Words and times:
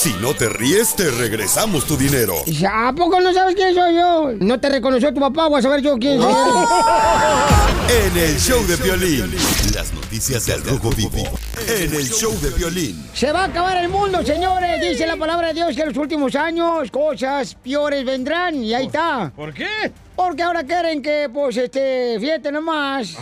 Si 0.00 0.14
no 0.14 0.32
te 0.32 0.48
ríes, 0.48 0.96
te 0.96 1.10
regresamos 1.10 1.84
tu 1.84 1.94
dinero. 1.94 2.36
¿A 2.66 2.90
poco 2.94 3.20
no 3.20 3.34
sabes 3.34 3.54
quién 3.54 3.74
soy 3.74 3.96
yo? 3.96 4.32
No 4.40 4.58
te 4.58 4.70
reconoció 4.70 5.12
tu 5.12 5.20
papá, 5.20 5.46
voy 5.46 5.58
a 5.58 5.62
saber 5.62 5.82
yo 5.82 5.98
quién 5.98 6.18
soy. 6.18 6.32
En 7.90 8.16
el 8.16 8.38
show 8.38 8.66
de 8.66 8.76
violín. 8.76 9.30
Las 9.74 9.92
noticias 9.92 10.46
del 10.46 10.64
Rojo 10.64 10.88
Vivo. 10.96 11.22
En 11.68 11.94
el 11.94 12.08
show 12.08 12.32
de 12.40 12.48
violín. 12.48 13.04
Se 13.12 13.30
va 13.30 13.42
a 13.42 13.44
acabar 13.48 13.76
el 13.76 13.90
mundo, 13.90 14.24
señores. 14.24 14.80
Dice 14.80 15.06
la 15.06 15.18
palabra 15.18 15.48
de 15.48 15.54
Dios 15.54 15.76
que 15.76 15.82
en 15.82 15.88
los 15.88 15.96
últimos 15.98 16.34
años 16.34 16.90
cosas 16.90 17.54
peores 17.56 18.02
vendrán. 18.02 18.54
Y 18.54 18.72
ahí 18.72 18.86
está. 18.86 19.30
¿Por 19.36 19.52
qué? 19.52 19.92
Porque 20.16 20.42
ahora 20.42 20.64
quieren 20.64 21.02
que, 21.02 21.28
pues, 21.30 21.58
este, 21.58 22.16
fíjate 22.18 22.50
nomás. 22.50 23.18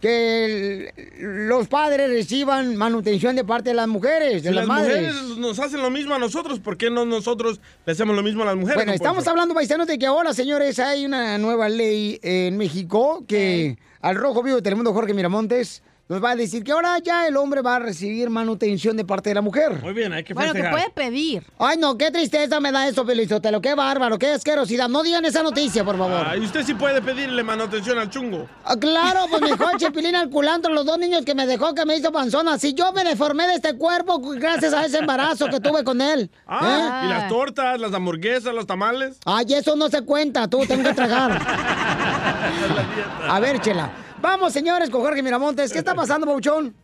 Que 0.00 0.92
el- 1.18 1.46
los 1.48 1.68
padres 1.68 2.08
reciban 2.08 2.74
manutención 2.76 3.36
de 3.36 3.44
parte 3.44 3.70
de 3.70 3.74
las 3.74 3.86
mujeres, 3.88 4.42
de 4.42 4.48
Si 4.48 4.54
las, 4.54 4.66
las 4.66 4.66
madres. 4.66 5.14
mujeres 5.14 5.38
nos 5.38 5.58
hacen 5.58 5.82
lo 5.82 5.90
mismo 5.90 6.14
a 6.14 6.18
nosotros, 6.18 6.58
¿por 6.58 6.76
qué 6.78 6.88
no 6.90 7.04
nosotros 7.04 7.60
le 7.84 7.92
hacemos 7.92 8.16
lo 8.16 8.22
mismo 8.22 8.42
a 8.42 8.46
las 8.46 8.56
mujeres? 8.56 8.76
Bueno, 8.76 8.92
estamos 8.92 9.26
hablando, 9.28 9.54
paisanos, 9.54 9.86
de 9.86 9.98
que 9.98 10.06
ahora, 10.06 10.32
señores, 10.32 10.78
hay 10.78 11.04
una 11.04 11.36
nueva 11.38 11.68
ley 11.68 12.18
en 12.22 12.56
México 12.56 13.24
que 13.28 13.76
al 14.00 14.16
rojo 14.16 14.42
vivo 14.42 14.56
de 14.56 14.62
Telemundo 14.62 14.94
Jorge 14.94 15.12
Miramontes 15.12 15.82
nos 16.10 16.20
va 16.20 16.32
a 16.32 16.34
decir 16.34 16.64
que 16.64 16.72
ahora 16.72 16.98
ya 16.98 17.28
el 17.28 17.36
hombre 17.36 17.62
va 17.62 17.76
a 17.76 17.78
recibir 17.78 18.30
manutención 18.30 18.96
de 18.96 19.04
parte 19.04 19.30
de 19.30 19.36
la 19.36 19.42
mujer. 19.42 19.80
Muy 19.80 19.92
bien, 19.92 20.12
hay 20.12 20.24
que 20.24 20.34
Bueno, 20.34 20.52
que 20.52 20.60
festejar. 20.60 20.90
puede 20.92 21.08
pedir. 21.08 21.44
Ay, 21.56 21.76
no, 21.78 21.96
qué 21.96 22.10
tristeza 22.10 22.58
me 22.58 22.72
da 22.72 22.88
eso, 22.88 23.06
Pelizotelo. 23.06 23.60
Qué 23.60 23.76
bárbaro, 23.76 24.18
qué 24.18 24.32
asquerosidad. 24.32 24.88
No 24.88 25.04
digan 25.04 25.24
esa 25.24 25.44
noticia, 25.44 25.84
por 25.84 25.96
favor. 25.96 26.26
Ah, 26.26 26.36
y 26.36 26.40
usted 26.40 26.64
sí 26.64 26.74
puede 26.74 27.00
pedirle 27.00 27.44
manutención 27.44 27.96
al 27.96 28.10
chungo. 28.10 28.48
Ah, 28.64 28.74
claro, 28.76 29.26
pues 29.30 29.40
me 29.40 29.50
dejó 29.50 29.70
el 29.70 29.76
chipilín 29.78 30.16
al 30.16 30.30
culantro, 30.30 30.74
los 30.74 30.84
dos 30.84 30.98
niños 30.98 31.24
que 31.24 31.36
me 31.36 31.46
dejó 31.46 31.76
que 31.76 31.86
me 31.86 31.96
hizo 31.96 32.10
panzona. 32.10 32.58
Si 32.58 32.74
yo 32.74 32.92
me 32.92 33.04
deformé 33.04 33.46
de 33.46 33.54
este 33.54 33.76
cuerpo 33.76 34.18
gracias 34.18 34.72
a 34.72 34.84
ese 34.84 34.98
embarazo 34.98 35.46
que 35.46 35.60
tuve 35.60 35.84
con 35.84 36.00
él. 36.00 36.28
Ah, 36.44 37.02
¿eh? 37.04 37.06
y 37.06 37.08
las 37.08 37.28
tortas, 37.28 37.78
las 37.78 37.94
hamburguesas, 37.94 38.52
los 38.52 38.66
tamales. 38.66 39.16
Ay, 39.26 39.46
eso 39.54 39.76
no 39.76 39.88
se 39.88 40.02
cuenta, 40.02 40.48
tú 40.48 40.66
tengo 40.66 40.82
que 40.82 40.92
tragar. 40.94 41.40
A 43.28 43.38
ver, 43.38 43.60
chela. 43.60 43.92
Vamos, 44.20 44.52
señores, 44.52 44.90
con 44.90 45.00
Jorge 45.00 45.22
Miramontes. 45.22 45.72
¿Qué 45.72 45.78
está 45.78 45.94
pasando, 45.94 46.26
Pauchón? 46.26 46.74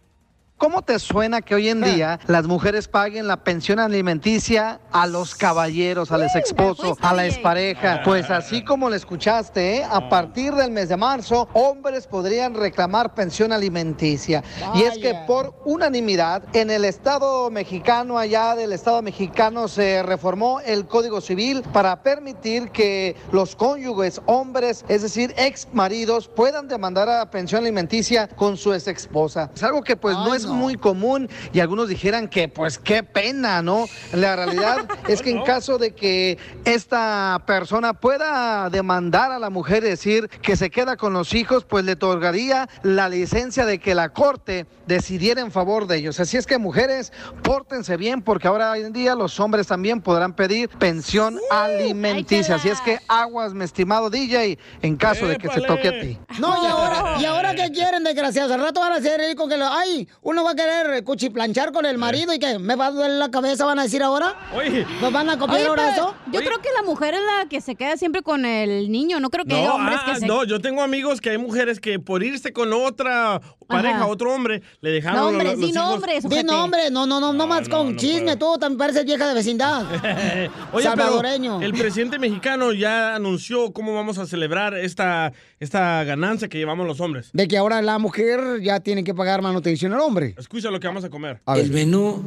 ¿Cómo 0.59 0.81
te 0.81 0.99
suena 0.99 1.43
que 1.43 1.55
hoy 1.55 1.69
en 1.69 1.83
día 1.83 2.19
las 2.29 2.47
mujeres 2.47 2.89
paguen 2.89 3.29
la 3.29 3.45
pensión 3.45 3.79
alimenticia 3.79 4.81
a 4.91 5.07
los 5.07 5.35
caballeros, 5.35 6.11
al 6.11 6.23
ex 6.23 6.35
esposo, 6.37 6.97
a 7.03 7.13
la 7.13 7.27
expareja? 7.27 8.01
Pues 8.03 8.31
así 8.31 8.65
como 8.65 8.89
lo 8.89 8.95
escuchaste, 8.97 9.77
¿eh? 9.77 9.85
a 9.85 10.09
partir 10.09 10.55
del 10.55 10.71
mes 10.71 10.89
de 10.89 10.97
marzo, 10.97 11.47
hombres 11.53 12.07
podrían 12.07 12.55
reclamar 12.55 13.15
pensión 13.15 13.53
alimenticia. 13.53 14.43
Y 14.75 14.85
es 14.85 14.97
que 14.97 15.15
por 15.27 15.61
unanimidad, 15.67 16.43
en 16.55 16.71
el 16.71 16.87
Estado 16.87 17.51
mexicano, 17.51 18.17
allá 18.19 18.57
del 18.57 18.73
Estado 18.73 19.03
mexicano, 19.03 19.69
se 19.69 20.03
reformó 20.03 20.61
el 20.61 20.87
Código 20.87 21.21
Civil 21.21 21.65
para 21.71 22.03
permitir 22.03 22.71
que 22.71 23.15
los 23.31 23.57
cónyuges, 23.57 24.23
hombres, 24.25 24.87
es 24.89 25.03
decir, 25.03 25.35
ex 25.37 25.69
maridos, 25.75 26.29
puedan 26.29 26.67
demandar 26.67 27.11
a 27.11 27.31
pensión 27.31 27.61
alimenticia 27.61 28.27
con 28.29 28.57
su 28.57 28.73
ex 28.73 28.87
esposa. 28.87 29.51
Es 29.55 29.63
algo 29.63 29.83
que 29.83 29.97
pues 29.97 30.17
no 30.17 30.35
es 30.35 30.46
muy 30.49 30.77
común 30.77 31.29
y 31.53 31.61
algunos 31.61 31.89
dijeran 31.89 32.29
que 32.29 32.49
pues 32.49 32.79
qué 32.79 33.03
pena, 33.03 33.63
¿no? 33.63 33.87
La 34.13 34.37
realidad 34.37 34.87
es 35.09 35.23
que 35.23 35.31
en 35.31 35.43
caso 35.43 35.79
de 35.79 35.95
que 35.95 36.39
esta 36.65 37.43
persona 37.47 37.95
pueda 37.95 38.71
demandar 38.71 39.33
a 39.33 39.39
la 39.39 39.51
mujer 39.51 39.85
y 39.85 39.89
decir 39.89 40.29
que 40.29 40.57
se 40.57 40.71
queda 40.71 40.97
con 40.97 41.13
los 41.13 41.35
hijos, 41.35 41.65
pues 41.65 41.85
le 41.85 41.93
otorgaría 41.93 42.69
la 42.83 43.09
licencia 43.09 43.67
de 43.67 43.79
que 43.79 43.95
la 43.95 44.11
corte 44.11 44.67
decidiera 44.87 45.41
en 45.41 45.51
favor 45.51 45.87
de 45.87 45.97
ellos. 45.97 46.21
Así 46.21 46.37
es 46.37 46.47
que 46.47 46.59
mujeres, 46.59 47.13
pórtense 47.43 47.97
bien 47.97 48.23
porque 48.23 48.49
ahora 48.49 48.71
hoy 48.71 48.83
en 48.83 48.93
día 48.93 49.15
los 49.15 49.39
hombres 49.41 49.67
también 49.67 50.01
podrán 50.01 50.35
pedir 50.35 50.69
pensión 50.69 51.39
alimenticia. 51.51 52.57
Así 52.57 52.69
es 52.69 52.81
que 52.81 52.99
aguas, 53.09 53.55
mi 53.55 53.65
estimado 53.65 54.11
DJ, 54.11 54.59
en 54.83 54.97
caso 54.97 55.27
de 55.27 55.37
que 55.37 55.49
se 55.49 55.61
toque 55.63 55.89
a 55.89 56.01
ti. 56.01 56.19
No, 56.39 56.63
y 56.63 56.67
ahora, 56.67 57.17
¿y 57.21 57.25
ahora 57.25 57.55
qué 57.55 57.71
quieren, 57.73 58.05
desgraciados? 58.05 58.53
Al 58.53 58.61
rato 58.61 58.81
van 58.81 58.93
a 58.93 58.97
hacer 58.97 59.21
con 59.37 59.49
que 59.49 59.57
lo, 59.57 59.67
ay, 59.67 60.09
uno 60.37 60.45
va 60.45 60.51
a 60.51 60.55
querer 60.55 61.03
cuchiplanchar 61.03 61.73
con 61.73 61.87
el 61.87 61.97
marido 61.97 62.35
y 62.35 62.39
que 62.39 62.59
me 62.59 62.75
va 62.77 62.89
a 62.89 62.91
doler 62.91 63.13
la 63.13 63.31
cabeza, 63.31 63.65
van 63.65 63.79
a 63.79 63.85
decir 63.85 64.03
ahora. 64.03 64.37
Oye. 64.55 64.87
¿Nos 65.01 65.11
van 65.11 65.31
a 65.31 65.39
copiar 65.39 65.61
Oye, 65.61 65.67
ahora 65.69 65.95
eso? 65.95 66.15
Yo 66.31 66.41
creo 66.41 66.59
que 66.61 66.69
la 66.77 66.83
mujer 66.83 67.15
es 67.15 67.21
la 67.21 67.49
que 67.49 67.63
se 67.63 67.75
queda 67.75 67.97
siempre 67.97 68.21
con 68.21 68.45
el 68.45 68.93
niño. 68.93 69.19
No 69.19 69.31
creo 69.31 69.47
que 69.47 69.55
haya 69.55 69.73
hombres 69.73 69.99
ah, 70.03 70.13
que 70.13 70.21
se. 70.21 70.27
no, 70.27 70.45
yo 70.45 70.61
tengo 70.61 70.83
amigos 70.83 71.23
que 71.23 71.31
hay 71.31 71.39
mujeres 71.39 71.81
que 71.81 71.99
por 71.99 72.23
irse 72.23 72.53
con 72.53 72.71
otra 72.75 73.41
pareja, 73.67 73.97
Ajá. 73.97 74.07
otro 74.09 74.33
hombre, 74.33 74.61
le 74.83 74.91
dejaron 74.91 75.17
No, 75.19 75.25
los- 75.25 75.33
hombre, 75.33 75.51
los 75.57 75.71
hijos- 75.71 75.75
nombres, 75.75 76.29
Di 76.29 76.45
nombre, 76.45 76.91
no, 76.91 77.07
no, 77.07 77.19
no, 77.19 77.33
no, 77.33 77.47
más 77.47 77.69
con 77.69 77.97
chisme, 77.97 78.37
tú 78.37 78.59
también 78.59 78.79
pareces 78.79 79.05
vieja 79.07 79.27
de 79.27 79.35
vecindad. 79.35 79.85
Oye, 80.73 80.85
Salvadoreño. 80.85 81.59
pero 81.61 81.73
el 81.73 81.79
presidente 81.79 82.19
mexicano 82.19 82.73
ya 82.73 83.15
anunció 83.15 83.73
cómo 83.73 83.95
vamos 83.95 84.19
a 84.19 84.27
celebrar 84.27 84.75
esta, 84.77 85.33
esta 85.61 86.05
ganancia 86.05 86.49
que 86.49 86.59
llevamos 86.59 86.87
los 86.87 87.01
hombres. 87.01 87.31
De 87.33 87.49
que 87.49 87.57
ahora 87.57 87.81
la 87.81 87.99
mujer 87.99 88.61
ya 88.61 88.81
tiene 88.81 89.03
que 89.03 89.15
pagar 89.15 89.41
manutención 89.43 89.93
al 89.95 90.01
hombre. 90.01 90.26
Escucha 90.37 90.71
lo 90.71 90.79
que 90.81 90.87
vamos 90.87 91.05
a 91.05 91.11
comer. 91.11 91.41
El 91.47 91.71
menú 91.71 92.23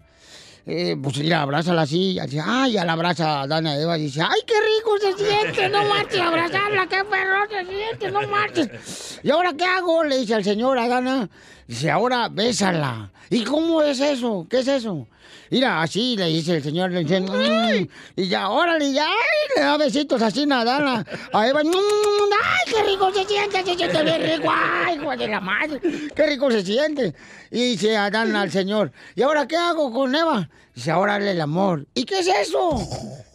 Eh, 0.69 0.97
pues 1.01 1.17
mira, 1.19 1.44
abrázala 1.44 1.83
así, 1.83 2.19
así, 2.19 2.38
ay, 2.44 2.73
ya 2.73 2.83
la 2.83 2.91
abraza 2.91 3.39
a 3.39 3.41
Adán 3.44 3.67
y 3.67 3.69
a 3.69 3.79
Eva 3.79 3.97
y 3.97 4.01
dice, 4.03 4.22
ay, 4.22 4.41
qué 4.45 4.53
rico 4.53 4.97
se 5.00 5.23
siente, 5.23 5.69
no 5.69 5.85
marches, 5.85 6.19
abrazarla, 6.19 6.88
qué 6.88 7.05
perro 7.05 7.38
se 7.50 7.66
siente, 7.66 8.11
no 8.11 8.28
marches. 8.28 9.19
¿Y 9.23 9.29
ahora 9.29 9.53
qué 9.53 9.63
hago? 9.63 10.03
Le 10.03 10.17
dice 10.17 10.33
al 10.33 10.44
Señor 10.44 10.78
a 10.78 10.83
Adán, 10.83 11.29
dice, 11.66 11.89
ahora 11.89 12.28
bésala. 12.28 13.11
¿Y 13.29 13.46
cómo 13.46 13.81
es 13.81 14.02
eso? 14.02 14.46
¿Qué 14.49 14.59
es 14.59 14.67
eso? 14.67 15.08
Mira, 15.52 15.82
así 15.82 16.16
le 16.18 16.26
dice 16.28 16.58
el 16.58 16.64
señor, 16.64 16.91
le 16.91 17.03
dice, 17.03 17.20
"Mm", 17.22 17.88
y 18.16 18.28
ya, 18.28 18.50
órale, 18.50 18.91
ya, 18.91 19.08
le 19.56 19.62
da 19.64 19.78
besitos 19.78 20.22
así, 20.22 20.46
nada, 20.46 20.78
a, 20.78 21.40
a 21.40 21.47
Eva, 21.47 21.64
"Mm, 21.64 21.68
ay, 21.70 22.74
qué 22.74 22.84
rico 22.84 23.12
se 23.14 23.26
siente, 23.26 23.64
se 23.64 23.76
siente 23.76 24.03
bien 24.03 24.22
rico, 24.22 24.52
ay, 24.53 24.96
hijo 24.96 25.12
de 25.16 25.28
la 25.28 25.40
madre, 25.40 25.79
qué 26.16 26.26
rico 26.28 26.52
se 26.52 26.64
siente. 26.64 27.14
Y 27.52 27.72
dice 27.72 27.96
Adán 27.96 28.35
al 28.35 28.52
señor, 28.52 28.91
¿y 29.16 29.22
ahora 29.22 29.47
qué 29.47 29.56
hago 29.58 29.91
con 29.94 30.14
Eva? 30.14 30.50
Dice, 30.76 30.91
ahora 30.91 31.16
hazle 31.16 31.32
el 31.32 31.41
amor. 31.41 31.88
¿Y 31.96 32.03
qué 32.03 32.20
es 32.20 32.28
eso? 32.28 32.80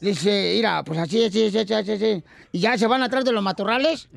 Dice, 0.00 0.52
mira, 0.56 0.84
pues 0.84 0.98
así, 1.00 1.24
así, 1.24 1.46
así, 1.48 1.58
así, 1.58 1.74
así, 1.74 1.92
así. 1.92 2.22
Y 2.52 2.60
ya 2.60 2.78
se 2.78 2.86
van 2.86 3.02
atrás 3.02 3.24
de 3.24 3.32
los 3.32 3.42
matorrales. 3.42 4.08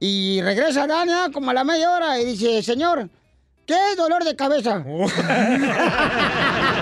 Y 0.00 0.40
regresa 0.42 0.82
Adán 0.84 1.08
ya 1.08 1.28
como 1.32 1.50
a 1.50 1.54
la 1.54 1.62
media 1.62 1.92
hora 1.92 2.18
y 2.20 2.24
dice, 2.24 2.60
señor, 2.62 3.08
¿qué 3.66 3.76
dolor 3.96 4.24
de 4.24 4.34
cabeza? 4.34 4.82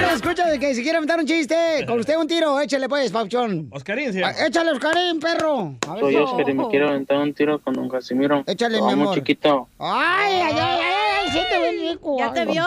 escucha 0.00 0.46
de 0.48 0.58
que 0.58 0.74
si 0.74 0.82
quiere 0.82 0.96
aventar 0.98 1.18
un 1.18 1.26
chiste, 1.26 1.84
con 1.86 1.98
usted 1.98 2.16
un 2.16 2.26
tiro, 2.26 2.60
échale 2.60 2.88
pues, 2.88 3.10
Pauchón. 3.10 3.68
Oscarín, 3.72 4.12
sí. 4.12 4.22
Ah, 4.22 4.32
Échale, 4.46 4.72
Oscarín, 4.72 5.20
perro. 5.20 5.74
A 5.88 5.94
ver, 5.94 6.00
Soy 6.00 6.16
no. 6.16 6.24
Oscar 6.24 6.48
y 6.48 6.54
me 6.54 6.68
quiero 6.68 6.88
aventar 6.88 7.18
un 7.18 7.32
tiro 7.34 7.58
con 7.60 7.74
don 7.74 7.88
Casimiro. 7.88 8.42
Échale, 8.46 8.76
mi 8.78 8.82
muy 8.82 8.92
amor. 8.92 9.14
chiquito. 9.14 9.68
Ay, 9.78 10.34
ay, 10.34 10.52
ay, 10.52 10.80
ay, 10.80 10.80
ay, 11.24 11.30
siente 11.30 11.58
bien 11.70 11.90
rico. 11.92 12.16
Ya 12.18 12.32
te 12.32 12.44
vio. 12.46 12.64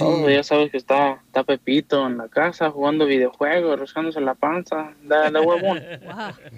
Oh, 0.00 0.28
ya 0.28 0.42
sabes 0.42 0.70
que 0.70 0.76
está, 0.76 1.20
está 1.26 1.44
Pepito 1.44 2.06
en 2.06 2.18
la 2.18 2.28
casa 2.28 2.70
jugando 2.70 3.06
videojuegos, 3.06 3.78
rascándose 3.78 4.20
la 4.20 4.34
panza, 4.34 4.92
da, 5.04 5.30
da 5.30 5.40
huevón. 5.40 5.80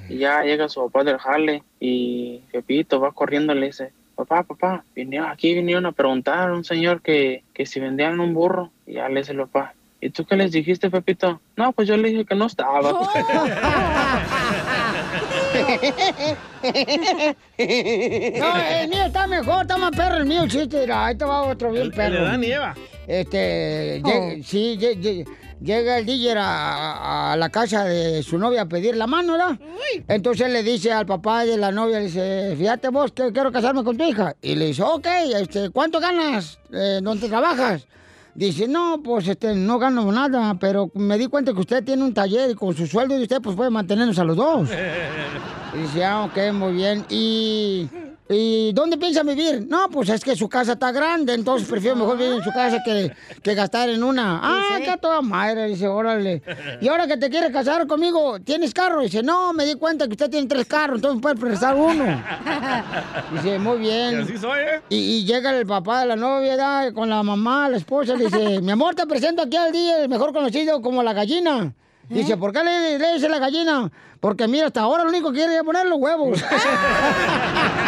Y 0.08 0.19
ya 0.19 0.43
llega 0.43 0.69
su 0.69 0.81
papá 0.88 1.04
del 1.04 1.19
jale 1.19 1.62
y 1.81 2.38
Pepito 2.52 3.00
va 3.00 3.12
corriendo 3.12 3.54
y 3.54 3.58
le 3.61 3.66
dice, 3.66 3.93
papá, 4.16 4.43
papá, 4.43 4.84
vinieron, 4.94 5.28
aquí 5.31 5.54
vinieron 5.54 5.87
a 5.87 5.93
preguntar 5.93 6.49
a 6.50 6.54
un 6.54 6.64
señor 6.64 7.02
que, 7.02 7.43
que 7.54 7.66
si 7.66 7.81
vendían 7.81 8.20
un 8.20 8.34
burro. 8.34 8.70
Y 8.87 8.94
ya 8.94 9.08
le 9.08 9.20
dice 9.20 9.32
el 9.32 9.38
papá, 9.38 9.75
¿y 10.00 10.10
tú 10.10 10.24
qué 10.24 10.36
les 10.36 10.52
dijiste, 10.52 10.90
Pepito? 10.90 11.40
No, 11.56 11.72
pues 11.72 11.88
yo 11.88 11.96
le 11.96 12.08
dije 12.10 12.24
que 12.24 12.34
no 12.34 12.46
estaba. 12.46 12.80
No, 17.58 18.56
el 18.56 18.88
mío 18.88 19.04
está 19.06 19.26
mejor, 19.26 19.62
está 19.62 19.76
más 19.76 19.90
perro 19.90 20.16
el 20.16 20.26
mío, 20.26 20.42
el 20.44 20.50
chiste. 20.50 20.80
Mira, 20.82 21.06
ahí 21.06 21.16
te 21.16 21.24
va 21.24 21.42
otro 21.42 21.70
bien 21.72 21.86
El, 21.86 21.92
perro. 21.92 22.14
el 22.16 22.20
de 22.20 22.24
Dani 22.30 22.46
y 22.46 22.52
Eva. 22.52 22.74
Este, 23.06 24.00
Oh. 24.04 24.08
lleg- 24.08 24.42
sí, 24.44 24.76
lle- 24.78 24.98
lle- 25.00 25.26
llega 25.60 25.98
el 25.98 26.06
DJ 26.06 26.34
a, 26.38 27.32
a 27.32 27.36
la 27.36 27.48
casa 27.48 27.84
de 27.84 28.22
su 28.22 28.38
novia 28.38 28.62
a 28.62 28.66
pedir 28.66 28.96
la 28.96 29.06
mano, 29.06 29.32
¿verdad? 29.32 29.58
Entonces 30.08 30.50
le 30.52 30.62
dice 30.62 30.92
al 30.92 31.06
papá 31.06 31.44
de 31.44 31.56
la 31.56 31.72
novia, 31.72 31.98
le 31.98 32.04
dice, 32.06 32.54
fíjate 32.56 32.88
vos 32.90 33.12
que 33.12 33.32
quiero 33.32 33.50
casarme 33.50 33.82
con 33.82 33.96
tu 33.96 34.04
hija. 34.04 34.34
Y 34.42 34.54
le 34.56 34.66
dice, 34.66 34.82
ok, 34.82 35.06
este, 35.40 35.70
¿cuánto 35.70 36.00
ganas? 36.00 36.58
Eh, 36.72 37.00
¿Dónde 37.02 37.28
trabajas? 37.28 37.86
Dice, 38.38 38.69
no, 38.69 39.00
pues 39.02 39.26
este, 39.26 39.52
no 39.52 39.81
gano 39.81 40.12
nada, 40.12 40.56
pero 40.61 40.93
me 40.94 41.19
di 41.19 41.26
cuenta 41.26 41.52
que 41.52 41.58
usted 41.58 41.82
tiene 41.82 42.05
un 42.05 42.14
taller 42.14 42.49
y 42.50 42.55
con 42.55 42.73
su 42.73 42.87
sueldo 42.87 43.17
de 43.17 43.23
usted 43.23 43.43
pues 43.43 43.56
puede 43.56 43.69
mantenernos 43.69 44.17
a 44.17 44.23
los 44.23 44.37
dos. 44.37 44.69
Y 45.75 45.79
dice, 45.82 46.05
ah, 46.05 46.23
ok, 46.23 46.52
muy 46.52 46.73
bien. 46.73 47.05
¿Y, 47.11 47.88
¿Y 48.30 48.72
dónde 48.75 48.98
piensa 48.98 49.22
vivir? 49.22 49.66
No, 49.70 49.88
pues 49.88 50.10
es 50.10 50.22
que 50.22 50.36
su 50.36 50.50
casa 50.50 50.72
está 50.72 50.92
grande, 50.92 51.32
entonces 51.32 51.66
prefiero 51.66 51.96
mejor 51.96 52.19
vivir 52.19 52.34
en 52.34 52.42
su 52.44 52.50
casa 52.52 52.82
que, 52.84 53.10
que 53.42 53.54
gastar 53.54 53.88
en 53.88 54.02
una. 54.02 54.38
Ah, 54.42 54.64
Sí. 54.76 54.82
que 54.84 54.90
a 54.90 54.96
toda 54.98 55.22
madre, 55.22 55.66
dice, 55.66 55.88
órale. 55.88 56.42
Y 56.82 56.88
ahora 56.88 57.06
que 57.06 57.16
te 57.16 57.30
quieres 57.30 57.50
casar 57.50 57.86
conmigo, 57.86 58.38
¿tienes 58.40 58.75
carro? 58.75 59.00
Dice, 59.00 59.22
no, 59.22 59.54
me 59.54 59.64
di 59.64 59.76
cuenta 59.76 60.04
que 60.06 60.12
usted 60.12 60.28
tiene 60.28 60.46
tres 60.46 60.66
carros, 60.66 60.96
entonces 60.96 61.22
puede 61.22 61.36
prestar 61.36 61.75
uno. 61.75 62.04
Dice, 63.32 63.58
muy 63.58 63.76
Y 63.76 63.80
bien. 63.80 64.20
así 64.20 64.36
soy, 64.36 64.60
¿eh? 64.60 64.80
Y, 64.90 64.96
y 65.20 65.25
llega 65.25 65.56
el 65.58 65.66
papá 65.66 66.00
de 66.00 66.06
la 66.08 66.16
novia 66.16 66.50
¿verdad? 66.50 66.92
con 66.92 67.08
la 67.08 67.22
mamá, 67.22 67.69
la 67.70 67.78
esposa, 67.78 68.14
le 68.14 68.26
dice, 68.26 68.60
mi 68.62 68.72
amor, 68.72 68.94
te 68.94 69.06
presento 69.06 69.40
aquí 69.42 69.56
al 69.56 69.72
día, 69.72 70.02
el 70.02 70.08
mejor 70.10 70.34
conocido 70.34 70.82
como 70.82 71.02
la 71.02 71.14
gallina. 71.14 71.72
Dice, 72.10 72.36
¿por 72.36 72.52
qué 72.52 72.62
le, 72.64 72.98
le 72.98 73.14
dice 73.14 73.28
la 73.28 73.38
gallina? 73.38 73.90
Porque 74.20 74.48
mira, 74.48 74.66
hasta 74.66 74.80
ahora 74.80 75.04
lo 75.04 75.10
único 75.10 75.30
que 75.30 75.38
quiere 75.38 75.56
es 75.56 75.62
poner 75.62 75.86
los 75.86 75.98
huevos. 75.98 76.42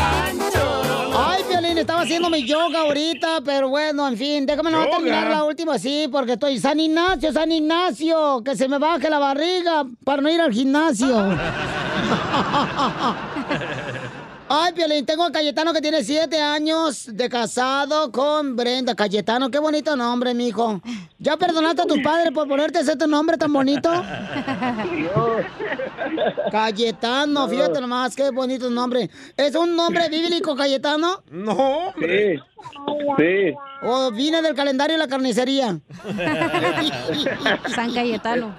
estaba 1.81 2.01
haciendo 2.01 2.29
mi 2.29 2.45
yoga 2.45 2.81
ahorita, 2.81 3.41
pero 3.43 3.69
bueno, 3.69 4.07
en 4.07 4.17
fin, 4.17 4.45
déjame 4.45 4.71
no 4.71 4.85
terminar 4.87 5.29
la 5.29 5.43
última 5.43 5.75
así, 5.75 6.07
porque 6.11 6.33
estoy 6.33 6.59
San 6.59 6.79
Ignacio, 6.79 7.33
San 7.33 7.51
Ignacio, 7.51 8.43
que 8.43 8.55
se 8.55 8.67
me 8.67 8.77
baje 8.77 9.09
la 9.09 9.19
barriga 9.19 9.85
para 10.03 10.21
no 10.21 10.29
ir 10.29 10.41
al 10.41 10.53
gimnasio. 10.53 11.07
Ay, 14.53 14.73
Piolín, 14.73 15.05
tengo 15.05 15.23
a 15.23 15.31
Cayetano 15.31 15.71
que 15.71 15.79
tiene 15.79 16.03
siete 16.03 16.41
años 16.41 17.07
de 17.09 17.29
casado 17.29 18.11
con 18.11 18.57
Brenda. 18.57 18.93
Cayetano, 18.93 19.49
qué 19.49 19.59
bonito 19.59 19.95
nombre, 19.95 20.33
mijo. 20.33 20.81
¿Ya 21.19 21.37
perdonaste 21.37 21.83
a 21.83 21.85
tus 21.85 21.99
padres 21.99 22.33
por 22.33 22.49
ponerte 22.49 22.79
ese 22.79 22.97
tu 22.97 23.07
nombre 23.07 23.37
tan 23.37 23.53
bonito? 23.53 23.89
Cayetano, 26.51 27.47
fíjate 27.47 27.79
nomás, 27.79 28.13
qué 28.13 28.29
bonito 28.29 28.69
nombre. 28.69 29.09
¿Es 29.37 29.55
un 29.55 29.73
nombre 29.73 30.09
bíblico, 30.09 30.53
Cayetano? 30.53 31.23
No, 31.31 31.53
hombre. 31.53 32.41
Sí. 33.19 33.53
¿O 33.83 34.11
viene 34.11 34.41
del 34.41 34.53
calendario 34.53 34.95
de 34.95 34.99
la 34.99 35.07
carnicería? 35.07 35.79
San 37.73 37.93
Cayetano. 37.93 38.53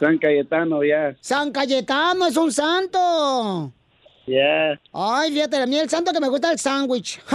San 0.00 0.18
Cayetano, 0.18 0.82
ya. 0.82 1.14
San 1.20 1.52
Cayetano 1.52 2.26
es 2.26 2.36
un 2.36 2.50
santo. 2.50 3.72
Ya. 4.28 4.78
Ay, 4.92 5.32
fíjate, 5.32 5.56
a 5.56 5.66
mí 5.66 5.78
el 5.78 5.88
santo 5.88 6.12
que 6.12 6.20
me 6.20 6.28
gusta 6.28 6.52
el 6.52 6.58
sándwich. 6.58 7.20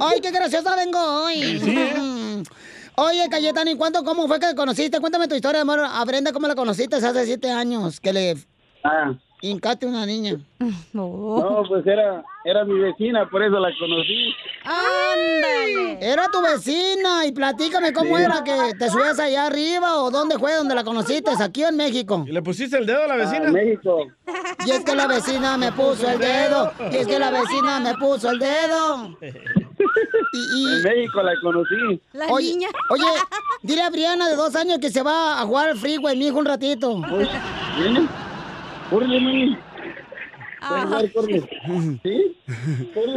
Ay, 0.00 0.20
qué 0.20 0.30
graciosa 0.30 0.74
vengo 0.76 0.98
hoy. 0.98 2.42
Oye, 2.96 3.28
Cayetano, 3.30 3.70
¿y 3.70 3.76
cuánto, 3.76 4.02
cómo 4.02 4.26
fue 4.26 4.40
que 4.40 4.56
conociste? 4.56 4.98
Cuéntame 4.98 5.28
tu 5.28 5.36
historia, 5.36 5.60
amor. 5.60 5.80
A 5.80 6.04
Brenda, 6.04 6.32
¿cómo 6.32 6.48
la 6.48 6.56
conociste 6.56 6.96
hace 6.96 7.26
siete 7.26 7.48
años? 7.50 8.00
Que 8.00 8.12
le 8.12 8.36
Ah, 8.82 9.12
hincaste 9.40 9.86
una 9.86 10.04
niña. 10.06 10.36
No, 10.92 11.62
pues 11.68 11.86
era, 11.86 12.24
era 12.44 12.64
mi 12.64 12.78
vecina, 12.80 13.28
por 13.30 13.42
eso 13.42 13.58
la 13.60 13.68
conocí. 13.78 14.34
¡Ándale! 14.64 15.98
Era 16.00 16.28
tu 16.28 16.40
vecina 16.42 17.24
y 17.26 17.32
platícame 17.32 17.92
cómo 17.92 18.18
era 18.18 18.42
que 18.42 18.72
te 18.78 18.88
subías 18.90 19.18
allá 19.20 19.46
arriba 19.46 19.98
o 20.02 20.10
dónde 20.10 20.38
fue 20.38 20.54
donde 20.54 20.74
la 20.74 20.82
conociste, 20.84 21.30
aquí 21.40 21.62
o 21.64 21.68
en 21.68 21.76
México. 21.76 22.24
¿Y 22.26 22.32
le 22.32 22.42
pusiste 22.42 22.76
el 22.78 22.86
dedo 22.86 23.04
a 23.04 23.06
la 23.06 23.16
vecina? 23.16 23.50
México. 23.52 24.06
Y 24.66 24.70
es 24.70 24.84
que 24.84 24.94
la 24.96 25.06
vecina 25.06 25.56
me 25.56 25.70
puso 25.72 26.08
el 26.10 26.18
dedo, 26.18 26.72
y 26.90 26.96
es 26.96 27.06
que 27.06 27.18
la 27.18 27.30
vecina 27.30 27.80
me 27.80 27.94
puso 27.94 28.30
el 28.30 28.38
dedo. 28.40 29.16
Y, 29.20 30.38
y- 30.38 30.76
En 30.76 30.82
México 30.82 31.22
la 31.22 31.32
conocí. 31.40 32.00
La 32.12 32.26
oye, 32.26 32.52
niña. 32.52 32.68
oye, 32.90 33.04
dile 33.62 33.82
a 33.82 33.90
Briana 33.90 34.28
de 34.28 34.36
dos 34.36 34.54
años 34.56 34.78
que 34.80 34.90
se 34.90 35.02
va 35.02 35.40
a 35.40 35.44
jugar 35.46 35.70
al 35.70 35.78
freeway, 35.78 36.16
mi 36.16 36.26
hijo, 36.26 36.38
un 36.38 36.46
ratito. 36.46 37.00
¿Viene? 37.78 38.08
Corre, 38.90 39.06
mami. 39.06 39.58
Ah. 40.60 41.02
Corre. 41.14 41.42
¿Sí? 42.02 42.36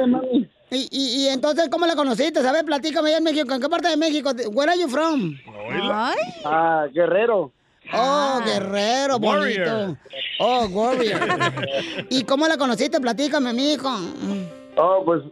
Mami. 0.08 0.50
Y, 0.74 0.88
y, 0.92 1.24
y 1.24 1.28
entonces, 1.28 1.68
¿cómo 1.70 1.86
la 1.86 1.96
conociste? 1.96 2.42
¿Sabes? 2.42 2.64
Platícame 2.64 3.10
allá 3.10 3.18
en 3.18 3.24
México. 3.26 3.54
¿En 3.54 3.62
qué 3.62 3.68
parte 3.70 3.90
de 3.90 3.98
México? 3.98 4.32
Where 4.54 4.72
are 4.72 4.80
you 4.80 4.88
from? 4.88 5.36
Ay, 5.92 6.16
Ah, 6.46 6.86
Guerrero. 6.94 7.52
Oh, 7.94 8.40
guerrero, 8.46 9.18
Warrior. 9.18 9.68
bonito. 9.70 9.98
Oh, 10.40 10.66
warrior. 10.72 11.20
¿Y 12.10 12.24
cómo 12.24 12.48
la 12.48 12.56
conociste? 12.58 13.02
Platícame, 13.02 13.52
mijo. 13.54 13.90
Oh, 14.78 15.02
pues 15.04 15.24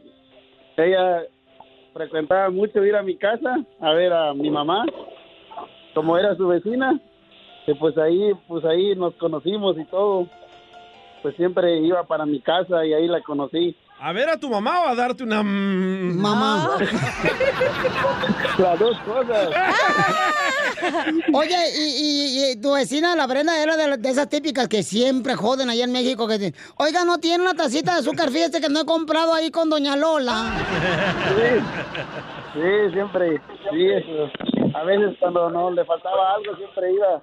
ella 0.76 1.22
frecuentaba 1.94 2.50
mucho 2.50 2.84
ir 2.84 2.96
a 2.96 3.04
mi 3.04 3.16
casa 3.18 3.56
a 3.80 3.92
ver 3.94 4.12
a 4.12 4.34
mi 4.34 4.50
mamá, 4.50 4.84
como 5.94 6.18
era 6.18 6.36
su 6.36 6.48
vecina, 6.48 7.00
que 7.66 7.76
pues 7.76 7.98
ahí, 7.98 8.32
pues 8.48 8.64
ahí 8.66 8.96
nos 8.96 9.14
conocimos 9.16 9.78
y 9.78 9.86
todo. 9.86 10.28
Pues 11.22 11.36
siempre 11.36 11.78
iba 11.80 12.04
para 12.04 12.26
mi 12.26 12.40
casa 12.42 12.86
y 12.86 12.94
ahí 12.94 13.08
la 13.08 13.22
conocí. 13.22 13.76
¿A 14.02 14.14
ver 14.14 14.30
a 14.30 14.38
tu 14.38 14.50
mamá 14.50 14.84
o 14.84 14.88
a 14.88 14.96
darte 14.96 15.24
una... 15.24 15.44
Mamá. 15.44 16.78
Las 18.58 18.80
dos 18.80 18.98
cosas. 19.00 19.50
Oye, 21.34 21.58
y, 21.78 21.84
y- 22.00 22.52
y 22.54 22.62
tu 22.62 22.74
vecina, 22.74 23.16
la 23.18 23.28
Brenda, 23.28 23.62
era 23.62 23.76
de, 23.76 23.98
de 23.98 24.10
esas 24.10 24.30
típicas 24.30 24.70
que 24.70 24.84
siempre 24.84 25.36
joden 25.36 25.70
allá 25.70 25.84
en 25.84 25.92
México. 25.92 26.28
Que 26.28 26.38
dicen, 26.38 26.56
Oiga, 26.78 27.04
¿no 27.04 27.18
tiene 27.18 27.44
una 27.44 27.54
tacita 27.54 27.94
de 27.96 28.00
azúcar? 28.00 28.30
Fíjese 28.30 28.62
que 28.62 28.70
no 28.70 28.82
he 28.82 28.86
comprado 28.86 29.34
ahí 29.34 29.52
con 29.52 29.70
Doña 29.70 29.98
Lola. 29.98 30.54
Sí, 31.36 31.60
sí, 32.54 32.94
siempre. 32.94 33.42
Sí, 33.72 33.88
eso. 33.90 34.32
A 34.78 34.84
veces 34.84 35.18
cuando 35.20 35.50
no 35.50 35.72
le 35.72 35.84
faltaba 35.84 36.36
algo, 36.36 36.56
siempre 36.56 36.94
iba. 36.94 37.22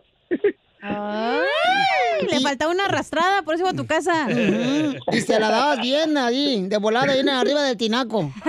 Ay, 0.83 2.27
le 2.31 2.41
faltaba 2.41 2.71
una 2.73 2.85
arrastrada, 2.87 3.43
por 3.43 3.55
eso 3.55 3.63
iba 3.65 3.71
a 3.71 3.75
tu 3.75 3.87
casa. 3.87 4.27
Y 5.13 5.21
se 5.21 5.39
la 5.41 5.51
dabas 5.51 5.81
bien 5.81 6.17
ahí, 6.19 6.67
de 6.69 6.77
volada, 6.79 7.13
ahí 7.13 7.21
en- 7.21 7.29
arriba 7.29 7.63
del 7.63 7.77
tinaco. 7.77 8.31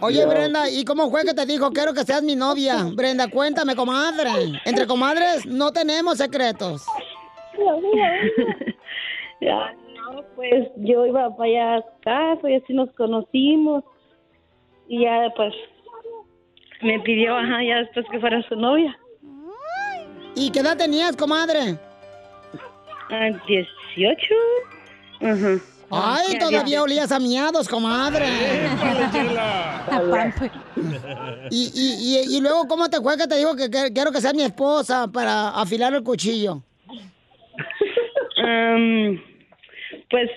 Oye, 0.00 0.26
Brenda, 0.26 0.68
¿y 0.70 0.84
cómo 0.84 1.10
fue 1.10 1.24
que 1.24 1.34
te 1.34 1.46
dijo 1.46 1.70
quiero 1.70 1.94
que 1.94 2.04
seas 2.04 2.22
mi 2.22 2.36
novia? 2.36 2.84
Brenda, 2.94 3.28
cuéntame, 3.28 3.74
comadre. 3.74 4.30
Entre 4.64 4.86
comadres 4.86 5.46
no 5.46 5.72
tenemos 5.72 6.18
secretos. 6.18 6.84
Ya, 9.42 9.72
no, 9.94 10.22
pues 10.36 10.68
yo 10.76 11.06
iba 11.06 11.34
para 11.34 11.48
allá 11.50 11.76
a 11.76 11.84
casa 12.04 12.50
y 12.50 12.56
así 12.56 12.74
nos 12.74 12.92
conocimos. 12.92 13.82
Y 14.86 15.00
ya, 15.04 15.32
pues, 15.34 15.54
me 16.82 16.98
pidió, 17.00 17.36
ajá, 17.36 17.62
ya 17.62 17.76
después 17.78 18.06
que 18.10 18.18
fuera 18.20 18.42
su 18.48 18.56
novia. 18.56 18.96
¿Y 20.34 20.50
qué 20.50 20.60
edad 20.60 20.76
tenías, 20.76 21.16
comadre? 21.16 21.76
Ah, 23.10 23.28
18. 23.46 24.34
Ajá. 25.22 25.58
Ay, 25.92 26.34
Ya, 26.34 26.38
todavía 26.38 26.74
ya. 26.76 26.82
olías 26.82 27.10
a 27.12 27.18
miados, 27.18 27.68
comadre. 27.68 28.26
Y, 31.50 31.70
y, 31.74 32.18
y, 32.32 32.36
y 32.36 32.40
luego, 32.40 32.66
¿cómo 32.68 32.88
te 32.88 33.00
fue 33.00 33.16
que 33.16 33.26
te 33.26 33.36
dijo 33.36 33.56
que, 33.56 33.68
que- 33.70 33.92
quiero 33.92 34.12
que 34.12 34.20
seas 34.20 34.34
mi 34.34 34.42
esposa 34.42 35.08
para 35.12 35.48
afilar 35.50 35.92
el 35.94 36.02
cuchillo? 36.04 36.62
Am, 38.42 39.20
pues 40.08 40.30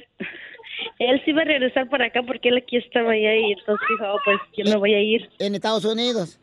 él 1.00 1.21
sí 1.25 1.31
iba 1.31 1.41
a 1.41 1.45
regresar 1.45 1.89
para 1.89 2.05
acá 2.05 2.21
porque 2.23 2.50
él 2.50 2.57
aquí 2.57 2.77
estaba 2.77 3.12
allá 3.12 3.35
y 3.35 3.51
entonces 3.53 3.88
dijo, 3.89 4.13
"Oh, 4.13 4.19
pues 4.25 4.38
yo 4.57 4.65
me 4.71 4.77
voy 4.77 4.93
a 4.93 5.01
ir. 5.01 5.29
En 5.39 5.55
Estados 5.55 5.85
Unidos. 5.85 6.39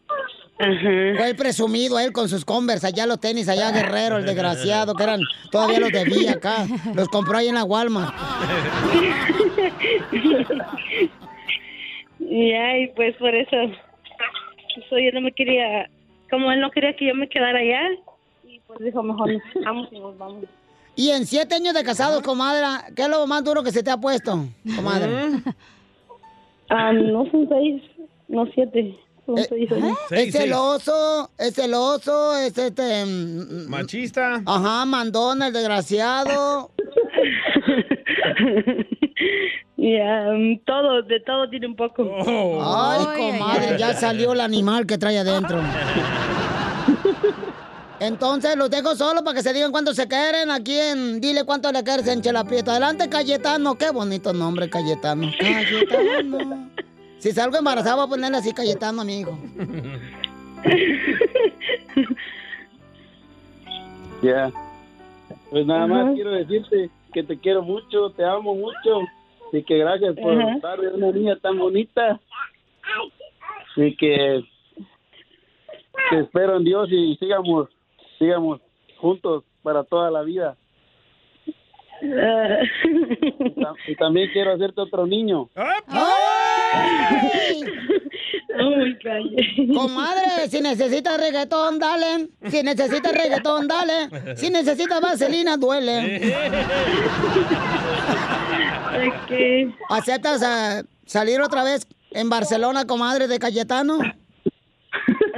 Ajá. 0.58 1.14
Fue 1.16 1.30
el 1.30 1.36
presumido 1.36 1.98
él 1.98 2.12
con 2.12 2.28
sus 2.28 2.44
Converse, 2.44 2.86
allá 2.86 3.06
los 3.06 3.18
tenis, 3.18 3.48
allá 3.48 3.72
Guerrero, 3.72 4.18
el 4.18 4.26
desgraciado, 4.26 4.94
que 4.94 5.04
eran, 5.04 5.20
todavía 5.50 5.80
los 5.80 5.90
debía 5.90 6.32
acá. 6.32 6.66
Los 6.94 7.08
compró 7.08 7.38
ahí 7.38 7.48
en 7.48 7.54
la 7.54 7.64
Walmart. 7.64 8.14
Y 12.20 12.86
pues 12.94 13.16
por 13.16 13.34
eso, 13.34 13.56
eso 13.56 14.98
yo 14.98 15.10
no 15.12 15.20
me 15.20 15.32
quería, 15.32 15.88
como 16.30 16.52
él 16.52 16.60
no 16.60 16.70
quería 16.70 16.94
que 16.94 17.06
yo 17.06 17.14
me 17.14 17.28
quedara 17.28 17.58
allá, 17.58 17.82
y 18.46 18.60
pues 18.66 18.78
dijo, 18.80 19.02
mejor 19.02 19.30
vamos 19.64 19.88
y 19.90 19.98
nos 19.98 20.16
vamos. 20.16 20.44
Y 20.96 21.10
en 21.10 21.26
siete 21.26 21.54
años 21.54 21.72
de 21.74 21.82
casados, 21.82 22.22
comadre, 22.22 22.66
¿qué 22.94 23.02
es 23.02 23.08
lo 23.08 23.26
más 23.26 23.42
duro 23.44 23.62
que 23.62 23.72
se 23.72 23.82
te 23.82 23.90
ha 23.90 23.96
puesto, 23.96 24.46
comadre? 24.76 25.42
Ah, 26.68 26.92
no 26.92 27.24
son 27.30 27.48
seis, 27.48 27.82
no 28.28 28.46
siete, 28.54 28.96
son 29.26 29.38
Eh, 29.38 29.46
seis 29.48 29.72
años. 29.72 29.96
es 30.10 30.32
celoso, 30.32 31.30
es 31.38 31.54
celoso, 31.54 32.36
es 32.36 32.56
este... 32.58 33.04
mm, 33.06 33.68
Machista. 33.68 34.42
Ajá, 34.44 34.84
mandón, 34.84 35.42
el 35.42 35.52
desgraciado. 35.52 36.70
Ya, 39.76 40.26
mm, 40.34 40.58
todo, 40.66 41.00
de 41.02 41.20
todo 41.20 41.48
tiene 41.48 41.66
un 41.66 41.74
poco. 41.74 42.04
Ay, 42.62 43.06
comadre, 43.16 43.78
ya 43.78 43.94
salió 43.94 44.34
el 44.34 44.40
animal 44.40 44.84
que 44.86 44.98
trae 44.98 45.18
adentro. 45.18 45.58
Entonces 48.00 48.56
los 48.56 48.70
dejo 48.70 48.94
solo 48.96 49.22
para 49.22 49.36
que 49.36 49.42
se 49.42 49.52
digan 49.52 49.70
cuánto 49.72 49.92
se 49.92 50.08
quieren 50.08 50.50
aquí 50.50 50.76
en 50.76 51.20
Dile 51.20 51.44
cuánto 51.44 51.70
le 51.70 51.84
quieres 51.84 52.08
en 52.08 52.22
Chela 52.22 52.44
Prieto. 52.44 52.70
Adelante, 52.70 53.08
Cayetano. 53.10 53.76
Qué 53.76 53.90
bonito 53.90 54.32
nombre, 54.32 54.70
Cayetano. 54.70 55.30
Cayetano. 55.38 56.70
Si 57.18 57.32
salgo 57.32 57.58
embarazada 57.58 57.96
voy 57.96 58.06
a 58.06 58.08
ponerle 58.08 58.38
así 58.38 58.54
Cayetano 58.54 59.02
a 59.02 59.04
mi 59.04 59.20
hijo. 59.20 59.38
Ya. 64.22 64.50
Pues 65.50 65.66
nada 65.66 65.86
más 65.86 66.14
quiero 66.14 66.30
decirte 66.30 66.90
que 67.12 67.22
te 67.22 67.38
quiero 67.38 67.62
mucho, 67.62 68.10
te 68.10 68.24
amo 68.24 68.54
mucho 68.54 69.00
y 69.52 69.62
que 69.62 69.78
gracias 69.78 70.14
por 70.16 70.40
Ajá. 70.40 70.58
darme 70.62 70.88
una 70.88 71.10
niña 71.10 71.36
tan 71.36 71.58
bonita. 71.58 72.20
Y 73.76 73.96
que 73.96 74.44
te 76.10 76.20
espero 76.20 76.56
en 76.56 76.64
Dios 76.64 76.88
y 76.90 77.16
sigamos, 77.16 77.68
sigamos 78.20 78.60
juntos 78.98 79.42
para 79.62 79.82
toda 79.82 80.10
la 80.12 80.22
vida. 80.22 80.56
Y, 82.02 83.50
ta- 83.60 83.74
y 83.88 83.94
también 83.96 84.30
quiero 84.32 84.52
hacerte 84.52 84.80
otro 84.80 85.06
niño. 85.06 85.48
¡Ay! 85.54 87.62
Comadre, 89.74 90.48
si 90.48 90.60
necesitas 90.60 91.20
reggaetón, 91.20 91.78
dale. 91.78 92.28
Si 92.48 92.62
necesitas 92.62 93.12
reggaetón, 93.12 93.68
dale. 93.68 94.36
Si 94.36 94.50
necesitas 94.50 95.00
vaselina, 95.00 95.56
duele. 95.56 96.34
¿Aceptas 99.88 100.42
ah, 100.44 100.82
salir 101.06 101.40
otra 101.40 101.64
vez 101.64 101.86
en 102.12 102.28
Barcelona, 102.28 102.86
comadre 102.86 103.28
de 103.28 103.38
Cayetano? 103.38 103.98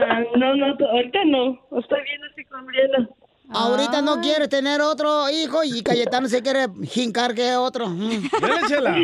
Ah, 0.09 0.21
no, 0.37 0.57
no, 0.57 0.67
ahorita 0.67 1.25
no. 1.27 1.59
Estoy 1.79 2.03
bien 2.03 2.21
así 2.31 2.45
con 2.45 2.67
Briela. 2.67 3.09
Ahorita 3.55 4.01
no 4.01 4.21
quieres 4.21 4.49
tener 4.49 4.81
otro 4.81 5.29
hijo 5.29 5.63
y 5.65 5.83
Cayetano 5.83 6.27
se 6.29 6.43
quiere 6.43 6.67
jincar 6.85 7.35
que 7.35 7.55
otro. 7.57 7.89
Mm. 7.89 8.29
Dale, 8.41 8.61
Chela. 8.69 8.97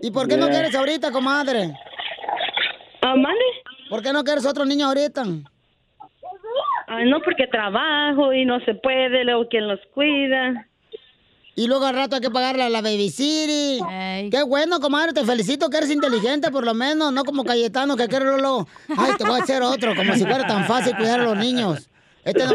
¿Y 0.00 0.10
por 0.10 0.28
qué 0.28 0.36
no 0.36 0.48
quieres 0.48 0.74
ahorita, 0.74 1.10
comadre? 1.12 1.74
¿Amale? 3.02 3.44
¿Por 3.88 4.02
qué 4.02 4.12
no 4.12 4.22
quieres 4.22 4.46
otro 4.46 4.64
niño 4.64 4.86
ahorita? 4.86 5.24
Ah, 6.86 7.04
no, 7.04 7.20
porque 7.20 7.46
trabajo 7.46 8.32
y 8.32 8.44
no 8.44 8.60
se 8.60 8.74
puede, 8.74 9.24
luego 9.24 9.48
quién 9.48 9.68
los 9.68 9.80
cuida. 9.94 10.66
Y 11.60 11.66
luego 11.66 11.84
al 11.84 11.94
rato 11.94 12.14
hay 12.16 12.22
que 12.22 12.30
pagarle 12.30 12.62
a 12.62 12.70
la 12.70 12.80
baby 12.80 13.10
city. 13.10 13.80
Qué 14.30 14.42
bueno, 14.46 14.80
comadre, 14.80 15.12
te 15.12 15.26
felicito 15.26 15.68
que 15.68 15.76
eres 15.76 15.90
inteligente 15.90 16.50
por 16.50 16.64
lo 16.64 16.72
menos, 16.72 17.12
no 17.12 17.22
como 17.22 17.44
Cayetano 17.44 17.98
que 17.98 18.08
quiere 18.08 18.24
luego, 18.24 18.66
ay, 18.96 19.12
te 19.18 19.24
voy 19.24 19.38
a 19.38 19.42
hacer 19.42 19.60
otro, 19.60 19.94
como 19.94 20.14
si 20.14 20.20
fuera 20.20 20.46
tan 20.46 20.66
fácil 20.66 20.96
cuidar 20.96 21.20
a 21.20 21.24
los 21.24 21.36
niños. 21.36 21.86
Este, 22.24 22.46
no, 22.46 22.54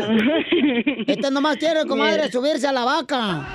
este 1.05 1.29
nomás 1.29 1.57
quiere, 1.57 1.85
comadre, 1.85 2.31
subirse 2.31 2.65
a 2.67 2.71
la 2.71 2.83
vaca. 2.83 3.47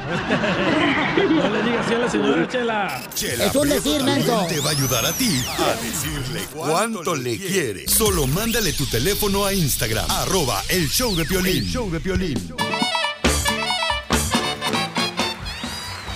No 1.16 1.50
le 1.50 1.62
digas 1.64 1.85
así 1.85 1.95
a 1.95 1.99
la 1.99 2.09
señora 2.09 2.49
Chela. 2.49 3.02
Chela 3.12 3.45
Es 3.47 3.54
un 3.57 3.69
decir, 3.69 4.04
menso. 4.04 4.47
te 4.49 4.61
va 4.61 4.69
a 4.69 4.73
ayudar 4.73 5.04
a 5.04 5.12
ti 5.14 5.30
a 5.59 5.75
decirle 5.83 6.42
cuánto 6.54 7.16
le 7.16 7.37
quiere. 7.37 7.88
Solo 7.88 8.28
mándale 8.28 8.73
tu 8.73 8.87
teléfono 8.87 9.45
a 9.45 9.52
Instagram, 9.52 10.07
arroba 10.11 10.62
el 10.69 10.88
show 10.88 11.12
de 11.16 11.25
Piolín. 11.25 11.64
El 11.64 11.66
show 11.66 11.90
de 11.90 11.99
Piolín. 11.99 12.38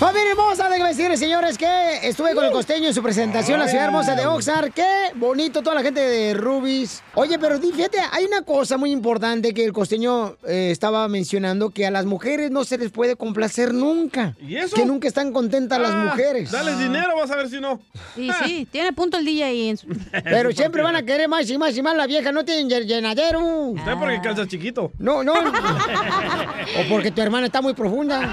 Familia 0.05 0.33
hermosa, 0.33 0.69
déjenme 0.69 0.89
decirles, 0.91 1.19
señores, 1.19 1.57
que 1.57 2.07
estuve 2.07 2.35
con 2.35 2.45
el 2.45 2.51
costeño 2.53 2.89
en 2.89 2.93
su 2.95 3.03
presentación, 3.03 3.59
la 3.59 3.69
ciudad 3.69 3.87
hermosa 3.87 4.15
de 4.15 4.27
Oxnard. 4.27 4.71
Qué 4.71 4.85
bonito 5.15 5.63
toda 5.63 5.77
la 5.77 5.83
gente 5.83 6.01
de 6.01 6.35
Rubis. 6.35 7.03
Oye, 7.15 7.39
pero 7.39 7.59
di- 7.59 7.73
fíjate, 7.73 7.99
hay 8.13 8.27
una 8.27 8.43
cosa 8.43 8.77
muy 8.77 8.91
importante 8.91 9.55
que 9.55 9.65
el 9.65 9.73
costeño 9.73 10.37
eh, 10.47 10.69
estaba 10.71 11.09
mencionando, 11.09 11.71
que 11.71 11.87
a 11.87 11.91
las 11.91 12.05
mujeres 12.05 12.51
no 12.51 12.65
se 12.65 12.77
les 12.77 12.91
puede 12.91 13.17
complacer 13.17 13.73
nunca. 13.73 14.37
¿Y 14.47 14.57
eso? 14.57 14.77
Que 14.77 14.85
nunca 14.85 15.09
están 15.09 15.33
contentas 15.33 15.81
las 15.81 15.93
Ah, 15.93 16.05
mujeres. 16.11 16.51
Dale 16.51 16.77
dinero, 16.77 17.17
vas 17.17 17.31
a 17.31 17.37
ver 17.37 17.49
si 17.49 17.59
no. 17.59 17.81
Y 18.15 18.31
sí, 18.45 18.69
tiene 18.71 18.93
punto 18.93 19.17
el 19.17 19.25
DJ 19.25 19.45
ahí 19.45 19.69
en 19.71 19.79
su... 19.79 19.87
Pero 20.25 20.53
siempre 20.53 20.83
van 20.83 20.97
a 20.97 21.03
querer 21.03 21.29
más 21.29 21.49
y 21.49 21.57
más 21.57 21.75
y 21.79 21.81
más. 21.83 21.97
La 21.97 22.07
vieja 22.07 22.31
no 22.31 22.45
tienen 22.45 22.69
lle- 22.69 22.85
llenadero. 22.85 23.41
Usted 23.41 23.93
porque 23.99 24.21
calza 24.21 24.47
chiquito. 24.47 24.93
No, 24.99 25.25
no. 25.25 25.33
o 26.79 26.89
porque 26.91 27.11
tu 27.11 27.23
hermana 27.23 27.47
está 27.47 27.63
muy 27.63 27.73
profunda. 27.73 28.21
¿Qué 28.21 28.27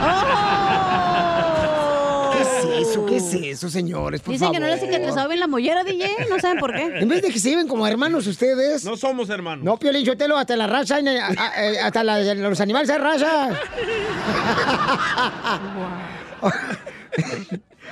es 1.61 1.61
eso? 3.08 3.32
¿Qué 3.40 3.50
es 3.52 3.58
eso, 3.58 3.70
señores? 3.70 4.22
Por 4.22 4.34
Dicen 4.34 4.52
que 4.52 4.60
no 4.60 4.68
le 4.68 4.78
favor. 4.78 4.88
cicatrizado 4.90 5.28
bien 5.28 5.40
la 5.40 5.48
mollera, 5.48 5.84
DJ. 5.84 6.10
No 6.30 6.40
saben 6.40 6.60
por 6.60 6.74
qué. 6.74 7.00
En 7.00 7.08
vez 7.10 7.22
de 7.22 7.30
que 7.30 7.40
se 7.40 7.50
lleven 7.50 7.68
como 7.68 7.86
hermanos 7.88 8.28
ustedes. 8.28 8.84
No 8.86 8.96
somos 8.98 9.30
hermanos. 9.30 9.64
No, 9.66 9.78
Piolín 9.78 10.06
Chotelo, 10.06 10.38
hasta 10.38 10.56
la 10.56 10.68
raza, 10.68 11.00
en 11.00 11.08
el- 11.08 11.18
a- 11.20 11.28
a- 11.28 11.66
eh, 11.66 11.80
hasta 11.80 12.04
la- 12.04 12.34
los 12.34 12.60
animales 12.62 12.90
hay 12.90 12.98
raza. 12.98 13.50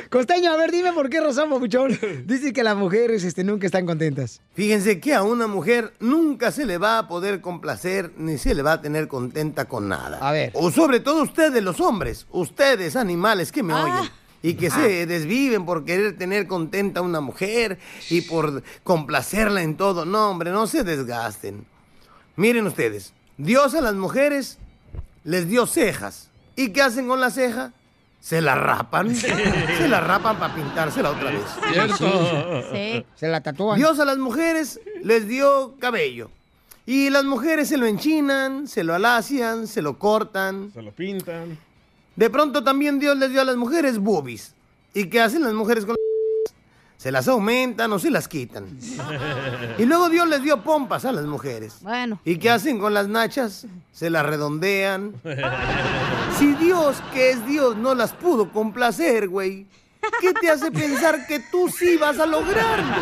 Costeño, 0.09 0.51
a 0.51 0.57
ver, 0.57 0.71
dime 0.71 0.91
por 0.93 1.09
qué 1.09 1.19
razón, 1.19 1.49
papuchón. 1.49 1.97
Dice 2.25 2.51
que 2.53 2.63
las 2.63 2.75
mujeres 2.75 3.23
este, 3.23 3.43
nunca 3.43 3.65
están 3.67 3.85
contentas. 3.85 4.41
Fíjense 4.53 4.99
que 4.99 5.13
a 5.13 5.23
una 5.23 5.45
mujer 5.45 5.93
nunca 5.99 6.51
se 6.51 6.65
le 6.65 6.77
va 6.77 6.99
a 6.99 7.07
poder 7.07 7.41
complacer 7.41 8.11
ni 8.17 8.37
se 8.37 8.55
le 8.55 8.61
va 8.63 8.73
a 8.73 8.81
tener 8.81 9.07
contenta 9.07 9.65
con 9.65 9.87
nada. 9.89 10.17
A 10.21 10.31
ver. 10.31 10.51
O 10.55 10.71
sobre 10.71 10.99
todo 10.99 11.21
ustedes 11.23 11.61
los 11.63 11.79
hombres, 11.79 12.25
ustedes 12.31 12.95
animales 12.95 13.51
que 13.51 13.61
me 13.61 13.73
Ah. 13.73 13.83
oyen. 13.83 14.11
Y 14.41 14.53
que 14.53 14.69
se 14.69 15.05
desviven 15.05 15.65
por 15.65 15.83
querer 15.83 16.17
tener 16.17 16.47
contenta 16.47 17.01
a 17.01 17.03
una 17.03 17.19
mujer 17.19 17.77
y 18.09 18.21
por 18.21 18.63
complacerla 18.83 19.63
en 19.63 19.75
todo. 19.75 20.05
No, 20.05 20.29
hombre, 20.29 20.51
no 20.51 20.65
se 20.65 20.83
desgasten. 20.83 21.65
Miren 22.37 22.65
ustedes, 22.65 23.13
Dios 23.37 23.75
a 23.75 23.81
las 23.81 23.95
mujeres 23.95 24.57
les 25.25 25.49
dio 25.49 25.65
cejas. 25.65 26.29
¿Y 26.55 26.69
qué 26.69 26.81
hacen 26.81 27.07
con 27.07 27.19
la 27.19 27.31
ceja? 27.31 27.73
Se 28.19 28.41
la 28.41 28.55
rapan. 28.55 29.15
se 29.15 29.87
la 29.87 30.01
rapan 30.01 30.37
para 30.37 30.55
pintársela 30.55 31.11
otra 31.11 31.31
vez. 31.31 31.43
Cierto. 31.71 32.63
Sí. 32.71 33.05
Se 33.15 33.27
la 33.27 33.41
tatúan. 33.41 33.77
Dios 33.77 33.99
a 33.99 34.05
las 34.05 34.17
mujeres 34.17 34.79
les 35.03 35.27
dio 35.27 35.75
cabello. 35.79 36.29
Y 36.85 37.09
las 37.11 37.23
mujeres 37.23 37.69
se 37.69 37.77
lo 37.77 37.85
enchinan, 37.85 38.67
se 38.67 38.83
lo 38.83 38.95
alacian, 38.95 39.67
se 39.67 39.81
lo 39.81 39.99
cortan. 39.99 40.71
Se 40.73 40.81
lo 40.81 40.91
pintan. 40.91 41.57
De 42.19 42.29
pronto 42.29 42.61
también 42.65 42.99
Dios 42.99 43.17
les 43.17 43.31
dio 43.31 43.39
a 43.39 43.45
las 43.45 43.55
mujeres 43.55 43.97
boobies. 43.97 44.53
¿Y 44.93 45.05
qué 45.05 45.21
hacen 45.21 45.41
las 45.41 45.53
mujeres 45.53 45.85
con 45.85 45.95
las 45.95 46.53
Se 46.97 47.13
las 47.13 47.29
aumentan 47.29 47.93
o 47.93 47.97
se 47.97 48.11
las 48.11 48.27
quitan. 48.27 48.77
Y 49.77 49.85
luego 49.85 50.09
Dios 50.09 50.27
les 50.27 50.43
dio 50.43 50.61
pompas 50.61 51.05
a 51.05 51.13
las 51.13 51.23
mujeres. 51.23 51.77
Bueno. 51.79 52.19
¿Y 52.25 52.35
qué 52.35 52.49
hacen 52.49 52.77
con 52.77 52.93
las 52.93 53.07
nachas? 53.07 53.65
Se 53.93 54.09
las 54.09 54.25
redondean. 54.25 55.13
Si 56.37 56.53
Dios, 56.55 57.01
que 57.13 57.31
es 57.31 57.45
Dios, 57.45 57.77
no 57.77 57.95
las 57.95 58.13
pudo 58.13 58.51
complacer, 58.51 59.27
güey, 59.27 59.65
¿qué 60.21 60.33
te 60.33 60.49
hace 60.49 60.71
pensar 60.71 61.25
que 61.27 61.39
tú 61.39 61.67
sí 61.67 61.97
vas 61.97 62.17
a 62.19 62.25
lograrlo? 62.25 62.95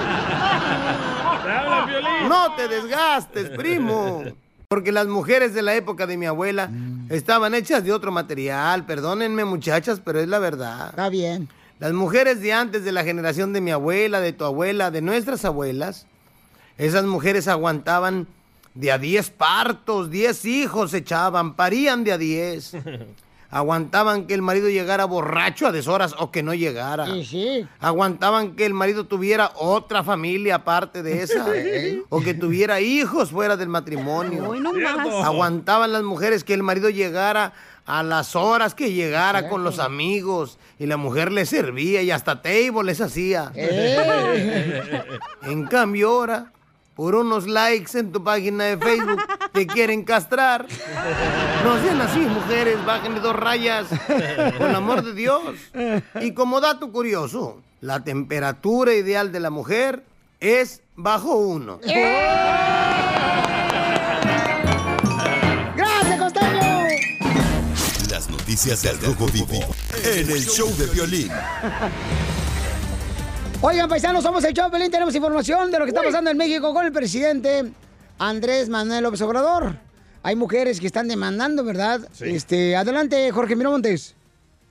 No 2.27 2.55
te 2.55 2.67
desgastes, 2.67 3.49
primo. 3.49 4.23
Porque 4.69 4.91
las 4.91 5.07
mujeres 5.07 5.53
de 5.53 5.61
la 5.61 5.75
época 5.75 6.05
de 6.07 6.17
mi 6.17 6.25
abuela 6.25 6.69
estaban 7.07 7.55
hechas 7.55 7.85
de 7.85 7.93
otro 7.93 8.11
material. 8.11 8.85
Perdónenme 8.85 9.45
muchachas, 9.45 10.01
pero 10.03 10.19
es 10.19 10.27
la 10.27 10.39
verdad. 10.39 10.89
Está 10.89 11.07
bien. 11.07 11.47
Las 11.79 11.93
mujeres 11.93 12.41
de 12.41 12.51
antes 12.51 12.83
de 12.83 12.91
la 12.91 13.05
generación 13.05 13.53
de 13.53 13.61
mi 13.61 13.71
abuela, 13.71 14.19
de 14.19 14.33
tu 14.33 14.43
abuela, 14.43 14.91
de 14.91 15.01
nuestras 15.01 15.45
abuelas, 15.45 16.05
esas 16.77 17.05
mujeres 17.05 17.47
aguantaban 17.47 18.27
de 18.73 18.91
a 18.91 18.97
10 18.97 19.29
partos, 19.29 20.11
10 20.11 20.43
hijos 20.43 20.93
echaban, 20.93 21.55
parían 21.55 22.03
de 22.03 22.11
a 22.11 22.17
10. 22.17 22.73
Aguantaban 23.49 24.27
que 24.27 24.33
el 24.33 24.41
marido 24.41 24.69
llegara 24.69 25.05
borracho 25.05 25.67
a 25.67 25.71
deshoras 25.71 26.15
o 26.19 26.31
que 26.31 26.43
no 26.43 26.53
llegara. 26.53 27.05
Sí, 27.05 27.25
sí. 27.25 27.67
Aguantaban 27.79 28.55
que 28.55 28.65
el 28.65 28.73
marido 28.73 29.05
tuviera 29.05 29.51
otra 29.55 30.03
familia 30.03 30.55
aparte 30.55 31.01
de 31.01 31.23
esa. 31.23 31.45
o 32.09 32.21
que 32.21 32.33
tuviera 32.33 32.81
hijos 32.81 33.31
fuera 33.31 33.55
del 33.55 33.69
matrimonio. 33.69 34.49
Hoy 34.49 34.59
no 34.59 34.73
más. 34.73 35.07
Aguantaban 35.25 35.93
las 35.93 36.03
mujeres 36.03 36.43
que 36.43 36.53
el 36.53 36.63
marido 36.63 36.89
llegara 36.89 37.53
a 37.85 38.03
las 38.03 38.35
horas 38.35 38.75
que 38.75 38.91
llegara 38.91 39.47
con 39.47 39.63
los 39.63 39.79
amigos 39.79 40.59
y 40.77 40.85
la 40.87 40.97
mujer 40.97 41.31
le 41.31 41.45
servía 41.45 42.01
y 42.01 42.11
hasta 42.11 42.41
table 42.41 42.83
les 42.83 42.99
hacía. 42.99 43.51
Eh. 43.55 45.03
En 45.43 45.65
cambio 45.67 46.09
ahora, 46.09 46.51
por 46.97 47.15
unos 47.15 47.47
likes 47.47 47.97
en 47.97 48.11
tu 48.11 48.23
página 48.23 48.65
de 48.65 48.77
Facebook, 48.77 49.21
te 49.53 49.67
quieren 49.67 50.03
castrar. 50.03 50.65
No 51.63 51.79
sean 51.79 52.01
así, 52.01 52.19
mujeres, 52.19 52.83
bájenle 52.85 53.19
dos 53.19 53.35
rayas, 53.35 53.85
por 54.57 54.67
el 54.67 54.75
amor 54.75 55.03
de 55.03 55.13
Dios. 55.13 55.43
Y 56.19 56.33
como 56.33 56.59
dato 56.59 56.91
curioso, 56.91 57.61
la 57.81 58.03
temperatura 58.03 58.95
ideal 58.95 59.31
de 59.31 59.39
la 59.39 59.51
mujer 59.51 60.03
es 60.39 60.81
bajo 60.95 61.35
uno. 61.35 61.79
¡Gracias, 65.75 66.19
Costeño! 66.19 66.87
Las 68.09 68.27
noticias 68.27 68.81
del 68.81 68.99
Rojo 68.99 69.27
Vivo 69.27 69.59
en 70.03 70.31
el 70.31 70.43
show 70.43 70.75
de 70.77 70.87
violín. 70.87 71.31
Oigan, 73.59 73.89
paisanos, 73.89 74.23
somos 74.23 74.43
el 74.43 74.53
show 74.53 74.65
de 74.65 74.71
Pelín. 74.71 74.91
Tenemos 74.91 75.15
información 75.15 75.71
de 75.71 75.79
lo 75.79 75.85
que 75.85 75.89
está 75.89 76.03
pasando 76.03 76.29
en 76.29 76.37
México 76.37 76.73
con 76.73 76.85
el 76.85 76.91
presidente 76.91 77.71
Andrés 78.19 78.69
Manuel 78.69 79.03
López 79.03 79.21
Obrador. 79.21 79.77
Hay 80.21 80.35
mujeres 80.35 80.79
que 80.79 80.85
están 80.85 81.07
demandando, 81.07 81.63
¿verdad? 81.63 82.07
Este, 82.19 82.75
adelante, 82.75 83.31
Jorge 83.31 83.55
Miramontes. 83.55 84.15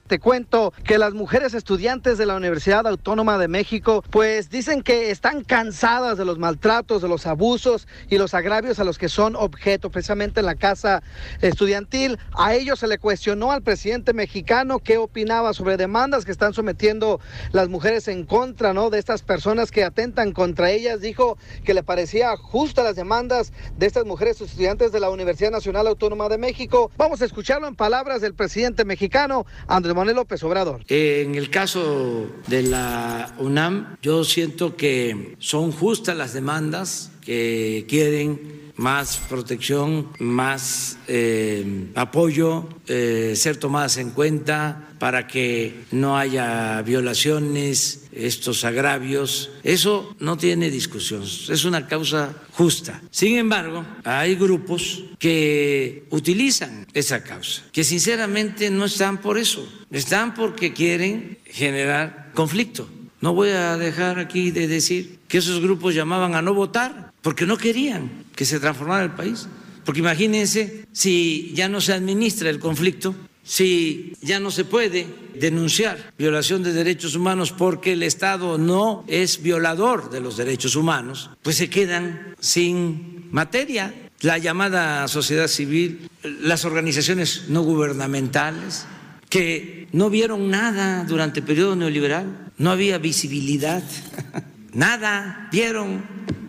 Te 0.06 0.20
cuento 0.20 0.72
que 0.84 0.98
las 0.98 1.14
mujeres 1.14 1.52
estudiantes 1.52 2.16
de 2.16 2.26
la 2.26 2.36
Universidad 2.36 2.86
Autónoma 2.86 3.38
de 3.38 3.48
México 3.48 4.04
pues 4.10 4.50
dicen 4.50 4.82
que 4.82 5.10
están 5.10 5.42
cansadas 5.42 6.16
de 6.16 6.24
los 6.24 6.38
maltratos, 6.38 7.02
de 7.02 7.08
los 7.08 7.26
abusos 7.26 7.88
y 8.08 8.16
los 8.16 8.32
agravios 8.32 8.78
a 8.78 8.84
los 8.84 8.98
que 8.98 9.08
son 9.08 9.34
objeto 9.34 9.90
precisamente 9.90 10.38
en 10.38 10.46
la 10.46 10.54
casa 10.54 11.02
estudiantil. 11.40 12.20
A 12.36 12.54
ellos 12.54 12.78
se 12.78 12.86
le 12.86 12.98
cuestionó 12.98 13.50
al 13.50 13.62
presidente 13.62 14.12
mexicano 14.12 14.78
qué 14.78 14.96
opinaba 14.96 15.52
sobre 15.54 15.76
demandas 15.76 16.24
que 16.24 16.30
están 16.30 16.54
sometiendo 16.54 17.18
las 17.50 17.68
mujeres 17.68 18.06
en 18.06 18.24
contra 18.24 18.72
¿no? 18.72 18.90
de 18.90 19.00
estas 19.00 19.22
personas 19.22 19.72
que 19.72 19.82
atentan 19.82 20.30
contra 20.30 20.70
ellas. 20.70 21.00
Dijo 21.00 21.36
que 21.64 21.74
le 21.74 21.82
parecía 21.82 22.36
justa 22.36 22.84
las 22.84 22.94
demandas 22.94 23.52
de 23.76 23.86
estas 23.86 24.04
mujeres 24.04 24.40
estudiantes 24.40 24.92
de 24.92 25.00
la 25.00 25.10
Universidad 25.10 25.50
Nacional 25.50 25.88
Autónoma 25.88 26.28
de 26.28 26.38
México. 26.38 26.92
Vamos 26.96 27.22
a 27.22 27.24
escucharlo 27.24 27.66
en 27.66 27.74
palabras 27.74 28.20
del 28.20 28.34
presidente 28.34 28.84
mexicano, 28.84 29.46
Andrés 29.66 29.95
Manuel 29.96 30.16
López 30.16 30.42
Obrador. 30.44 30.82
Eh, 30.88 31.24
En 31.26 31.34
el 31.34 31.50
caso 31.50 32.26
de 32.46 32.62
la 32.62 33.34
UNAM, 33.38 33.96
yo 34.02 34.22
siento 34.24 34.76
que 34.76 35.34
son 35.38 35.72
justas 35.72 36.16
las 36.16 36.32
demandas 36.32 37.10
que 37.24 37.84
quieren 37.88 38.65
más 38.76 39.18
protección, 39.28 40.08
más 40.18 40.98
eh, 41.08 41.88
apoyo, 41.94 42.68
eh, 42.86 43.34
ser 43.36 43.56
tomadas 43.56 43.96
en 43.96 44.10
cuenta 44.10 44.88
para 44.98 45.26
que 45.26 45.84
no 45.90 46.16
haya 46.16 46.82
violaciones, 46.82 48.06
estos 48.12 48.64
agravios. 48.64 49.50
Eso 49.62 50.14
no 50.20 50.36
tiene 50.36 50.70
discusión, 50.70 51.22
es 51.22 51.64
una 51.64 51.86
causa 51.86 52.34
justa. 52.52 53.02
Sin 53.10 53.36
embargo, 53.36 53.84
hay 54.04 54.34
grupos 54.34 55.04
que 55.18 56.06
utilizan 56.10 56.86
esa 56.94 57.22
causa, 57.22 57.62
que 57.72 57.84
sinceramente 57.84 58.70
no 58.70 58.86
están 58.86 59.20
por 59.20 59.38
eso, 59.38 59.66
están 59.90 60.34
porque 60.34 60.72
quieren 60.72 61.38
generar 61.44 62.30
conflicto. 62.34 62.88
No 63.20 63.34
voy 63.34 63.50
a 63.50 63.76
dejar 63.76 64.18
aquí 64.18 64.50
de 64.50 64.68
decir 64.68 65.18
que 65.28 65.38
esos 65.38 65.60
grupos 65.60 65.94
llamaban 65.94 66.34
a 66.34 66.42
no 66.42 66.54
votar 66.54 67.12
porque 67.22 67.46
no 67.46 67.56
querían 67.56 68.10
que 68.34 68.44
se 68.44 68.60
transformara 68.60 69.04
el 69.04 69.12
país. 69.12 69.48
Porque 69.84 70.00
imagínense 70.00 70.86
si 70.92 71.52
ya 71.54 71.68
no 71.68 71.80
se 71.80 71.92
administra 71.92 72.50
el 72.50 72.58
conflicto, 72.58 73.14
si 73.42 74.12
ya 74.20 74.40
no 74.40 74.50
se 74.50 74.64
puede 74.64 75.06
denunciar 75.38 76.12
violación 76.18 76.64
de 76.64 76.72
derechos 76.72 77.14
humanos 77.14 77.52
porque 77.52 77.92
el 77.92 78.02
Estado 78.02 78.58
no 78.58 79.04
es 79.06 79.40
violador 79.40 80.10
de 80.10 80.20
los 80.20 80.36
derechos 80.36 80.74
humanos, 80.74 81.30
pues 81.42 81.56
se 81.56 81.70
quedan 81.70 82.34
sin 82.40 83.28
materia. 83.30 83.94
La 84.22 84.38
llamada 84.38 85.06
sociedad 85.06 85.46
civil, 85.46 86.10
las 86.22 86.64
organizaciones 86.64 87.44
no 87.48 87.62
gubernamentales, 87.62 88.86
que 89.28 89.86
no 89.92 90.10
vieron 90.10 90.50
nada 90.50 91.04
durante 91.04 91.40
el 91.40 91.46
periodo 91.46 91.76
neoliberal, 91.76 92.45
no 92.58 92.70
había 92.70 92.98
visibilidad, 92.98 93.82
nada 94.72 95.48
vieron. 95.52 96.04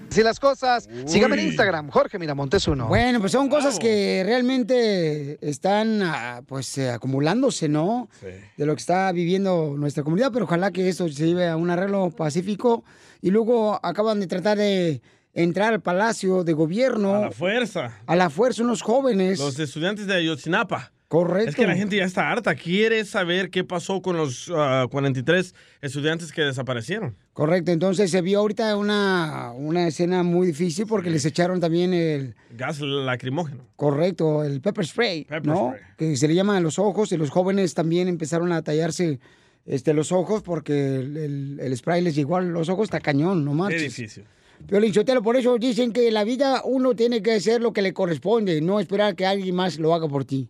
Si 0.09 0.23
las 0.23 0.39
cosas, 0.39 0.89
sígame 1.05 1.39
en 1.39 1.47
Instagram, 1.47 1.89
Jorge 1.89 2.17
Miramontes 2.17 2.67
uno. 2.67 2.87
Bueno, 2.87 3.19
pues 3.19 3.33
son 3.33 3.49
cosas 3.49 3.77
que 3.77 4.23
realmente 4.25 5.37
están 5.47 6.01
ah, 6.01 6.41
pues 6.47 6.77
eh, 6.77 6.89
acumulándose, 6.89 7.67
¿no? 7.67 8.09
De 8.21 8.65
lo 8.65 8.73
que 8.73 8.79
está 8.79 9.11
viviendo 9.11 9.75
nuestra 9.77 10.03
comunidad, 10.03 10.31
pero 10.31 10.45
ojalá 10.45 10.71
que 10.71 10.87
esto 10.87 11.07
se 11.09 11.27
lleve 11.27 11.47
a 11.47 11.57
un 11.57 11.69
arreglo 11.69 12.09
pacífico 12.09 12.83
y 13.21 13.31
luego 13.31 13.79
acaban 13.83 14.19
de 14.19 14.27
tratar 14.27 14.57
de 14.57 15.01
entrar 15.33 15.73
al 15.73 15.81
palacio 15.81 16.43
de 16.43 16.53
gobierno. 16.53 17.15
A 17.15 17.19
la 17.19 17.31
fuerza. 17.31 17.99
A 18.07 18.15
la 18.15 18.29
fuerza 18.29 18.63
unos 18.63 18.81
jóvenes. 18.81 19.39
Los 19.39 19.59
estudiantes 19.59 20.07
de 20.07 20.15
Ayotzinapa. 20.15 20.93
Correcto. 21.07 21.49
Es 21.51 21.55
que 21.55 21.65
la 21.65 21.75
gente 21.75 21.95
ya 21.95 22.03
está 22.03 22.29
harta, 22.29 22.53
quiere 22.55 23.05
saber 23.05 23.49
qué 23.49 23.63
pasó 23.63 24.01
con 24.01 24.17
los 24.17 24.51
ah, 24.53 24.87
43 24.91 25.55
estudiantes 25.81 26.33
que 26.33 26.41
desaparecieron. 26.41 27.15
Correcto, 27.31 27.71
entonces 27.71 28.11
se 28.11 28.21
vio 28.21 28.39
ahorita 28.39 28.75
una, 28.75 29.53
una 29.55 29.87
escena 29.87 30.23
muy 30.23 30.47
difícil 30.47 30.85
porque 30.85 31.09
les 31.09 31.23
echaron 31.23 31.61
también 31.61 31.93
el, 31.93 32.35
Gas 32.57 32.81
lacrimógeno. 32.81 33.63
correcto, 33.77 34.43
el 34.43 34.59
pepper 34.59 34.85
spray, 34.85 35.23
Pepper 35.23 35.45
¿no? 35.47 35.67
spray. 35.69 35.81
Que 35.97 36.17
se 36.17 36.27
le 36.27 36.35
llama 36.35 36.57
a 36.57 36.59
los 36.59 36.77
ojos 36.77 37.11
y 37.13 37.17
los 37.17 37.29
jóvenes 37.29 37.73
también 37.73 38.09
empezaron 38.09 38.51
a 38.51 38.61
tallarse 38.61 39.19
este, 39.65 39.93
los 39.93 40.11
ojos 40.11 40.41
porque 40.43 40.95
el, 40.97 41.15
el- 41.17 41.59
el 41.61 41.77
spray 41.77 42.01
les 42.01 42.15
llegó 42.15 42.35
a 42.35 42.41
los 42.41 42.67
ojos, 42.67 42.85
está 42.85 42.99
cañón, 42.99 43.45
no 43.45 43.51
Qué 43.51 43.57
marches. 43.57 43.81
difícil. 43.95 44.25
Piolín 44.67 44.93
Sotelo, 44.93 45.21
por 45.21 45.37
eso 45.37 45.57
dicen 45.57 45.93
que 45.93 46.07
en 46.09 46.15
la 46.15 46.23
vida 46.25 46.63
uno 46.65 46.95
tiene 46.95 47.21
que 47.21 47.33
hacer 47.33 47.61
lo 47.61 47.71
que 47.71 47.81
le 47.81 47.93
corresponde, 47.93 48.59
no 48.59 48.79
esperar 48.81 49.15
que 49.15 49.25
alguien 49.25 49.55
más 49.55 49.77
lo 49.79 49.93
haga 49.93 50.07
por 50.09 50.25
ti. 50.25 50.49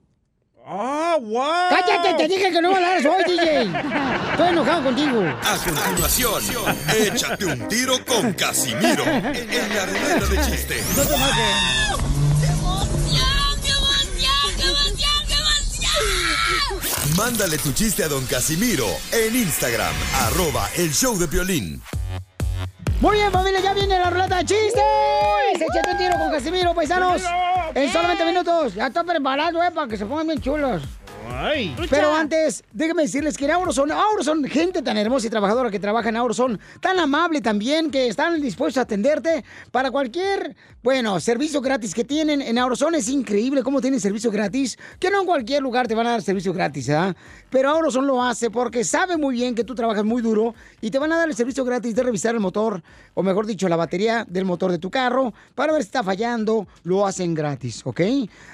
¡Ah, 0.69 1.17
wow! 1.21 1.69
¡Cállate! 1.69 2.13
Te 2.17 2.27
dije 2.27 2.51
que 2.51 2.61
no 2.61 2.75
hablaras 2.75 3.05
hoy, 3.05 3.23
DJ. 3.25 3.61
Estoy 4.31 4.49
enojado 4.49 4.83
contigo. 4.83 5.23
A 5.41 5.57
continuación, 5.57 6.43
échate 6.93 7.45
un 7.45 7.67
tiro 7.69 8.03
con 8.05 8.33
Casimiro 8.33 9.05
en 9.05 9.75
la 9.75 9.85
ruleta 9.85 10.25
de 10.25 10.51
chiste. 10.51 10.83
No 10.97 11.03
te 11.03 11.15
enojes. 11.15 11.97
Mándale 17.15 17.57
tu 17.57 17.71
chiste 17.71 18.03
a 18.03 18.09
don 18.09 18.25
Casimiro 18.25 18.85
en 19.11 19.35
Instagram, 19.35 19.93
arroba 20.25 20.69
el 20.75 20.93
show 20.93 21.17
de 21.17 21.27
violín. 21.27 21.81
Muy 22.99 23.15
bien, 23.17 23.31
familia, 23.31 23.59
ya 23.59 23.73
viene 23.75 23.99
la 23.99 24.09
ruleta 24.09 24.37
de 24.37 24.45
chistes. 24.45 24.83
Échate 25.53 25.91
un 25.91 25.97
tiro 25.97 26.17
con 26.17 26.31
Casimiro, 26.31 26.73
paisanos. 26.73 27.21
En 27.75 27.91
solamente 27.91 28.25
minutos. 28.25 28.73
Ya 28.73 28.87
está 28.87 29.03
preparado, 29.03 29.63
eh, 29.63 29.69
para 29.71 29.87
que 29.87 29.97
se 29.97 30.05
pongan 30.05 30.25
bien 30.25 30.41
chulos. 30.41 30.81
Ay. 31.33 31.75
Pero 31.89 32.13
antes, 32.13 32.63
déjenme 32.71 33.03
decirles 33.03 33.37
que 33.37 33.45
en 33.45 33.51
Auroson, 33.51 33.91
Auroson, 33.91 34.43
gente 34.45 34.81
tan 34.81 34.97
hermosa 34.97 35.27
y 35.27 35.29
trabajadora 35.29 35.69
que 35.69 35.79
trabaja 35.79 36.09
en 36.09 36.17
Auroson, 36.17 36.59
tan 36.81 36.99
amable 36.99 37.41
también, 37.41 37.91
que 37.91 38.07
están 38.07 38.41
dispuestos 38.41 38.77
a 38.79 38.81
atenderte 38.81 39.43
para 39.71 39.91
cualquier, 39.91 40.55
bueno, 40.83 41.19
servicio 41.19 41.61
gratis 41.61 41.93
que 41.93 42.03
tienen. 42.03 42.41
En 42.41 42.57
Auroson 42.57 42.95
es 42.95 43.07
increíble 43.09 43.63
cómo 43.63 43.81
tienen 43.81 43.99
servicio 43.99 44.31
gratis, 44.31 44.77
que 44.99 45.09
no 45.09 45.21
en 45.21 45.25
cualquier 45.25 45.61
lugar 45.61 45.87
te 45.87 45.95
van 45.95 46.07
a 46.07 46.11
dar 46.11 46.21
servicio 46.21 46.53
gratis, 46.53 46.89
¿ah? 46.89 47.15
Pero 47.49 47.69
Auroson 47.69 48.07
lo 48.07 48.23
hace 48.23 48.49
porque 48.49 48.83
sabe 48.83 49.17
muy 49.17 49.35
bien 49.35 49.55
que 49.55 49.63
tú 49.63 49.75
trabajas 49.75 50.03
muy 50.03 50.21
duro 50.21 50.55
y 50.81 50.91
te 50.91 50.99
van 50.99 51.11
a 51.11 51.17
dar 51.17 51.29
el 51.29 51.35
servicio 51.35 51.63
gratis 51.63 51.95
de 51.95 52.03
revisar 52.03 52.33
el 52.33 52.41
motor, 52.41 52.81
o 53.13 53.23
mejor 53.23 53.45
dicho, 53.45 53.69
la 53.69 53.75
batería 53.75 54.25
del 54.27 54.45
motor 54.45 54.71
de 54.71 54.79
tu 54.79 54.89
carro, 54.89 55.33
para 55.55 55.73
ver 55.73 55.81
si 55.81 55.87
está 55.87 56.03
fallando, 56.03 56.67
lo 56.83 57.05
hacen 57.05 57.33
gratis, 57.33 57.81
¿ok? 57.85 58.01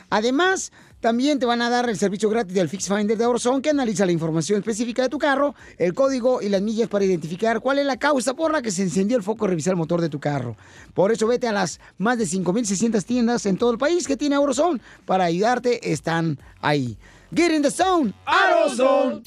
Además, 0.09 0.71
También 1.03 1.37
te 1.37 1.45
van 1.45 1.61
a 1.61 1.69
dar 1.69 1.89
el 1.89 1.97
servicio 1.97 2.29
gratis 2.29 2.53
del 2.53 2.69
Fix 2.69 2.87
Finder 2.87 3.17
de 3.17 3.25
AutoZone 3.25 3.61
que 3.61 3.71
analiza 3.71 4.05
la 4.05 4.13
información 4.13 4.59
específica 4.59 5.01
de 5.01 5.09
tu 5.09 5.19
carro, 5.19 5.53
el 5.77 5.93
código 5.93 6.41
y 6.41 6.47
las 6.47 6.61
millas 6.61 6.87
para 6.87 7.03
identificar 7.03 7.59
cuál 7.59 7.79
es 7.79 7.85
la 7.85 7.97
causa 7.97 8.35
por 8.35 8.53
la 8.53 8.61
que 8.61 8.71
se 8.71 8.83
encendió 8.83 9.17
el 9.17 9.23
foco 9.23 9.45
revisar 9.45 9.71
el 9.71 9.77
motor 9.77 9.99
de 9.99 10.07
tu 10.07 10.21
carro. 10.21 10.55
Por 10.93 11.11
eso 11.11 11.27
vete 11.27 11.45
a 11.45 11.51
las 11.51 11.81
más 11.97 12.17
de 12.17 12.23
5.600 12.23 13.03
tiendas 13.03 13.45
en 13.45 13.57
todo 13.57 13.71
el 13.71 13.77
país 13.77 14.07
que 14.07 14.15
tiene 14.15 14.35
AutoZone 14.35 14.79
para 15.05 15.25
ayudarte. 15.25 15.91
Están 15.91 16.39
ahí. 16.61 16.97
Get 17.35 17.51
in 17.51 17.63
the 17.63 17.71
zone, 17.71 18.13
AutoZone. 18.25 19.23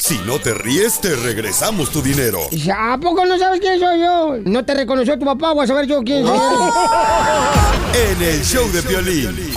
Si 0.00 0.18
no 0.26 0.40
te 0.40 0.54
ríes, 0.54 1.00
te 1.00 1.14
regresamos 1.14 1.90
tu 1.92 2.02
dinero. 2.02 2.40
Dice, 2.50 2.72
¿A 2.72 2.98
poco 2.98 3.24
no 3.24 3.38
sabes 3.38 3.60
quién 3.60 3.78
soy 3.78 4.00
yo? 4.00 4.38
No 4.44 4.64
te 4.64 4.74
reconoció 4.74 5.16
tu 5.16 5.24
papá, 5.24 5.52
voy 5.52 5.62
a 5.62 5.68
saber 5.68 5.86
yo 5.86 6.02
quién 6.02 6.26
soy. 6.26 6.36
En 8.10 8.22
el 8.22 8.42
show 8.42 8.66
de 8.72 8.80
violín. 8.80 9.54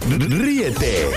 Ríete 0.00 1.10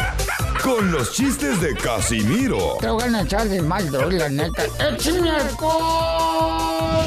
con 0.63 0.91
los 0.91 1.13
chistes 1.13 1.61
de 1.61 1.75
Casimiro 1.75 2.77
Te 2.79 2.89
voy 2.89 3.03
a 3.03 3.21
echar 3.21 3.47
de 3.47 3.61
mal, 3.61 3.89
doy, 3.91 4.17
la 4.17 4.29
neta. 4.29 4.63
¡Échame 4.79 5.29
alcohol! 5.29 7.05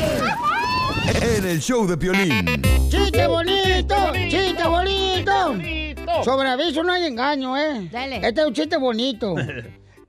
en 1.21 1.47
el 1.47 1.61
show 1.61 1.87
de 1.87 1.97
violín. 1.97 2.47
¡Chiste 2.89 3.27
bonito! 3.27 3.97
¡Chiste 4.13 4.65
bonito! 4.67 5.55
Sobre 6.25 6.49
aviso 6.49 6.83
no 6.83 6.93
hay 6.93 7.07
engaño, 7.07 7.57
¿eh? 7.57 7.89
Dale. 7.91 8.17
Este 8.17 8.41
es 8.41 8.47
un 8.47 8.55
chiste 8.55 8.77
bonito. 8.77 9.35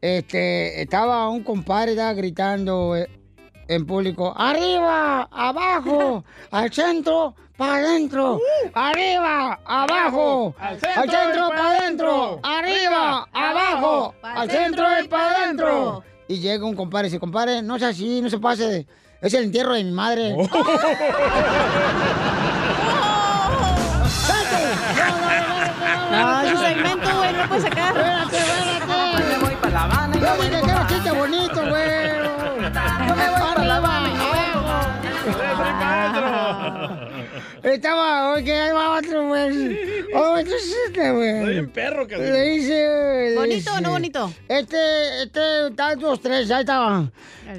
Este, 0.01 0.81
estaba 0.81 1.27
un 1.27 1.43
compadre 1.43 1.91
estaba 1.91 2.13
gritando 2.13 2.95
eh, 2.95 3.09
en 3.67 3.85
público, 3.85 4.33
arriba, 4.33 5.27
abajo, 5.29 6.23
al 6.51 6.71
centro, 6.71 7.35
para 7.59 7.75
adentro, 7.75 8.39
arriba, 8.73 9.59
abajo, 9.65 10.55
al 10.57 10.79
centro, 10.79 11.49
para 11.49 11.77
adentro, 11.77 12.39
arriba, 12.41 13.27
abajo, 13.33 14.15
al 14.23 14.49
centro 14.49 14.85
y 15.03 15.07
para 15.09 15.43
adentro. 15.43 16.03
Y 16.29 16.39
llega 16.39 16.65
un 16.65 16.73
compadre 16.77 17.07
y 17.07 17.09
dice, 17.09 17.19
compadre, 17.19 17.61
no 17.61 17.75
es 17.75 17.83
así, 17.83 18.21
no 18.21 18.29
se 18.29 18.39
pase, 18.39 18.87
es 19.21 19.33
el 19.33 19.43
entierro 19.43 19.73
de 19.73 19.83
mi 19.83 19.91
madre. 19.91 20.37
No, 26.11 26.41
es 26.41 26.51
un 26.53 26.57
segmento, 26.59 27.17
güey, 27.17 27.33
no 27.33 27.39
lo 27.39 27.49
puedes 27.49 27.63
sacar. 27.65 27.97
Espérate, 27.97 28.37
espérate. 28.37 29.23
Me 29.27 29.37
voy 29.37 29.55
para 29.55 29.73
La 29.73 29.83
Habana. 29.83 30.15
Yo 30.17 30.35
dije 30.43 30.61
que 30.61 30.71
era 30.71 30.78
chiste 30.78 30.78
Estaba, 37.63 38.33
oye, 38.33 38.53
ahí 38.53 38.71
va 38.71 38.97
otro, 38.97 39.27
güey. 39.27 39.79
Otro 40.13 40.53
chiste, 40.57 41.11
güey. 41.11 41.43
Soy 41.43 41.59
un 41.59 41.69
perro, 41.69 42.07
que 42.07 42.17
Le 42.17 42.41
dice... 42.51 43.29
le 43.29 43.35
¿Bonito 43.35 43.71
o 43.73 43.81
no 43.81 43.91
bonito? 43.91 44.33
Este, 44.47 45.23
este, 45.23 45.67
está 45.67 45.95
dos, 45.95 46.21
tres, 46.21 46.49
ahí 46.51 46.61
estaba. 46.61 47.11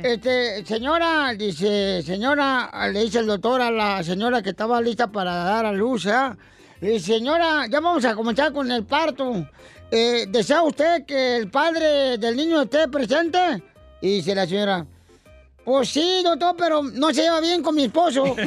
Este, 0.03 0.65
señora, 0.65 1.35
dice, 1.35 2.03
señora, 2.03 2.71
le 2.93 3.01
dice 3.05 3.19
el 3.19 3.27
doctor 3.27 3.61
a 3.61 3.71
la 3.71 4.03
señora 4.03 4.43
que 4.43 4.51
estaba 4.51 4.81
lista 4.81 5.09
para 5.09 5.35
dar 5.35 5.67
a 5.67 5.73
luz, 5.73 6.07
¿ah? 6.07 6.37
Le 6.81 6.93
dice, 6.93 7.15
señora, 7.15 7.67
ya 7.69 7.81
vamos 7.81 8.05
a 8.05 8.15
comenzar 8.15 8.53
con 8.53 8.71
el 8.71 8.85
parto. 8.85 9.47
Eh, 9.91 10.27
¿Desea 10.29 10.63
usted 10.63 11.05
que 11.05 11.37
el 11.37 11.51
padre 11.51 12.17
del 12.17 12.37
niño 12.37 12.63
esté 12.63 12.89
presente? 12.89 13.63
Y 14.01 14.17
dice 14.17 14.35
la 14.35 14.47
señora, 14.47 14.87
pues 15.65 15.89
sí, 15.91 16.23
doctor, 16.25 16.55
pero 16.57 16.83
no 16.83 17.13
se 17.13 17.23
lleva 17.23 17.41
bien 17.41 17.63
con 17.63 17.75
mi 17.75 17.85
esposo. 17.85 18.25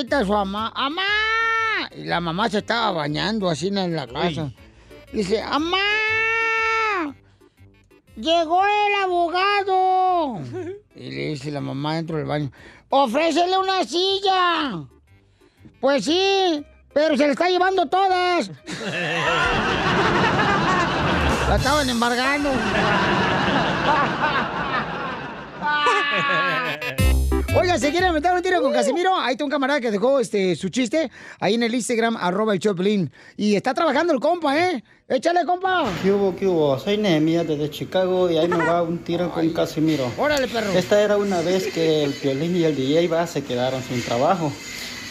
grita 0.00 0.20
a 0.20 0.24
su 0.24 0.32
mamá, 0.32 0.72
¡Amá! 0.74 1.02
Y 1.96 2.04
la 2.04 2.20
mamá 2.20 2.48
se 2.48 2.58
estaba 2.58 2.92
bañando 2.92 3.50
así 3.50 3.68
en 3.68 3.94
la 3.94 4.06
casa. 4.06 4.50
Dice, 5.12 5.42
¡Amá! 5.42 5.76
¡Llegó 8.16 8.62
el 8.64 9.04
abogado! 9.04 10.40
Y 10.94 11.10
le 11.10 11.26
dice 11.28 11.50
la 11.50 11.60
mamá 11.60 11.96
dentro 11.96 12.16
del 12.16 12.24
baño, 12.26 12.50
¡ofrécele 12.88 13.58
una 13.58 13.84
silla! 13.84 14.84
Pues 15.80 16.04
sí, 16.04 16.64
pero 16.92 17.16
se 17.16 17.26
le 17.26 17.32
está 17.32 17.48
llevando 17.48 17.86
todas. 17.86 18.50
La 21.48 21.56
estaban 21.56 21.90
embargando. 21.90 22.50
Oiga, 27.52 27.76
¿se 27.78 27.90
quieren 27.90 28.14
meter 28.14 28.32
un 28.32 28.42
tiro 28.42 28.62
con 28.62 28.72
Casimiro? 28.72 29.16
Ahí 29.16 29.32
está 29.32 29.42
un 29.42 29.50
camarada 29.50 29.80
que 29.80 29.90
dejó 29.90 30.20
este, 30.20 30.54
su 30.54 30.68
chiste 30.68 31.10
ahí 31.40 31.54
en 31.54 31.64
el 31.64 31.74
Instagram, 31.74 32.16
arroba 32.16 32.54
el 32.54 32.60
Choplin. 32.60 33.10
Y 33.36 33.56
está 33.56 33.74
trabajando 33.74 34.12
el 34.12 34.20
compa, 34.20 34.56
¿eh? 34.56 34.84
Échale, 35.08 35.44
compa. 35.44 35.84
¿Qué 36.00 36.12
hubo, 36.12 36.36
qué 36.36 36.46
hubo? 36.46 36.78
Soy 36.78 36.96
Nehemia 36.96 37.42
desde 37.42 37.68
Chicago 37.68 38.30
y 38.30 38.38
ahí 38.38 38.46
me 38.46 38.56
va 38.58 38.82
un 38.82 38.98
tiro 38.98 39.32
con 39.32 39.48
Casimiro. 39.50 40.08
Órale, 40.16 40.46
perro. 40.46 40.70
Esta 40.72 41.02
era 41.02 41.16
una 41.16 41.40
vez 41.40 41.66
que 41.66 42.04
el 42.04 42.12
Piolín 42.12 42.54
y 42.54 42.62
el 42.62 42.76
DJ 42.76 43.08
va, 43.08 43.26
se 43.26 43.42
quedaron 43.42 43.82
sin 43.82 44.00
trabajo. 44.04 44.52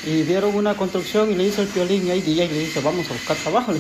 Y 0.06 0.23
vieron 0.23 0.56
una 0.56 0.75
construcción 0.75 1.30
y 1.30 1.36
le 1.36 1.43
dice 1.43 1.63
el 1.63 1.67
Piolín 1.67 2.08
y 2.08 2.12
ahí 2.12 2.21
DJ 2.21 2.47
le 2.47 2.60
dice, 2.60 2.80
vamos 2.80 3.10
a 3.10 3.13
buscar 3.13 3.36
trabajo. 3.36 3.73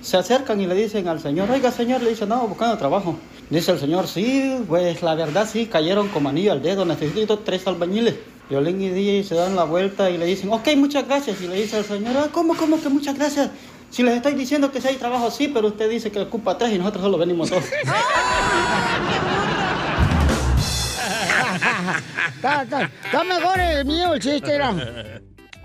Se 0.00 0.16
acercan 0.16 0.60
y 0.60 0.68
le 0.68 0.76
dicen 0.76 1.08
al 1.08 1.20
señor, 1.20 1.50
oiga 1.50 1.72
señor, 1.72 2.00
le 2.02 2.10
dice, 2.10 2.24
no, 2.24 2.46
buscando 2.46 2.78
trabajo. 2.78 3.18
Dice 3.50 3.70
el 3.72 3.78
señor, 3.78 4.08
sí, 4.08 4.56
pues 4.66 5.02
la 5.02 5.14
verdad 5.14 5.48
sí, 5.50 5.66
cayeron 5.66 6.08
como 6.08 6.28
anillo 6.30 6.50
al 6.52 6.62
dedo, 6.62 6.84
necesito 6.84 7.38
tres 7.40 7.66
albañiles. 7.66 8.14
Violín 8.50 8.80
y 8.82 8.88
DJ 8.90 9.24
se 9.24 9.34
dan 9.36 9.54
la 9.56 9.64
vuelta 9.64 10.10
y 10.10 10.18
le 10.18 10.26
dicen, 10.26 10.52
ok, 10.52 10.68
muchas 10.76 11.06
gracias. 11.06 11.40
Y 11.40 11.46
le 11.48 11.54
dice 11.56 11.76
al 11.76 11.84
señor, 11.84 12.16
ah, 12.16 12.28
¿cómo, 12.32 12.56
cómo 12.56 12.80
que 12.80 12.88
muchas 12.88 13.16
gracias? 13.16 13.50
Si 13.90 14.02
les 14.02 14.16
estoy 14.16 14.34
diciendo 14.34 14.70
que 14.72 14.80
si 14.80 14.88
hay 14.88 14.96
trabajo, 14.96 15.30
sí, 15.30 15.48
pero 15.48 15.68
usted 15.68 15.88
dice 15.88 16.10
que 16.10 16.18
ocupa 16.20 16.58
tres 16.58 16.72
y 16.72 16.78
nosotros 16.78 17.04
solo 17.04 17.18
venimos 17.18 17.50
dos. 17.50 17.62
está, 22.36 22.62
está- 22.62 22.90
está 23.04 23.24
mejor 23.24 23.58
el 23.60 23.84
mío, 23.84 24.14
el 24.14 24.20
chiste 24.20 24.54
era. 24.54 24.72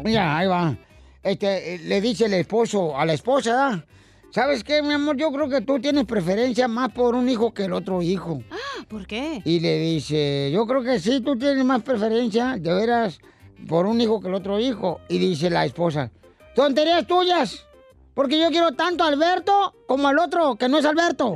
Mira, 0.03 0.37
ahí 0.37 0.47
va. 0.47 0.75
Este, 1.23 1.75
eh, 1.75 1.79
le 1.79 2.01
dice 2.01 2.25
el 2.25 2.33
esposo 2.33 2.97
a 2.97 3.05
la 3.05 3.13
esposa, 3.13 3.51
¿verdad? 3.51 3.85
¿Sabes 4.31 4.63
qué, 4.63 4.81
mi 4.81 4.93
amor? 4.93 5.17
Yo 5.17 5.29
creo 5.33 5.49
que 5.49 5.59
tú 5.59 5.79
tienes 5.79 6.05
preferencia 6.05 6.69
más 6.69 6.89
por 6.93 7.15
un 7.15 7.27
hijo 7.27 7.53
que 7.53 7.65
el 7.65 7.73
otro 7.73 8.01
hijo. 8.01 8.41
¿Por 8.87 9.05
qué? 9.05 9.41
Y 9.43 9.59
le 9.59 9.77
dice, 9.77 10.49
yo 10.53 10.65
creo 10.65 10.81
que 10.83 11.01
sí, 11.01 11.19
tú 11.19 11.37
tienes 11.37 11.65
más 11.65 11.81
preferencia, 11.81 12.55
de 12.57 12.73
veras, 12.73 13.19
por 13.67 13.85
un 13.85 13.99
hijo 13.99 14.21
que 14.21 14.29
el 14.29 14.33
otro 14.35 14.57
hijo. 14.57 15.01
Y 15.09 15.17
dice 15.17 15.49
la 15.49 15.65
esposa, 15.65 16.11
tonterías 16.55 17.05
tuyas, 17.05 17.65
porque 18.13 18.39
yo 18.39 18.49
quiero 18.51 18.71
tanto 18.71 19.03
a 19.03 19.07
Alberto 19.07 19.75
como 19.85 20.07
al 20.07 20.17
otro, 20.17 20.55
que 20.55 20.69
no 20.69 20.77
es 20.77 20.85
Alberto. 20.85 21.35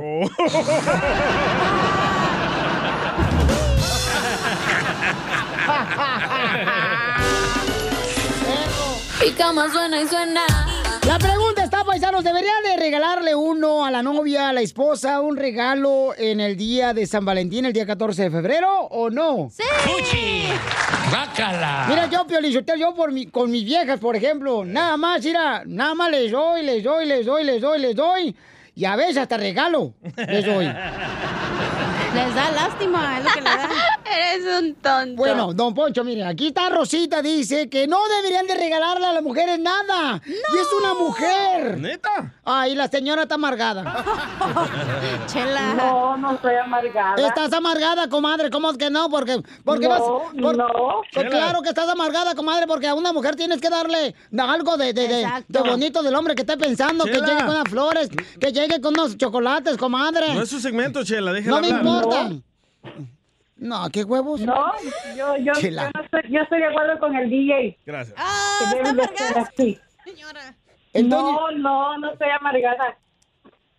Mi 9.22 9.32
cama 9.32 9.70
suena 9.70 10.00
y 10.00 10.08
suena. 10.08 10.46
La 11.06 11.18
pregunta 11.18 11.65
paisanos, 11.86 12.24
¿deberían 12.24 12.62
de 12.64 12.76
regalarle 12.76 13.34
uno 13.34 13.86
a 13.86 13.90
la 13.90 14.02
novia, 14.02 14.48
a 14.48 14.52
la 14.52 14.60
esposa, 14.60 15.20
un 15.20 15.36
regalo 15.36 16.14
en 16.18 16.40
el 16.40 16.56
día 16.56 16.92
de 16.92 17.06
San 17.06 17.24
Valentín, 17.24 17.64
el 17.64 17.72
día 17.72 17.86
14 17.86 18.24
de 18.24 18.30
febrero, 18.30 18.68
o 18.90 19.08
no? 19.08 19.48
¡Sí! 19.50 19.62
¡Bácala! 21.12 21.86
Mira, 21.88 22.10
yo, 22.10 22.26
Piolichotel, 22.26 22.80
yo 22.80 22.94
por 22.94 23.12
mi, 23.12 23.26
con 23.26 23.50
mis 23.50 23.64
viejas, 23.64 24.00
por 24.00 24.16
ejemplo, 24.16 24.64
nada 24.64 24.96
más, 24.96 25.24
mira, 25.24 25.62
nada 25.64 25.94
más 25.94 26.10
les 26.10 26.32
doy, 26.32 26.64
les 26.64 26.82
doy, 26.82 27.06
les 27.06 27.24
doy, 27.24 27.44
les 27.44 27.60
doy, 27.60 27.78
les 27.78 27.94
doy, 27.94 28.36
y 28.74 28.84
a 28.84 28.96
veces 28.96 29.18
hasta 29.18 29.36
regalo 29.36 29.94
les 30.16 30.44
doy. 30.44 30.66
Les 32.16 32.34
da 32.34 32.50
lástima, 32.50 33.18
es 33.18 33.24
lo 33.24 33.30
que 33.32 33.40
le 33.40 33.44
da. 33.50 33.68
Eres 34.32 34.62
un 34.62 34.74
tonto. 34.76 35.16
Bueno, 35.16 35.52
don 35.52 35.74
Poncho, 35.74 36.02
mire, 36.04 36.24
aquí 36.24 36.46
está 36.48 36.70
Rosita, 36.70 37.20
dice 37.20 37.68
que 37.68 37.86
no 37.86 37.98
deberían 38.16 38.46
de 38.46 38.54
regalarle 38.54 39.06
a 39.06 39.12
las 39.12 39.22
mujeres 39.22 39.58
nada. 39.58 40.22
Y 40.26 40.32
es 40.58 40.66
una 40.80 40.94
mujer. 40.94 41.76
¿Neta? 41.78 42.32
Ay, 42.44 42.74
la 42.74 42.88
señora 42.88 43.22
está 43.22 43.34
amargada. 43.34 44.04
Chela. 45.26 45.74
No, 45.74 46.16
no 46.16 46.32
estoy 46.34 46.54
amargada. 46.54 47.14
Estás 47.16 47.52
amargada, 47.52 48.08
comadre, 48.08 48.48
¿cómo 48.50 48.70
es 48.70 48.78
que 48.78 48.88
no? 48.90 49.10
Porque, 49.10 49.42
porque 49.64 49.84
No, 49.86 49.90
vas. 49.90 50.00
por- 50.00 50.56
no. 50.56 51.02
pues 51.12 51.28
claro 51.28 51.60
que 51.62 51.68
estás 51.68 51.88
amargada, 51.88 52.34
comadre, 52.34 52.66
porque 52.66 52.86
a 52.86 52.94
una 52.94 53.12
mujer 53.12 53.36
tienes 53.36 53.60
que 53.60 53.68
darle 53.68 54.14
algo 54.38 54.76
de, 54.76 54.92
de, 54.92 55.08
de- 55.08 55.22
Exacto. 55.22 55.62
de 55.62 55.68
bonito 55.70 56.02
del 56.02 56.14
hombre 56.14 56.34
que 56.34 56.42
esté 56.42 56.56
pensando, 56.56 57.04
que 57.04 57.12
llegue 57.20 57.36
con 57.44 57.50
unas 57.50 57.68
flores, 57.68 58.08
que 58.40 58.52
llegue 58.52 58.80
con 58.80 58.94
unos 58.98 59.16
chocolates, 59.18 59.76
comadre. 59.76 60.32
No 60.32 60.42
es 60.42 60.48
su 60.48 60.60
segmento, 60.60 61.04
Chela, 61.04 61.32
déjela 61.32 61.56
No 61.56 61.60
me 61.60 61.68
hablar. 61.68 61.82
Importa. 62.12 62.42
No, 63.56 63.88
¿qué 63.90 64.04
huevos? 64.04 64.40
No, 64.42 64.54
yo, 65.16 65.36
yo, 65.36 65.36
yo, 65.38 65.52
no 65.70 66.02
estoy, 66.02 66.30
yo 66.30 66.40
estoy 66.42 66.58
de 66.58 66.66
acuerdo 66.66 66.98
con 66.98 67.16
el 67.16 67.30
DJ. 67.30 67.78
Gracias. 67.86 68.14
Ah, 68.18 68.58
que 68.58 68.64
está 68.64 68.76
deben 68.76 68.96
de 68.96 69.16
ser 69.16 69.38
así. 69.38 69.78
No, 71.04 71.50
no, 71.52 71.98
no 71.98 72.12
estoy 72.12 72.28
amargada. 72.38 72.96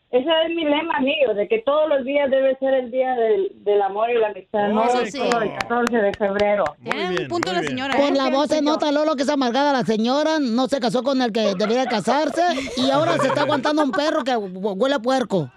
Ese 0.09 0.29
es 0.45 0.55
mi 0.55 0.63
lema 0.63 0.99
mío, 1.01 1.33
de 1.35 1.49
que 1.49 1.59
todos 1.63 1.89
los 1.89 2.05
días 2.05 2.31
debe 2.31 2.55
ser 2.59 2.73
el 2.75 2.91
día 2.91 3.13
del, 3.15 3.51
del 3.65 3.81
amor 3.81 4.09
y 4.09 4.17
la 4.17 4.27
amistad, 4.27 4.69
no 4.69 4.85
Eso 4.85 5.01
el 5.01 5.11
sí. 5.11 5.17
solo 5.17 5.41
el 5.41 5.53
14 5.57 5.97
de 5.97 6.13
febrero. 6.13 6.63
Un 6.85 7.27
punto 7.27 7.51
la 7.51 7.61
señora. 7.61 7.93
Por 7.93 8.11
¿eh? 8.13 8.15
la 8.15 8.29
voz 8.29 8.47
se 8.47 8.61
nota, 8.61 8.89
Lolo, 8.93 9.17
que 9.17 9.23
es 9.23 9.29
amargada 9.29 9.73
la 9.73 9.83
señora, 9.83 10.39
no 10.39 10.67
se 10.69 10.79
casó 10.79 11.03
con 11.03 11.21
el 11.21 11.33
que 11.33 11.53
debía 11.55 11.85
casarse 11.87 12.41
y 12.77 12.89
ahora 12.89 13.17
se 13.17 13.27
está 13.27 13.41
aguantando 13.41 13.83
un 13.83 13.91
perro 13.91 14.23
que 14.23 14.31
hu- 14.31 14.75
huele 14.77 14.95
a 14.95 14.99
puerco. 14.99 15.51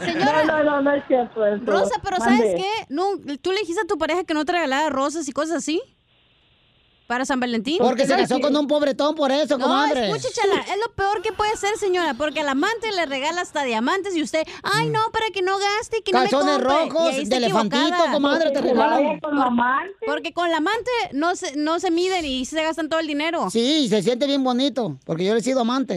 Señora. 0.00 0.44
No, 0.44 0.58
no, 0.58 0.64
no, 0.64 0.82
no 0.82 0.92
es 0.92 1.04
cierto 1.06 1.46
eso. 1.46 1.64
Rosa, 1.64 2.00
pero 2.02 2.18
Mande. 2.18 2.36
¿sabes 2.36 2.54
qué? 2.56 2.86
No, 2.88 3.04
¿Tú 3.40 3.52
le 3.52 3.60
dijiste 3.60 3.82
a 3.82 3.86
tu 3.86 3.98
pareja 3.98 4.24
que 4.24 4.34
no 4.34 4.44
te 4.44 4.52
regalara 4.52 4.90
rosas 4.90 5.28
y 5.28 5.32
cosas 5.32 5.58
así? 5.58 5.80
¿Para 7.06 7.26
San 7.26 7.38
Valentín? 7.38 7.76
Porque 7.80 8.06
se 8.06 8.16
casó 8.16 8.40
con 8.40 8.56
un 8.56 8.66
pobretón 8.66 9.14
por 9.14 9.30
eso, 9.30 9.58
No, 9.58 9.66
comadre. 9.66 10.08
escucha, 10.10 10.28
chala, 10.40 10.60
es 10.62 10.76
lo 10.78 10.90
peor 10.94 11.20
que 11.20 11.32
puede 11.32 11.54
ser, 11.56 11.76
señora, 11.76 12.14
porque 12.14 12.40
al 12.40 12.48
amante 12.48 12.90
le 12.92 13.04
regala 13.04 13.42
hasta 13.42 13.62
diamantes 13.62 14.16
y 14.16 14.22
usted, 14.22 14.42
ay, 14.62 14.88
no, 14.88 15.00
para 15.12 15.26
que 15.32 15.42
no 15.42 15.52
gaste 15.58 15.98
y 15.98 16.02
que 16.02 16.12
Calzones 16.12 16.46
no 16.46 16.52
me 16.60 16.64
compre. 16.64 16.88
rojos 16.88 17.28
de 17.28 17.36
elefantito, 17.36 17.82
equivocada. 17.82 18.12
comadre, 18.12 18.50
te 18.52 18.60
regalan. 18.62 19.20
amante. 19.22 20.06
Porque 20.06 20.32
con 20.32 20.50
la 20.50 20.56
amante 20.56 20.90
no 21.12 21.36
se, 21.36 21.54
no 21.56 21.78
se 21.78 21.90
miden 21.90 22.24
y 22.24 22.46
se 22.46 22.62
gastan 22.62 22.88
todo 22.88 23.00
el 23.00 23.06
dinero. 23.06 23.50
Sí, 23.50 23.86
se 23.90 24.02
siente 24.02 24.26
bien 24.26 24.42
bonito, 24.42 24.96
porque 25.04 25.26
yo 25.26 25.34
le 25.34 25.40
he 25.40 25.42
sido 25.42 25.60
amante. 25.60 25.96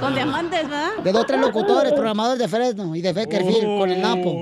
Con 0.00 0.14
diamantes, 0.14 0.62
¿verdad? 0.62 0.92
De 1.02 1.12
dos, 1.12 1.26
tres 1.26 1.40
locutores, 1.40 1.92
programadores 1.92 2.38
de 2.38 2.48
Fresno 2.48 2.96
y 2.96 3.02
de 3.02 3.12
Beckerfield 3.12 3.78
con 3.78 3.90
el 3.90 4.00
Napo. 4.00 4.32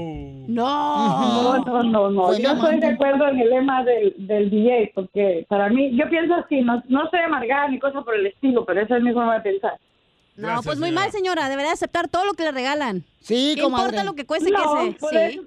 No. 0.49 1.59
No, 1.65 1.83
no, 1.83 2.11
no, 2.11 2.29
mi 2.31 2.43
Yo 2.43 2.53
estoy 2.53 2.81
de 2.81 2.87
acuerdo 2.87 3.29
en 3.29 3.39
el 3.41 3.51
lema 3.51 3.85
del, 3.85 4.15
del 4.19 4.51
DJ, 4.51 4.93
porque 4.95 5.47
para 5.49 5.69
mí, 5.69 5.97
yo 5.97 6.09
pienso 6.09 6.35
así, 6.35 6.61
no, 6.63 6.83
no 6.89 7.09
soy 7.11 7.21
amargada 7.21 7.69
ni 7.69 7.79
cosa 7.79 8.03
por 8.03 8.15
el 8.15 8.27
estilo, 8.27 8.65
pero 8.65 8.81
esa 8.81 8.97
es 8.97 9.03
mi 9.03 9.13
forma 9.13 9.35
de 9.35 9.41
pensar. 9.41 9.79
No, 10.37 10.63
pues 10.63 10.79
muy 10.79 10.93
mal, 10.93 11.11
señora. 11.11 11.49
Debería 11.49 11.73
aceptar 11.73 12.09
todo 12.09 12.25
lo 12.25 12.33
que 12.35 12.45
le 12.45 12.53
regalan. 12.53 13.05
Sí, 13.21 13.53
¿Qué 13.57 13.63
comadre. 13.63 13.85
importa 13.89 14.05
lo 14.05 14.15
que 14.15 14.27
cueste 14.27 14.51
No, 14.51 14.75
que 14.81 14.97
se... 15.11 15.27
eso- 15.27 15.43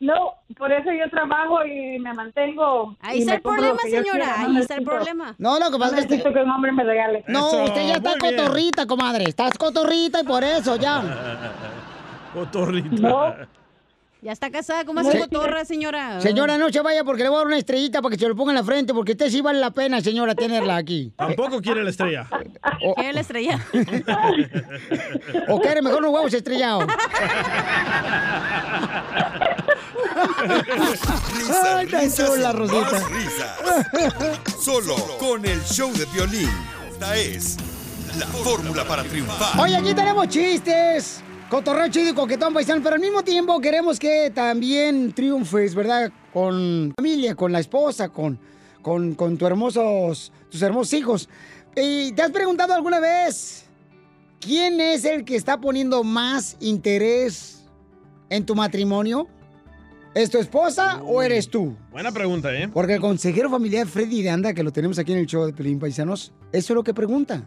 No, 0.00 0.32
por 0.56 0.72
eso 0.72 0.90
yo 0.92 1.10
trabajo 1.10 1.64
y 1.64 1.98
me 1.98 2.14
mantengo. 2.14 2.96
Ahí 3.00 3.20
está 3.20 3.34
el 3.34 3.42
problema, 3.42 3.78
señora, 3.82 4.04
quiera, 4.12 4.40
ahí 4.40 4.56
está 4.58 4.76
el 4.76 4.84
problema. 4.84 5.34
No, 5.38 5.58
lo 5.58 5.70
que 5.70 5.78
pasa 5.78 5.96
no 5.96 6.00
es 6.00 6.06
que... 6.06 6.22
que 6.22 6.28
un 6.40 6.50
hombre 6.50 6.72
me 6.72 6.84
regale. 6.84 7.22
No, 7.28 7.48
Eso, 7.48 7.64
usted 7.64 7.86
ya 7.86 7.94
está 7.96 8.18
cotorrita, 8.18 8.86
comadre. 8.86 9.24
Estás 9.24 9.58
cotorrita 9.58 10.20
y 10.20 10.24
por 10.24 10.42
eso 10.42 10.76
ya. 10.76 11.02
Cotorrita. 12.32 12.96
No. 12.96 13.34
Ya 14.20 14.32
está 14.32 14.50
casada, 14.50 14.84
¿cómo 14.84 14.98
hace 14.98 15.16
cotorra, 15.20 15.64
señora? 15.64 16.20
Señora, 16.20 16.58
no 16.58 16.70
se 16.70 16.80
vaya 16.80 17.04
porque 17.04 17.22
le 17.22 17.28
voy 17.28 17.36
a 17.36 17.38
dar 17.38 17.46
una 17.46 17.58
estrellita 17.58 18.02
para 18.02 18.16
que 18.16 18.18
se 18.20 18.28
lo 18.28 18.34
ponga 18.34 18.50
en 18.50 18.56
la 18.56 18.64
frente, 18.64 18.92
porque 18.92 19.12
usted 19.12 19.30
sí 19.30 19.40
vale 19.40 19.60
la 19.60 19.70
pena, 19.70 20.00
señora, 20.00 20.34
tenerla 20.34 20.76
aquí. 20.76 21.12
Tampoco 21.16 21.62
quiere 21.62 21.84
la 21.84 21.90
estrella. 21.90 22.26
¿Qué 22.96 23.12
la 23.12 23.20
estrella? 23.20 23.64
O 25.48 25.60
quiere 25.60 25.82
mejor 25.82 26.00
unos 26.00 26.12
huevos 26.12 26.34
estrellados. 26.34 26.84
Risas, 31.34 31.64
Ay, 31.76 31.86
tan 31.86 32.12
chula, 32.12 32.52
Rosita. 32.52 33.02
Solo 34.60 34.96
con 35.18 35.44
el 35.46 35.62
show 35.64 35.92
de 35.92 36.04
violín. 36.06 36.50
Esta 36.90 37.16
es 37.16 37.56
la 38.18 38.26
fórmula 38.26 38.84
para 38.84 39.04
triunfar. 39.04 39.60
Oye, 39.60 39.76
aquí 39.76 39.94
tenemos 39.94 40.28
chistes. 40.28 41.22
Cotorreo 41.48 41.88
chido 41.88 42.10
y 42.10 42.12
coquetón 42.12 42.52
paisano, 42.52 42.82
pero 42.82 42.96
al 42.96 43.00
mismo 43.00 43.22
tiempo 43.22 43.58
queremos 43.58 43.98
que 43.98 44.30
también 44.34 45.14
triunfes, 45.14 45.74
¿verdad? 45.74 46.12
Con 46.30 46.92
familia, 46.94 47.34
con 47.34 47.52
la 47.52 47.60
esposa, 47.60 48.10
con, 48.10 48.38
con, 48.82 49.14
con 49.14 49.38
tus 49.38 49.48
hermosos, 49.48 50.32
tus 50.50 50.60
hermosos 50.60 50.92
hijos. 50.92 51.28
¿Y 51.74 52.12
te 52.12 52.20
has 52.20 52.30
preguntado 52.32 52.74
alguna 52.74 53.00
vez 53.00 53.64
quién 54.40 54.78
es 54.78 55.06
el 55.06 55.24
que 55.24 55.36
está 55.36 55.58
poniendo 55.58 56.04
más 56.04 56.54
interés 56.60 57.64
en 58.28 58.44
tu 58.44 58.54
matrimonio? 58.54 59.26
¿Es 60.14 60.28
tu 60.28 60.36
esposa 60.36 61.02
o 61.02 61.22
eres 61.22 61.48
tú? 61.48 61.74
Buena 61.90 62.12
pregunta, 62.12 62.52
¿eh? 62.54 62.68
Porque 62.68 62.94
el 62.94 63.00
consejero 63.00 63.48
familiar 63.48 63.86
Freddy 63.86 64.20
de 64.22 64.28
Anda, 64.28 64.52
que 64.52 64.62
lo 64.62 64.70
tenemos 64.70 64.98
aquí 64.98 65.12
en 65.12 65.20
el 65.20 65.26
show 65.26 65.46
de 65.46 65.54
Pelín 65.54 65.78
Paisanos, 65.78 66.30
eso 66.52 66.72
es 66.72 66.74
lo 66.74 66.84
que 66.84 66.92
pregunta. 66.92 67.42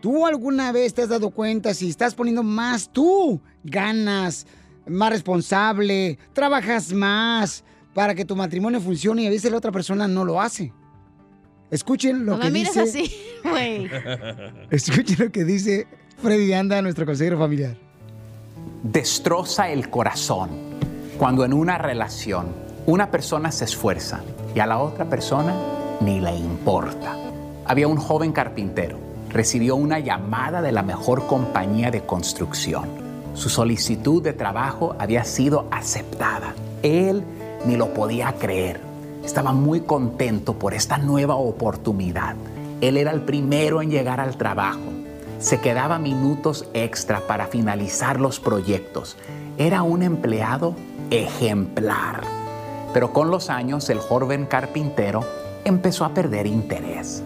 ¿Tú 0.00 0.26
alguna 0.26 0.72
vez 0.72 0.94
te 0.94 1.02
has 1.02 1.08
dado 1.08 1.30
cuenta 1.30 1.74
si 1.74 1.88
estás 1.88 2.14
poniendo 2.14 2.42
más 2.42 2.90
tú 2.92 3.40
ganas, 3.64 4.46
más 4.86 5.10
responsable, 5.10 6.18
trabajas 6.32 6.92
más 6.92 7.64
para 7.94 8.14
que 8.14 8.24
tu 8.24 8.36
matrimonio 8.36 8.80
funcione 8.80 9.22
y 9.22 9.26
a 9.26 9.30
veces 9.30 9.50
la 9.50 9.56
otra 9.58 9.72
persona 9.72 10.06
no 10.06 10.24
lo 10.24 10.40
hace? 10.40 10.72
Escuchen 11.70 12.24
lo 12.24 12.32
No 12.34 12.38
que 12.40 12.44
me 12.46 12.50
mires 12.52 12.74
dice. 12.74 12.80
así, 12.82 13.16
güey. 13.44 13.90
Escuchen 14.70 15.16
lo 15.18 15.32
que 15.32 15.44
dice 15.44 15.86
Freddy 16.22 16.52
Anda, 16.52 16.80
nuestro 16.82 17.04
consejero 17.06 17.38
familiar. 17.38 17.76
destroza 18.84 19.68
el 19.70 19.90
corazón 19.90 20.50
cuando 21.18 21.44
en 21.44 21.52
una 21.52 21.78
relación 21.78 22.46
una 22.86 23.10
persona 23.10 23.50
se 23.50 23.64
esfuerza 23.64 24.22
y 24.54 24.60
a 24.60 24.66
la 24.66 24.78
otra 24.78 25.06
persona 25.06 25.54
ni 26.00 26.20
le 26.20 26.36
importa. 26.36 27.16
Había 27.64 27.88
un 27.88 27.96
joven 27.96 28.30
carpintero, 28.32 28.98
recibió 29.30 29.76
una 29.76 29.98
llamada 29.98 30.62
de 30.62 30.72
la 30.72 30.82
mejor 30.82 31.26
compañía 31.26 31.90
de 31.90 32.02
construcción. 32.02 32.88
Su 33.34 33.48
solicitud 33.48 34.22
de 34.22 34.32
trabajo 34.32 34.96
había 34.98 35.24
sido 35.24 35.66
aceptada. 35.70 36.54
Él 36.82 37.22
ni 37.66 37.76
lo 37.76 37.92
podía 37.92 38.32
creer. 38.32 38.80
Estaba 39.24 39.52
muy 39.52 39.80
contento 39.80 40.54
por 40.54 40.72
esta 40.72 40.98
nueva 40.98 41.34
oportunidad. 41.34 42.36
Él 42.80 42.96
era 42.96 43.10
el 43.10 43.22
primero 43.22 43.82
en 43.82 43.90
llegar 43.90 44.20
al 44.20 44.36
trabajo. 44.36 44.80
Se 45.38 45.60
quedaba 45.60 45.98
minutos 45.98 46.66
extra 46.72 47.20
para 47.26 47.46
finalizar 47.46 48.20
los 48.20 48.40
proyectos. 48.40 49.16
Era 49.58 49.82
un 49.82 50.02
empleado 50.02 50.74
ejemplar. 51.10 52.22
Pero 52.94 53.12
con 53.12 53.30
los 53.30 53.50
años 53.50 53.90
el 53.90 53.98
joven 53.98 54.46
carpintero 54.46 55.24
empezó 55.64 56.04
a 56.04 56.14
perder 56.14 56.46
interés. 56.46 57.22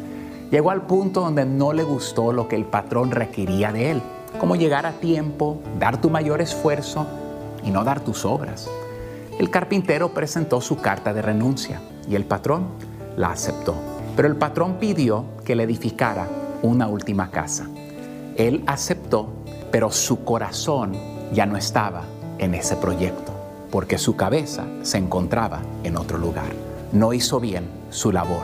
Llegó 0.51 0.73
al 0.73 0.83
punto 0.83 1.21
donde 1.21 1.45
no 1.45 1.73
le 1.73 1.85
gustó 1.85 2.33
lo 2.33 2.49
que 2.49 2.57
el 2.57 2.65
patrón 2.65 3.13
requería 3.13 3.73
de 3.73 3.93
él, 3.93 4.03
como 4.41 4.57
llegar 4.57 4.85
a 4.85 4.93
tiempo, 4.93 5.61
dar 5.79 6.01
tu 6.01 6.11
mayor 6.11 6.41
esfuerzo 6.41 7.07
y 7.65 7.71
no 7.71 7.85
dar 7.85 8.01
tus 8.01 8.25
obras. 8.25 8.69
El 9.39 9.49
carpintero 9.49 10.09
presentó 10.09 10.61
su 10.61 10.79
carta 10.79 11.15
de 11.15 11.23
renuncia 11.23 11.81
y 12.09 12.17
el 12.17 12.25
patrón 12.25 12.67
la 13.17 13.31
aceptó. 13.31 13.75
Pero 14.17 14.27
el 14.27 14.37
patrón 14.37 14.79
pidió 14.81 15.25
que 15.45 15.55
le 15.55 15.63
edificara 15.63 16.29
una 16.63 16.89
última 16.89 17.31
casa. 17.31 17.69
Él 18.37 18.65
aceptó, 18.67 19.29
pero 19.71 19.93
su 19.93 20.25
corazón 20.25 20.95
ya 21.33 21.47
no 21.47 21.57
estaba 21.57 22.03
en 22.39 22.55
ese 22.55 22.75
proyecto, 22.75 23.33
porque 23.71 23.99
su 23.99 24.17
cabeza 24.17 24.65
se 24.83 24.99
encontraba 24.99 25.61
en 25.85 25.97
otro 25.97 26.19
lugar. 26.19 26.53
No 26.93 27.13
hizo 27.13 27.39
bien 27.39 27.69
su 27.91 28.11
labor. 28.11 28.43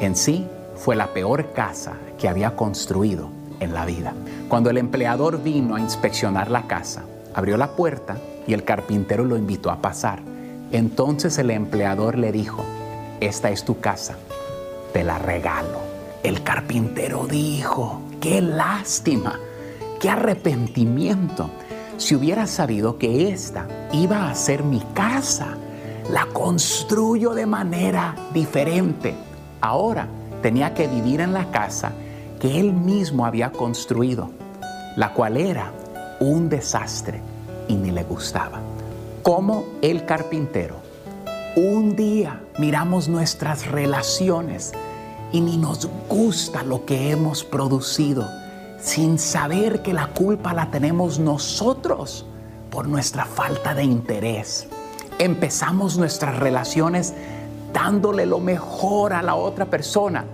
En 0.00 0.14
sí 0.14 0.46
fue 0.78 0.96
la 0.96 1.08
peor 1.08 1.52
casa 1.52 1.94
que 2.18 2.28
había 2.28 2.54
construido 2.56 3.30
en 3.60 3.74
la 3.74 3.84
vida. 3.84 4.14
Cuando 4.48 4.70
el 4.70 4.78
empleador 4.78 5.42
vino 5.42 5.74
a 5.74 5.80
inspeccionar 5.80 6.50
la 6.50 6.66
casa, 6.66 7.02
abrió 7.34 7.56
la 7.56 7.72
puerta 7.72 8.16
y 8.46 8.54
el 8.54 8.64
carpintero 8.64 9.24
lo 9.24 9.36
invitó 9.36 9.70
a 9.70 9.82
pasar. 9.82 10.20
Entonces 10.70 11.36
el 11.38 11.50
empleador 11.50 12.16
le 12.16 12.32
dijo, 12.32 12.64
esta 13.20 13.50
es 13.50 13.64
tu 13.64 13.80
casa, 13.80 14.16
te 14.92 15.02
la 15.02 15.18
regalo. 15.18 15.80
El 16.22 16.42
carpintero 16.42 17.26
dijo, 17.26 18.00
qué 18.20 18.40
lástima, 18.40 19.38
qué 20.00 20.10
arrepentimiento. 20.10 21.50
Si 21.96 22.14
hubiera 22.14 22.46
sabido 22.46 22.98
que 22.98 23.30
esta 23.30 23.66
iba 23.92 24.30
a 24.30 24.34
ser 24.34 24.62
mi 24.62 24.80
casa, 24.94 25.56
la 26.12 26.26
construyo 26.26 27.34
de 27.34 27.46
manera 27.46 28.14
diferente. 28.32 29.14
Ahora 29.60 30.06
tenía 30.42 30.74
que 30.74 30.86
vivir 30.86 31.20
en 31.20 31.32
la 31.32 31.50
casa 31.50 31.92
que 32.40 32.60
él 32.60 32.72
mismo 32.72 33.26
había 33.26 33.50
construido, 33.50 34.30
la 34.96 35.12
cual 35.12 35.36
era 35.36 35.72
un 36.20 36.48
desastre 36.48 37.20
y 37.66 37.74
ni 37.74 37.90
le 37.90 38.04
gustaba. 38.04 38.60
Como 39.22 39.64
el 39.82 40.04
carpintero, 40.04 40.76
un 41.56 41.96
día 41.96 42.40
miramos 42.58 43.08
nuestras 43.08 43.66
relaciones 43.66 44.72
y 45.32 45.40
ni 45.40 45.56
nos 45.56 45.88
gusta 46.08 46.62
lo 46.62 46.84
que 46.84 47.10
hemos 47.10 47.44
producido, 47.44 48.28
sin 48.80 49.18
saber 49.18 49.82
que 49.82 49.92
la 49.92 50.06
culpa 50.08 50.54
la 50.54 50.70
tenemos 50.70 51.18
nosotros 51.18 52.24
por 52.70 52.88
nuestra 52.88 53.24
falta 53.24 53.74
de 53.74 53.84
interés. 53.84 54.68
Empezamos 55.18 55.98
nuestras 55.98 56.38
relaciones 56.38 57.12
dándole 57.72 58.26
lo 58.26 58.40
mejor 58.40 59.12
a 59.12 59.22
la 59.22 59.34
otra 59.34 59.66
persona, 59.66 60.24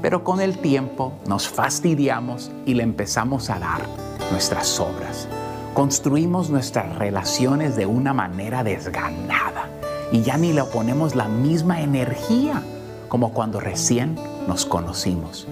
pero 0.00 0.24
con 0.24 0.40
el 0.40 0.58
tiempo 0.58 1.12
nos 1.26 1.48
fastidiamos 1.48 2.50
y 2.66 2.74
le 2.74 2.82
empezamos 2.82 3.50
a 3.50 3.58
dar 3.58 3.82
nuestras 4.30 4.80
obras. 4.80 5.28
Construimos 5.74 6.50
nuestras 6.50 6.96
relaciones 6.96 7.76
de 7.76 7.86
una 7.86 8.12
manera 8.12 8.62
desganada 8.62 9.68
y 10.10 10.22
ya 10.22 10.36
ni 10.36 10.52
le 10.52 10.64
ponemos 10.64 11.14
la 11.14 11.28
misma 11.28 11.80
energía 11.80 12.62
como 13.08 13.32
cuando 13.32 13.60
recién 13.60 14.16
nos 14.46 14.66
conocimos. 14.66 15.46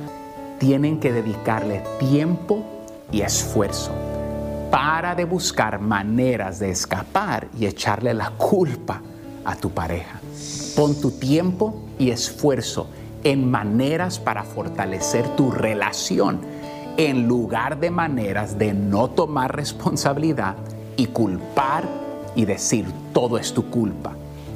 tienen 0.59 1.01
que 1.01 1.11
dedicarle 1.11 1.83
tiempo 1.99 2.63
y 3.11 3.23
esfuerzo. 3.23 3.93
Para 4.71 5.15
de 5.15 5.25
buscar 5.25 5.81
maneras 5.81 6.59
de 6.59 6.71
escapar 6.71 7.49
y 7.59 7.65
echarle 7.65 8.13
la 8.13 8.31
culpa 8.33 9.01
a 9.45 9.57
tu 9.57 9.71
pareja. 9.71 10.20
Pon 10.77 10.95
tu 11.01 11.11
tiempo 11.11 11.75
y 11.99 12.11
esfuerzo 12.11 12.87
en 13.25 13.51
maneras 13.51 14.19
para 14.19 14.45
fortalecer 14.45 15.29
tu 15.37 15.51
relación 15.51 16.41
en 16.97 17.27
lugar 17.27 17.81
de 17.81 17.91
maneras 17.91 18.59
de 18.59 18.73
no 18.73 19.09
tomar 19.11 19.55
responsabilidad 19.55 20.57
y 20.97 21.07
culpar 21.07 21.85
y 22.35 22.45
decir 22.45 22.87
todo 23.13 23.39
es 23.39 23.53
tu 23.53 23.71
culpa 23.71 24.15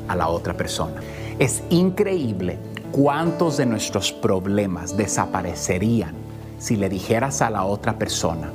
a 0.09 0.16
la 0.16 0.29
otra 0.29 0.55
persona. 0.55 1.00
Es 1.38 1.62
increíble 1.70 2.59
cuántos 2.92 3.57
de 3.57 3.66
nuestros 3.66 4.12
problemas 4.12 4.96
desaparecerían 4.96 6.14
si 6.59 6.77
le 6.77 6.88
dijeras 6.88 7.42
a 7.42 7.50
la 7.50 7.64
otra 7.64 7.98
persona, 7.98 8.50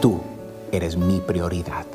tú 0.00 0.20
eres 0.70 0.96
mi 0.96 1.20
prioridad. 1.20 1.86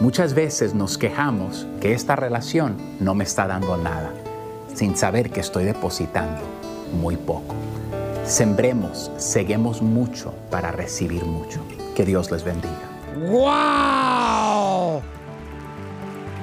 Muchas 0.00 0.32
veces 0.32 0.74
nos 0.74 0.96
quejamos 0.96 1.66
que 1.80 1.92
esta 1.92 2.14
relación 2.14 2.76
no 3.00 3.16
me 3.16 3.24
está 3.24 3.48
dando 3.48 3.76
nada, 3.76 4.12
sin 4.72 4.96
saber 4.96 5.30
que 5.30 5.40
estoy 5.40 5.64
depositando 5.64 6.40
muy 6.92 7.16
poco. 7.16 7.56
Sembremos, 8.24 9.10
seguemos 9.16 9.82
mucho 9.82 10.32
para 10.52 10.70
recibir 10.70 11.24
mucho. 11.24 11.60
Que 11.96 12.04
Dios 12.04 12.30
les 12.30 12.44
bendiga. 12.44 12.88
¡Wow! 13.16 15.02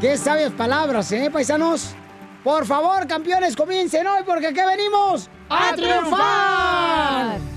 ¡Qué 0.02 0.18
sabias 0.18 0.52
palabras, 0.52 1.10
eh, 1.14 1.30
paisanos! 1.32 1.96
Por 2.44 2.66
favor, 2.66 3.08
campeones, 3.08 3.56
comiencen 3.56 4.06
hoy 4.06 4.24
porque 4.26 4.48
aquí 4.48 4.60
venimos 4.68 5.30
a, 5.50 5.74
triunfar. 5.74 7.55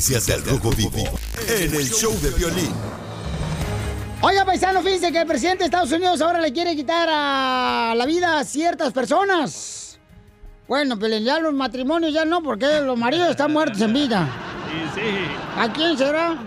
Noticias 0.00 0.26
del 0.28 0.42
Rojo 0.46 0.70
Vivo 0.70 1.10
en 1.46 1.74
el 1.74 1.86
show 1.90 2.10
de 2.22 2.30
violín. 2.30 2.72
Oiga, 4.22 4.46
paisano, 4.46 4.80
fíjense 4.80 5.12
que 5.12 5.20
el 5.20 5.26
presidente 5.26 5.58
de 5.58 5.64
Estados 5.66 5.92
Unidos 5.92 6.22
ahora 6.22 6.40
le 6.40 6.54
quiere 6.54 6.74
quitar 6.74 7.06
a 7.10 7.92
la 7.94 8.06
vida 8.06 8.38
a 8.38 8.44
ciertas 8.44 8.94
personas. 8.94 10.00
Bueno, 10.66 10.98
pero 10.98 11.18
ya 11.18 11.38
los 11.38 11.52
matrimonios 11.52 12.14
ya 12.14 12.24
no, 12.24 12.42
porque 12.42 12.80
los 12.80 12.96
maridos 12.96 13.28
están 13.28 13.52
muertos 13.52 13.78
en 13.82 13.92
vida. 13.92 14.26
Sí, 14.94 15.00
sí. 15.02 15.16
¿A 15.58 15.70
quién 15.70 15.98
será? 15.98 16.38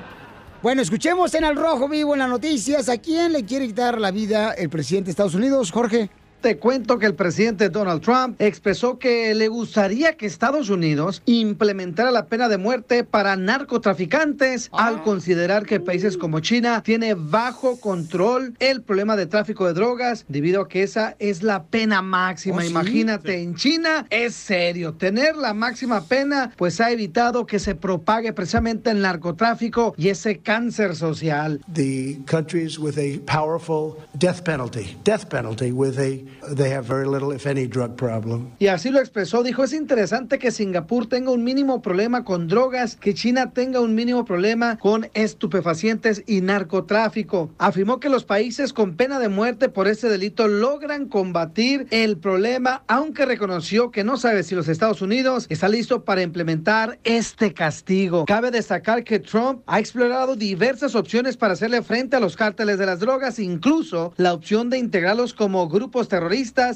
Bueno, 0.63 0.81
escuchemos 0.81 1.31
en 1.35 1.43
Al 1.43 1.55
Rojo 1.55 1.87
Vivo 1.87 2.13
en 2.13 2.21
las 2.21 2.29
noticias 2.29 2.89
a 2.89 2.97
quién 2.97 3.33
le 3.33 3.45
quiere 3.45 3.67
quitar 3.67 4.01
la 4.01 4.09
vida 4.09 4.53
el 4.53 4.71
presidente 4.71 5.05
de 5.05 5.11
Estados 5.11 5.35
Unidos, 5.35 5.71
Jorge. 5.71 6.09
Te 6.43 6.57
cuento 6.57 6.99
que 6.99 7.05
el 7.05 7.15
presidente 7.15 7.69
Donald 7.69 8.01
Trump 8.01 8.35
expresó 8.37 8.99
que 8.99 9.33
le 9.33 9.47
gustaría 9.47 10.17
que 10.17 10.25
Estados 10.25 10.69
Unidos 10.69 11.21
implementara 11.25 12.11
la 12.11 12.25
pena 12.25 12.49
de 12.49 12.57
muerte 12.57 13.05
para 13.05 13.37
narcotraficantes 13.37 14.69
al 14.73 15.03
considerar 15.03 15.65
que 15.65 15.79
países 15.79 16.17
como 16.17 16.41
China 16.41 16.83
tiene 16.83 17.13
bajo 17.13 17.79
control 17.79 18.57
el 18.59 18.81
problema 18.81 19.15
de 19.15 19.25
tráfico 19.25 19.65
de 19.67 19.73
drogas 19.73 20.25
debido 20.27 20.63
a 20.63 20.67
que 20.67 20.83
esa 20.83 21.15
es 21.17 21.43
la 21.43 21.63
pena 21.63 22.01
máxima. 22.01 22.57
¿Oh, 22.57 22.61
sí? 22.61 22.67
Imagínate, 22.67 23.41
en 23.41 23.55
China 23.55 24.05
es 24.09 24.35
serio. 24.35 24.95
Tener 24.95 25.37
la 25.37 25.53
máxima 25.53 26.03
pena 26.03 26.51
pues 26.57 26.81
ha 26.81 26.91
evitado 26.91 27.45
que 27.45 27.59
se 27.59 27.73
propague 27.73 28.33
precisamente 28.33 28.91
el 28.91 28.99
narcotráfico 28.99 29.93
y 29.95 30.09
ese 30.09 30.39
cáncer 30.39 30.97
social. 30.97 31.61
the 31.73 32.17
countries 32.25 32.77
with 32.77 32.97
a 32.97 33.19
powerful 33.19 34.03
death 34.17 34.43
penalty, 34.43 34.97
death 35.05 35.29
penalty 35.29 35.71
with 35.71 35.97
a, 35.99 36.21
they 36.55 36.71
have 36.73 36.85
very 36.85 37.07
little, 37.07 37.33
if 37.33 37.45
any, 37.45 37.67
drug 37.67 37.95
problem. 37.95 38.51
Y 38.59 38.67
así 38.67 38.89
lo 38.89 38.99
expresó, 38.99 39.43
dijo, 39.43 39.63
es 39.63 39.73
interesante 39.73 40.39
que 40.39 40.51
Singapur 40.51 41.07
tenga 41.07 41.31
un 41.31 41.43
mínimo 41.43 41.81
problema 41.81 42.23
con 42.23 42.47
drogas, 42.47 42.95
que 42.95 43.13
China 43.13 43.51
tenga 43.53 43.79
un 43.79 43.95
mínimo 43.95 44.25
problema 44.25 44.77
con 44.77 45.09
estupefacientes 45.13 46.23
y 46.27 46.41
narcotráfico. 46.41 47.51
Afirmó 47.57 47.99
que 47.99 48.09
los 48.09 48.23
países 48.25 48.73
con 48.73 48.95
pena 48.95 49.19
de 49.19 49.29
muerte 49.29 49.69
por 49.69 49.87
este 49.87 50.09
delito 50.09 50.47
logran 50.47 51.07
combatir 51.07 51.87
el 51.91 52.17
problema, 52.17 52.83
aunque 52.87 53.25
reconoció 53.25 53.91
que 53.91 54.03
no 54.03 54.17
sabe 54.17 54.43
si 54.43 54.55
los 54.55 54.67
Estados 54.67 55.01
Unidos 55.01 55.47
está 55.49 55.67
listo 55.69 56.03
para 56.03 56.21
implementar 56.21 56.99
este 57.03 57.53
castigo. 57.53 58.25
Cabe 58.25 58.51
destacar 58.51 59.03
que 59.03 59.19
Trump 59.19 59.61
ha 59.65 59.79
explorado 59.79 60.35
diversas 60.35 60.95
opciones 60.95 61.37
para 61.37 61.53
hacerle 61.53 61.81
frente 61.81 62.15
a 62.15 62.19
los 62.19 62.35
cárteles 62.35 62.77
de 62.77 62.85
las 62.85 62.99
drogas, 62.99 63.39
incluso 63.39 64.13
la 64.17 64.33
opción 64.33 64.69
de 64.69 64.77
integrarlos 64.77 65.33
como 65.33 65.67
grupos 65.67 66.07
terroristas, 66.07 66.22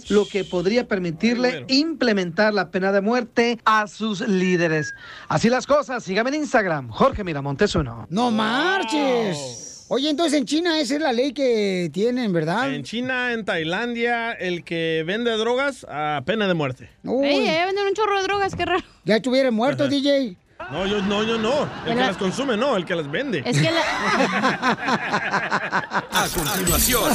lo 0.09 0.27
que 0.27 0.43
podría 0.43 0.87
permitirle 0.87 1.65
implementar 1.67 2.53
la 2.53 2.71
pena 2.71 2.91
de 2.91 3.01
muerte 3.01 3.59
a 3.65 3.87
sus 3.87 4.21
líderes. 4.21 4.93
Así 5.27 5.49
las 5.49 5.65
cosas, 5.65 6.03
sígame 6.03 6.29
en 6.29 6.35
Instagram, 6.35 6.89
Jorge 6.89 7.23
Miramontes 7.23 7.75
uno. 7.75 8.07
¡No 8.09 8.31
marches! 8.31 9.85
Oye, 9.89 10.09
entonces 10.09 10.39
en 10.39 10.45
China 10.45 10.79
esa 10.81 10.95
es 10.95 11.01
la 11.01 11.13
ley 11.13 11.31
que 11.31 11.89
tienen, 11.93 12.33
¿verdad? 12.33 12.73
En 12.73 12.83
China, 12.83 13.31
en 13.31 13.45
Tailandia, 13.45 14.33
el 14.33 14.65
que 14.65 15.03
vende 15.07 15.31
drogas, 15.37 15.85
a 15.89 16.23
pena 16.25 16.45
de 16.47 16.53
muerte. 16.53 16.89
Ey, 17.05 17.45
ya 17.45 17.65
venden 17.65 17.87
un 17.87 17.93
chorro 17.93 18.17
de 18.17 18.23
drogas, 18.23 18.53
qué 18.53 18.65
raro. 18.65 18.83
Ya 19.05 19.15
estuvieran 19.15 19.53
muertos, 19.53 19.89
DJ. 19.89 20.35
No, 20.71 20.85
yo 20.85 21.01
no, 21.01 21.23
yo 21.23 21.37
no. 21.37 21.69
El 21.85 21.95
que 21.95 22.01
las 22.01 22.17
consume, 22.17 22.57
no, 22.57 22.75
el 22.75 22.85
que 22.85 22.93
las 22.95 23.09
vende. 23.09 23.41
Es 23.45 23.57
que 23.57 23.69
A 26.11 26.27
continuación, 26.33 27.13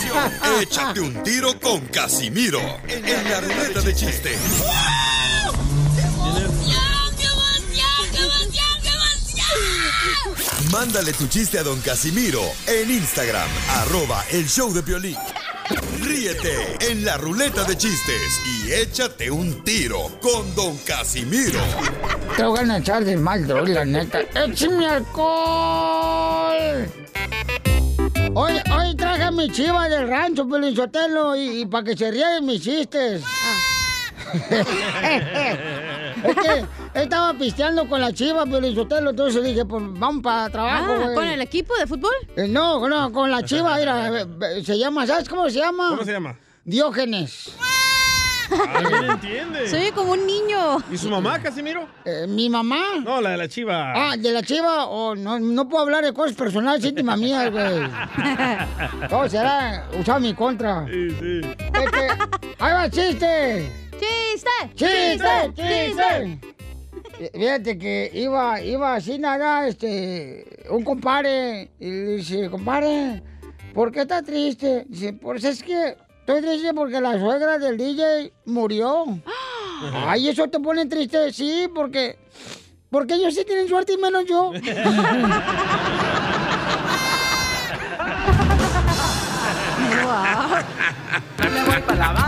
échate 0.60 1.00
un 1.00 1.22
tiro 1.22 1.60
con 1.60 1.80
Casimiro 1.88 2.60
en 2.88 3.30
la 3.30 3.40
ruleta 3.40 3.82
de 3.82 3.94
chiste. 3.94 4.38
Mándale 10.70 11.12
tu 11.12 11.26
chiste 11.26 11.58
a 11.58 11.62
don 11.62 11.78
Casimiro 11.82 12.40
en 12.66 12.90
Instagram, 12.90 13.48
arroba 13.68 14.24
el 14.30 14.48
show 14.48 14.72
de 14.72 14.80
violín. 14.80 15.18
Ríete 16.12 16.76
en 16.90 17.06
la 17.06 17.16
ruleta 17.16 17.64
de 17.64 17.74
chistes 17.74 18.38
y 18.44 18.70
échate 18.70 19.30
un 19.30 19.64
tiro 19.64 20.10
con 20.20 20.54
don 20.54 20.76
Casimiro. 20.86 21.58
Te 22.36 22.44
voy 22.44 22.58
a 22.68 22.76
echar 22.76 23.02
de 23.02 23.16
mal, 23.16 23.46
droga, 23.46 23.72
la 23.72 23.84
neta. 23.86 24.20
¡Échame 24.34 24.86
alcohol! 24.88 26.86
Hoy, 28.34 28.52
hoy 28.76 28.94
traje 28.94 29.22
a 29.22 29.30
mi 29.30 29.50
chiva 29.50 29.88
del 29.88 30.06
rancho, 30.06 30.46
Pelizotelo, 30.46 31.34
y, 31.34 31.62
y 31.62 31.66
para 31.66 31.84
que 31.84 31.96
se 31.96 32.10
ría 32.10 32.28
de 32.28 32.42
mis 32.42 32.60
chistes. 32.60 33.22
es 36.24 36.36
que 36.36 36.64
estaba 36.94 37.34
pisteando 37.34 37.88
con 37.88 38.00
la 38.00 38.12
chiva, 38.12 38.44
Pelizotelo, 38.46 39.10
entonces 39.10 39.42
dije, 39.44 39.64
pues 39.64 39.82
vamos 39.98 40.22
para 40.22 40.50
trabajo, 40.50 40.92
Ah. 40.98 41.14
¿con 41.14 41.24
el 41.24 41.40
equipo 41.40 41.74
de 41.76 41.86
fútbol? 41.86 42.12
Eh, 42.36 42.46
no, 42.48 42.86
no, 42.88 43.12
con 43.12 43.30
la 43.30 43.42
chiva, 43.44 43.76
mira, 43.78 44.20
eh, 44.22 44.62
se 44.64 44.78
llama, 44.78 45.06
¿sabes 45.06 45.28
cómo 45.28 45.48
se 45.50 45.58
llama? 45.58 45.88
¿Cómo 45.90 46.04
se 46.04 46.12
llama? 46.12 46.38
Diógenes. 46.64 47.52
Ah, 48.54 48.82
¿quién 48.86 49.04
entiende? 49.10 49.68
Soy 49.70 49.90
como 49.92 50.12
un 50.12 50.26
niño. 50.26 50.78
¿Y 50.90 50.98
su 50.98 51.08
mamá, 51.08 51.40
Casimiro? 51.40 51.88
Eh, 52.04 52.26
¿Mi 52.28 52.50
mamá? 52.50 52.82
No, 53.02 53.20
la 53.20 53.30
de 53.30 53.36
la 53.38 53.48
chiva. 53.48 53.92
Ah, 53.96 54.16
de 54.16 54.30
la 54.30 54.42
chiva, 54.42 54.86
o 54.86 55.14
no, 55.14 55.40
no 55.40 55.68
puedo 55.68 55.84
hablar 55.84 56.04
de 56.04 56.12
cosas 56.12 56.36
personales 56.36 56.84
íntimas 56.84 57.18
mías, 57.18 57.50
güey. 57.50 57.88
Todo 59.08 59.28
será 59.30 59.88
usado 59.98 60.18
en 60.18 60.22
mi 60.24 60.34
contra. 60.34 60.86
Sí, 60.86 61.10
sí. 61.18 61.40
Este, 61.58 62.08
ahí 62.58 62.72
va 62.74 62.84
el 62.84 62.90
chiste. 62.90 63.72
¡Chiste! 63.92 64.50
¡Chiste! 64.74 65.52
¡Chiste! 65.54 66.02
Eh, 66.20 66.40
Fíjate 67.32 67.78
que 67.78 68.10
iba, 68.14 68.60
iba 68.60 68.94
así 68.94 69.18
nada, 69.18 69.68
este, 69.68 70.64
un 70.70 70.82
compadre, 70.82 71.70
y 71.78 71.90
le 71.90 72.16
dice, 72.16 72.50
compadre, 72.50 73.22
¿por 73.74 73.92
qué 73.92 74.02
está 74.02 74.22
triste? 74.22 74.84
Dice, 74.88 75.12
pues 75.12 75.44
es 75.44 75.62
que 75.62 75.96
estoy 76.20 76.42
triste 76.42 76.74
porque 76.74 77.00
la 77.00 77.18
suegra 77.18 77.58
del 77.58 77.76
DJ 77.76 78.32
murió. 78.46 79.04
Ay, 80.06 80.28
¿eso 80.28 80.48
te 80.48 80.60
pone 80.60 80.86
triste? 80.86 81.32
Sí, 81.32 81.68
porque, 81.74 82.18
porque 82.90 83.14
ellos 83.14 83.34
sí 83.34 83.44
tienen 83.44 83.68
suerte 83.68 83.92
y 83.94 83.98
menos 83.98 84.24
yo. 84.24 84.52
Yo 91.42 91.50
me 91.50 91.64
voy 91.64 91.82
para 91.82 92.12
La 92.12 92.21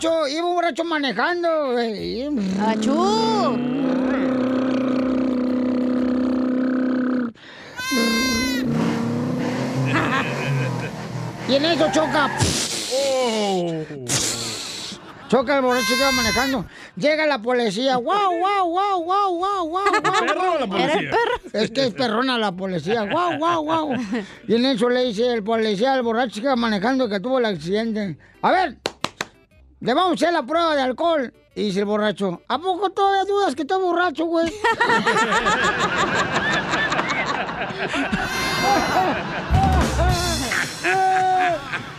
borracho, 0.00 0.28
iba 0.28 0.46
un 0.46 0.54
borracho 0.54 0.84
manejando, 0.84 1.72
güey. 1.72 2.28
¡Achú! 2.60 3.58
Y 11.48 11.54
en 11.54 11.64
eso 11.64 11.90
choca. 11.92 12.30
Choca 15.28 15.56
el 15.56 15.62
borracho 15.62 15.86
que 15.88 15.94
iba 15.94 16.12
manejando. 16.12 16.64
Llega 16.96 17.26
la 17.26 17.40
policía. 17.40 17.96
¡Wow, 17.96 18.38
wow, 18.40 18.68
wow, 18.68 19.04
wow, 19.04 19.38
wow, 19.38 19.68
wow! 19.68 19.82
¿El 19.94 20.02
perro 20.02 20.52
o 20.52 20.58
la 20.58 20.66
policía? 20.66 20.92
Era 20.92 21.00
el 21.00 21.10
perro. 21.10 21.40
Es 21.52 21.70
que 21.70 21.84
es 21.86 21.94
perrona 21.94 22.38
la 22.38 22.52
policía. 22.52 23.02
¡Guau, 23.02 23.38
guau, 23.38 23.62
guau! 23.62 23.94
Y 24.46 24.54
en 24.54 24.66
eso 24.66 24.88
le 24.88 25.04
dice 25.04 25.32
el 25.32 25.42
policía 25.42 25.94
al 25.94 26.02
borracho 26.02 26.40
que 26.40 26.46
iba 26.46 26.56
manejando 26.56 27.08
que 27.08 27.20
tuvo 27.20 27.38
el 27.38 27.46
accidente. 27.46 28.16
A 28.42 28.50
ver, 28.50 28.76
le 29.80 29.94
vamos 29.94 30.10
a 30.10 30.14
hacer 30.14 30.32
la 30.32 30.44
prueba 30.44 30.76
de 30.76 30.82
alcohol. 30.82 31.32
Y 31.54 31.64
dice 31.64 31.80
el 31.80 31.86
borracho, 31.86 32.42
¿a 32.46 32.58
poco 32.58 32.90
todavía 32.90 33.24
dudas 33.24 33.54
que 33.54 33.62
estoy 33.62 33.82
borracho, 33.82 34.24
güey? 34.26 34.46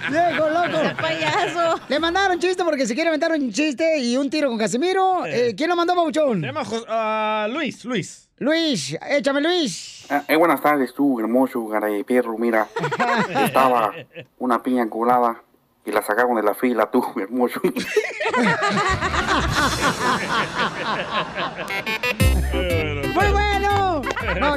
¡Viejo 0.09 0.49
loco! 0.49 0.77
¡Ese 0.81 0.95
payaso! 0.95 1.81
Le 1.87 1.99
mandaron 1.99 2.39
chiste 2.39 2.63
porque 2.63 2.85
se 2.85 2.93
quiere 2.93 3.09
aventar 3.09 3.31
un 3.31 3.51
chiste 3.51 3.99
y 3.99 4.15
un 4.17 4.29
tiro 4.29 4.49
con 4.49 4.57
Casimiro. 4.57 5.25
Eh, 5.25 5.53
¿Quién 5.55 5.69
lo 5.69 5.75
mandó, 5.75 5.95
Pabuchón? 5.95 6.41
Se 6.41 6.47
llama 6.47 6.63
ah, 6.87 7.47
Luis, 7.49 7.83
Luis. 7.85 8.29
Luis, 8.37 8.97
échame 9.09 9.41
Luis. 9.41 10.09
Eh, 10.09 10.21
eh, 10.29 10.35
buenas 10.35 10.61
tardes, 10.61 10.93
tú, 10.93 11.19
hermoso 11.19 11.67
cara 11.69 11.87
de 11.87 12.03
perro. 12.03 12.37
Mira, 12.37 12.67
estaba 13.45 13.93
una 14.39 14.61
piña 14.61 14.89
colada 14.89 15.41
y 15.85 15.91
la 15.91 16.01
sacaron 16.03 16.35
de 16.35 16.43
la 16.43 16.53
fila, 16.53 16.89
tú, 16.91 17.03
hermoso. 17.17 17.59
¡Muy 23.13 23.31
bueno! 23.31 24.01
No, 24.39 24.55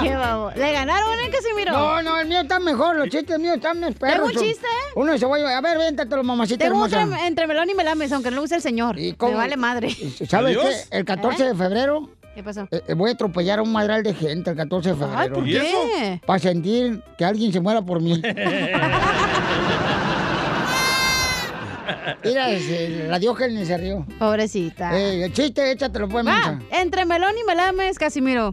¿Qué 0.00 0.14
babo? 0.14 0.50
¿Le 0.56 0.72
ganaron 0.72 1.18
en 1.20 1.30
Casimiro? 1.30 1.72
No, 1.72 2.02
no, 2.02 2.18
el 2.18 2.28
mío 2.28 2.40
está 2.40 2.58
mejor, 2.60 2.96
los 2.96 3.08
chistes 3.08 3.38
míos 3.38 3.56
están 3.56 3.80
perros. 3.80 3.98
¿Tengo 3.98 4.26
un 4.26 4.32
chiste? 4.32 4.66
Uno 4.94 5.18
se 5.18 5.26
va 5.26 5.36
a... 5.36 5.58
A 5.58 5.60
ver, 5.60 5.78
véntatelo, 5.78 6.22
mamacita 6.22 6.64
Tengo 6.64 6.86
hermosa. 6.86 7.02
entre, 7.02 7.26
entre 7.26 7.46
melón 7.46 7.68
y 7.70 7.74
melames, 7.74 8.12
aunque 8.12 8.30
no 8.30 8.36
lo 8.36 8.42
use 8.44 8.56
el 8.56 8.62
señor. 8.62 8.96
cómo? 9.16 9.32
Me 9.32 9.38
vale 9.38 9.56
madre. 9.56 9.90
¿Sabes 10.28 10.56
¿Adiós? 10.56 10.86
qué? 10.90 10.98
El 10.98 11.04
14 11.04 11.42
¿Eh? 11.42 11.46
de 11.48 11.54
febrero 11.54 12.08
¿Qué 12.34 12.42
pasó? 12.42 12.66
eh, 12.70 12.82
eh, 12.88 12.94
voy 12.94 13.10
a 13.10 13.12
atropellar 13.12 13.58
a 13.60 13.62
un 13.62 13.72
madral 13.72 14.02
de 14.02 14.12
gente 14.14 14.50
el 14.50 14.56
14 14.56 14.90
de 14.90 14.94
febrero. 14.96 15.18
Ay, 15.18 15.28
¿por 15.30 15.44
qué? 15.44 16.20
Para 16.26 16.38
sentir 16.38 17.02
que 17.16 17.24
alguien 17.24 17.52
se 17.52 17.60
muera 17.60 17.82
por 17.82 18.00
mí. 18.00 18.20
Mira, 22.24 22.48
la 23.08 23.18
Diógenes 23.18 23.68
se 23.68 23.76
rió. 23.76 24.06
Pobrecita. 24.18 24.96
Eh, 24.98 25.24
el 25.24 25.32
chiste, 25.32 25.70
échatelo 25.70 26.08
pues, 26.08 26.24
mancha. 26.24 26.58
entre 26.72 27.04
melón 27.04 27.34
y 27.40 27.44
melames, 27.44 27.98
Casimiro. 27.98 28.52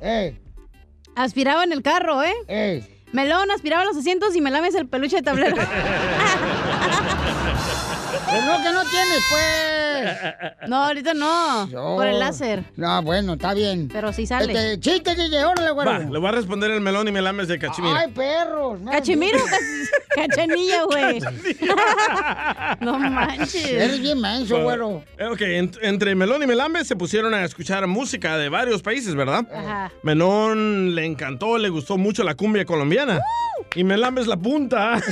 Aspiraba 1.16 1.64
en 1.64 1.72
el 1.72 1.82
carro, 1.82 2.22
¿eh? 2.24 2.84
Melón 3.14 3.52
aspiraba 3.52 3.84
los 3.86 3.98
asientos 3.98 4.36
y 4.36 4.42
melames 4.42 4.76
el 4.76 4.88
peluche 4.88 5.18
de 5.18 5.22
tablero. 5.22 5.56
Pero 8.32 8.46
no, 8.46 8.64
que 8.64 8.72
no 8.72 8.84
tienes, 8.86 9.24
pues. 9.30 10.70
No, 10.70 10.86
ahorita 10.86 11.14
no. 11.14 11.68
Por 11.72 12.08
el 12.08 12.20
láser. 12.20 12.64
No, 12.76 13.02
bueno, 13.04 13.34
está 13.34 13.54
bien. 13.54 13.90
Pero 13.92 14.14
sí 14.14 14.26
sale. 14.26 14.52
Este, 14.54 14.80
chiste, 14.80 15.16
DJ, 15.16 15.46
órale, 15.46 15.72
güero. 15.72 15.92
Va, 15.92 16.00
le 16.00 16.20
voy 16.20 16.30
a 16.30 16.32
responder 16.32 16.72
el 16.72 16.82
melón 16.82 17.08
y 17.08 17.12
melames 17.12 17.48
de 17.48 17.60
Cachimiro. 17.60 17.96
Ay, 17.96 18.10
perros. 18.12 18.80
no, 18.80 18.92
Cachimiro, 18.92 19.38
cachanilla, 20.16 20.84
güey. 20.86 21.20
no 22.80 22.98
manches. 23.00 23.66
Eres 23.70 24.00
bien 24.02 24.20
menso, 24.22 24.62
güero. 24.64 25.04
Ok, 25.32 25.42
en- 25.42 25.72
entre 25.82 26.16
Melón 26.16 26.42
y 26.44 26.48
Melambes 26.48 26.88
se 26.88 26.96
pusieron 26.96 27.34
a 27.34 27.44
escuchar 27.44 27.86
música 27.88 28.38
de 28.38 28.50
varios 28.50 28.82
países, 28.82 29.14
¿verdad? 29.16 29.46
Ajá. 29.54 29.92
Melón 30.04 30.96
le 30.96 31.06
encantó, 31.06 31.58
le 31.58 31.70
gustó 31.70 31.98
mucho 31.98 32.24
la 32.24 32.36
cumbia 32.36 32.66
colombiana. 32.66 33.20
Y 33.76 33.84
Melambes 33.84 34.28
la 34.28 34.38
punta. 34.38 35.00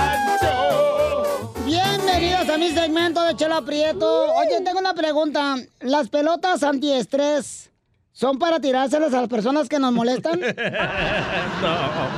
Segmento 2.73 3.21
de 3.23 3.35
Chela 3.35 3.61
Prieto. 3.61 4.33
Oye, 4.33 4.61
tengo 4.63 4.79
una 4.79 4.93
pregunta. 4.93 5.55
¿Las 5.81 6.09
pelotas 6.09 6.63
antiestrés 6.63 7.69
son 8.11 8.39
para 8.39 8.59
tirárselas 8.59 9.13
a 9.13 9.21
las 9.21 9.29
personas 9.29 9.67
que 9.69 9.77
nos 9.79 9.91
molestan? 9.91 10.39
no. 11.61 12.11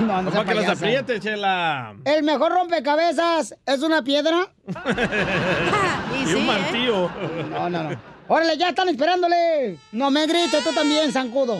No, 0.00 0.30
Para 0.30 0.44
que 0.44 0.54
payasa. 0.56 0.72
apriete, 0.72 1.20
chela. 1.20 1.94
¿El 2.04 2.24
mejor 2.24 2.52
rompecabezas 2.52 3.54
es 3.64 3.82
una 3.82 4.02
piedra? 4.02 4.48
Y, 6.26 6.34
un 6.34 6.46
martillo. 6.46 7.10
No, 7.50 7.68
no, 7.68 7.82
no. 7.90 8.00
Órale, 8.28 8.56
ya 8.56 8.70
están 8.70 8.88
esperándole. 8.88 9.78
No 9.92 10.10
me 10.10 10.26
grites, 10.26 10.64
tú 10.64 10.72
también, 10.72 11.12
zancudo. 11.12 11.58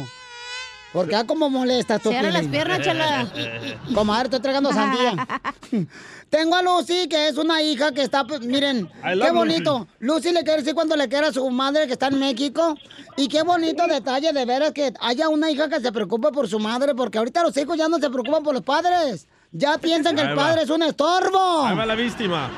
Porque 0.95 1.17
ah, 1.17 1.25
como 1.27 1.51
molestas 1.51 2.01
tú, 2.01 2.11
Cierra 2.11 2.31
las 2.31 2.47
piernas, 2.47 2.81
chela. 2.81 3.27
Comadre, 3.93 4.27
estoy 4.27 4.39
tragando 4.39 4.73
sandía. 4.73 5.27
Tengo 6.31 6.55
a 6.55 6.63
Lucy, 6.63 7.09
que 7.09 7.27
es 7.29 7.37
una 7.37 7.63
hija 7.63 7.91
que 7.91 8.03
está, 8.03 8.25
pues, 8.25 8.41
miren, 8.43 8.89
qué 9.03 9.31
bonito. 9.33 9.89
Lucy 9.99 10.31
le 10.31 10.45
quiere 10.45 10.61
decir 10.61 10.73
cuando 10.73 10.95
le 10.97 11.09
quiera 11.09 11.29
a 11.29 11.33
su 11.33 11.51
madre 11.51 11.89
que 11.89 11.95
está 11.95 12.07
en 12.07 12.21
México. 12.21 12.77
Y 13.17 13.27
qué 13.27 13.43
bonito 13.43 13.89
detalle 13.89 14.33
de 14.33 14.45
veras 14.45 14.71
que 14.71 14.95
haya 15.01 15.29
una 15.29 15.51
hija 15.51 15.69
que 15.69 15.81
se 15.81 15.91
preocupe 15.91 16.31
por 16.31 16.49
su 16.49 16.61
madre, 16.61 16.95
porque 16.95 17.19
ahorita 17.19 17.43
los 17.43 17.57
hijos 17.57 17.77
ya 17.77 17.89
no 17.89 17.99
se 17.99 18.09
preocupan 18.09 18.45
por 18.45 18.55
los 18.55 18.63
padres. 18.63 19.27
Ya 19.57 19.79
piensan 19.79 20.17
que 20.17 20.23
el 20.23 20.35
padre 20.35 20.63
es 20.63 20.71
un 20.71 20.83
estorbo. 20.83 21.63
Ahí 21.65 21.77
va 21.77 21.87
la 21.87 21.95
víctima. 21.95 22.51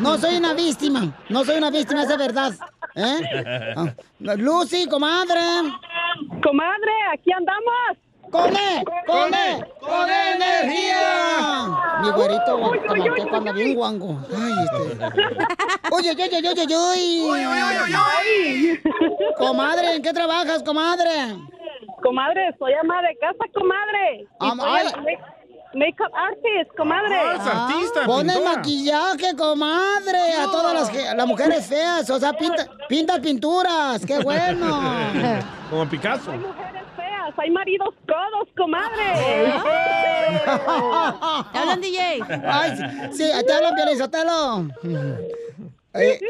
No 0.00 0.16
soy 0.16 0.36
una 0.36 0.54
víctima, 0.54 1.12
no 1.28 1.44
soy 1.44 1.58
una 1.58 1.70
víctima, 1.70 2.00
es 2.02 2.08
de 2.08 2.16
verdad. 2.16 2.52
¿Eh? 2.94 3.20
Ah, 4.26 4.34
Lucy, 4.36 4.86
comadre. 4.88 5.40
Comadre, 6.42 6.92
aquí 7.12 7.30
andamos. 7.32 7.98
¡Con 8.30 8.54
E! 8.56 8.82
¡Con 9.06 9.34
E! 9.34 9.64
¡Con 9.80 10.08
energía! 10.10 11.68
Mi 12.02 12.10
güerito 12.10 12.56
guacamalteco 12.58 13.36
anda 13.36 13.52
bien 13.52 13.74
guango. 13.74 14.20
Ay, 14.30 14.52
este. 14.64 14.78
Oye, 15.92 16.10
oye, 16.12 16.38
oye, 16.38 16.50
oye, 16.50 16.76
oye. 16.76 18.80
Comadre, 19.36 19.96
¿en 19.96 20.02
qué 20.02 20.12
trabajas, 20.12 20.62
comadre? 20.62 21.36
Comadre, 22.02 22.54
soy 22.58 22.72
ama 22.74 23.02
de 23.02 23.16
casa, 23.18 23.44
comadre. 23.52 24.28
Y 24.40 24.44
Makeup 25.74 26.12
artist, 26.14 26.70
comadre. 26.76 27.16
Pone 28.04 28.40
maquillaje, 28.40 29.34
comadre, 29.36 30.34
a 30.38 30.44
todas 30.46 30.92
las, 31.16 31.26
mujeres 31.26 31.66
feas. 31.66 32.08
O 32.10 32.18
sea, 32.18 32.32
pinta, 32.32 32.66
pinta 32.88 33.20
pinturas. 33.20 34.04
¡Qué 34.04 34.18
bueno! 34.18 34.70
Como 35.70 35.88
Picasso. 35.88 36.32
feas, 36.96 37.32
hay 37.36 37.50
maridos 37.50 37.94
codos, 38.06 38.48
comadre. 38.56 39.14
¿Te 41.52 41.58
hablan, 41.58 41.80
DJ? 41.80 42.20
Ay, 42.44 42.76
sí, 42.76 42.84
sí, 43.12 43.30
te 43.46 43.52
hablan, 43.52 43.76
Pielizotelo. 43.76 44.66
Eh, 45.92 46.20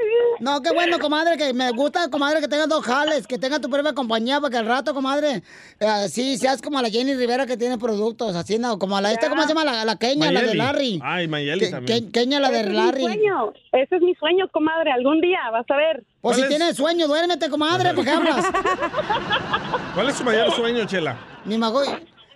no, 0.40 0.62
qué 0.62 0.70
bueno, 0.72 0.98
comadre, 0.98 1.36
que 1.36 1.52
me 1.52 1.70
gusta, 1.72 2.08
comadre, 2.08 2.40
que 2.40 2.48
tengas 2.48 2.66
dos 2.66 2.82
jales, 2.82 3.26
que 3.26 3.36
tenga 3.36 3.60
tu 3.60 3.68
propia 3.68 3.92
compañía, 3.92 4.40
para 4.40 4.50
que 4.50 4.56
al 4.56 4.64
rato, 4.64 4.94
comadre, 4.94 5.42
eh, 5.78 6.08
sí, 6.08 6.38
seas 6.38 6.62
como 6.62 6.80
la 6.80 6.88
Jenny 6.88 7.12
Rivera 7.14 7.44
que 7.44 7.58
tiene 7.58 7.76
productos, 7.76 8.34
así, 8.34 8.58
no, 8.58 8.78
como 8.78 8.98
la 9.02 9.12
esta, 9.12 9.28
¿cómo 9.28 9.42
se 9.42 9.48
llama? 9.48 9.64
La, 9.64 9.84
la 9.84 9.96
Kenia, 9.96 10.32
la 10.32 10.40
de. 10.40 10.54
Larry. 10.54 10.98
Ay, 11.04 11.28
Mayeli 11.28 11.60
Que- 11.60 11.70
también. 11.70 12.06
que- 12.06 12.12
Kenia, 12.20 12.40
la 12.40 12.48
de 12.50 12.60
Ese 12.60 12.68
es 12.70 12.74
Larry. 12.74 13.04
mi 13.04 13.12
sueño, 13.12 13.52
ese 13.72 13.96
es 13.96 14.02
mi 14.02 14.14
sueño, 14.14 14.48
comadre, 14.50 14.92
algún 14.92 15.20
día, 15.20 15.40
vas 15.52 15.66
a 15.68 15.76
ver. 15.76 16.04
Pues 16.22 16.38
si 16.38 16.48
tienes 16.48 16.74
sueño, 16.76 17.06
duérmete, 17.06 17.50
comadre, 17.50 17.92
¿por 17.92 18.02
qué 18.04 18.10
hablas? 18.12 18.46
¿Cuál 19.94 20.08
es 20.08 20.16
su 20.16 20.24
mayor 20.24 20.50
sueño, 20.52 20.86
chela? 20.86 21.18
Ni 21.44 21.58
mago, 21.58 21.82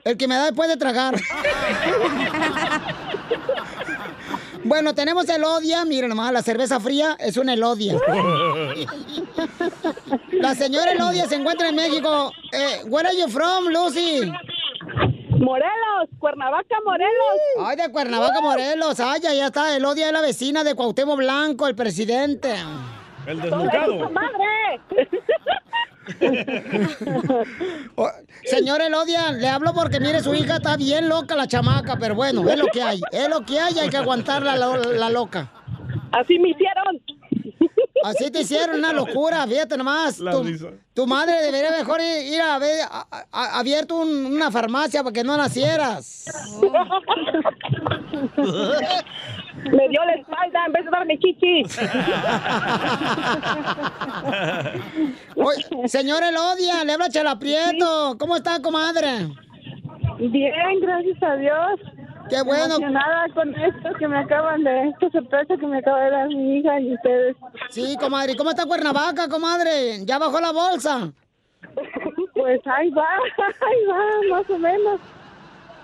el 0.04 0.16
que 0.18 0.28
me 0.28 0.34
da 0.34 0.44
después 0.44 0.68
de 0.68 0.76
tragar. 0.76 1.14
Bueno, 4.64 4.94
tenemos 4.94 5.28
el 5.28 5.44
Odia. 5.44 5.84
Miren 5.84 6.08
nomás, 6.08 6.32
la 6.32 6.42
cerveza 6.42 6.80
fría 6.80 7.16
es 7.20 7.36
una 7.36 7.52
Elodia. 7.52 7.98
La 10.32 10.54
señora 10.54 10.92
Elodia 10.92 11.26
se 11.26 11.36
encuentra 11.36 11.68
en 11.68 11.76
México. 11.76 12.32
Eh, 12.52 12.82
where 12.86 13.06
are 13.08 13.16
you 13.16 13.28
from, 13.28 13.66
Lucy? 13.68 14.32
Morelos, 15.30 16.08
Cuernavaca, 16.18 16.76
Morelos. 16.84 17.38
Ay, 17.60 17.76
de 17.76 17.90
Cuernavaca, 17.90 18.40
Morelos. 18.40 19.00
Ay, 19.00 19.20
ya 19.20 19.46
está. 19.46 19.76
Elodia 19.76 20.06
es 20.06 20.12
la 20.12 20.22
vecina 20.22 20.64
de 20.64 20.74
Cuauhtémoc 20.74 21.18
Blanco, 21.18 21.66
el 21.66 21.74
presidente. 21.74 22.54
El 23.26 23.40
desnucado. 23.40 24.10
¡Madre! 24.10 24.80
Oh, 27.96 28.10
Señora 28.44 28.86
Elodia, 28.86 29.32
le 29.32 29.48
hablo 29.48 29.72
porque 29.72 30.00
mire, 30.00 30.20
su 30.22 30.34
hija 30.34 30.56
está 30.56 30.76
bien 30.76 31.08
loca, 31.08 31.34
la 31.36 31.46
chamaca, 31.46 31.96
pero 31.98 32.14
bueno, 32.14 32.48
es 32.48 32.58
lo 32.58 32.66
que 32.66 32.82
hay. 32.82 33.00
Es 33.12 33.28
lo 33.28 33.44
que 33.44 33.58
hay, 33.60 33.78
hay 33.78 33.88
que 33.88 33.96
aguantarla 33.96 34.56
la, 34.56 34.76
la 34.76 35.10
loca. 35.10 35.50
Así 36.12 36.38
me 36.38 36.50
hicieron. 36.50 37.00
Así 38.02 38.30
te 38.30 38.42
hicieron 38.42 38.78
una 38.80 38.92
locura, 38.92 39.46
fíjate 39.46 39.76
nomás. 39.78 40.18
La 40.18 40.32
Tu, 40.92 41.06
madre 41.06 41.40
debería 41.42 41.70
mejor 41.70 42.00
ir, 42.00 42.34
ir 42.34 42.40
a 42.40 42.56
haber 42.56 42.80
abierto 43.32 43.96
un- 43.96 44.26
una 44.26 44.50
farmacia 44.50 45.02
para 45.02 45.12
que 45.14 45.24
no 45.24 45.36
nacieras. 45.36 46.24
Me 49.72 49.88
dio 49.88 50.04
la 50.04 50.12
espalda 50.14 50.66
en 50.66 50.72
vez 50.72 50.84
de 50.84 50.90
darme 50.90 51.18
chichis. 51.18 51.78
Oye, 55.36 55.88
señor 55.88 56.22
Elodia, 56.22 56.84
le 56.84 56.92
habla 56.92 57.08
Chela 57.08 57.38
Prieto. 57.38 58.16
¿Cómo 58.18 58.36
está, 58.36 58.60
comadre? 58.60 59.28
Bien, 60.18 60.80
gracias 60.80 61.22
a 61.22 61.36
Dios. 61.36 61.80
Qué 62.28 62.42
bueno. 62.42 62.76
Emocionada 62.76 63.26
con 63.34 63.54
esto 63.54 63.92
que 63.98 64.08
me 64.08 64.18
acaban 64.18 64.64
de, 64.64 64.88
esta 64.88 65.10
sorpresa 65.10 65.56
que 65.58 65.66
me 65.66 65.78
acaba 65.78 66.00
de 66.04 66.10
dar 66.10 66.28
mi 66.28 66.58
hija 66.58 66.80
y 66.80 66.94
ustedes. 66.94 67.36
Sí, 67.70 67.96
comadre. 67.98 68.32
¿Y 68.32 68.36
¿Cómo 68.36 68.50
está 68.50 68.66
Cuernavaca, 68.66 69.28
comadre? 69.28 70.04
¿Ya 70.04 70.18
bajó 70.18 70.40
la 70.40 70.52
bolsa? 70.52 71.12
Pues 72.34 72.60
ahí 72.66 72.90
va, 72.90 73.06
ahí 73.38 73.86
va, 73.88 74.36
más 74.36 74.50
o 74.50 74.58
menos. 74.58 75.00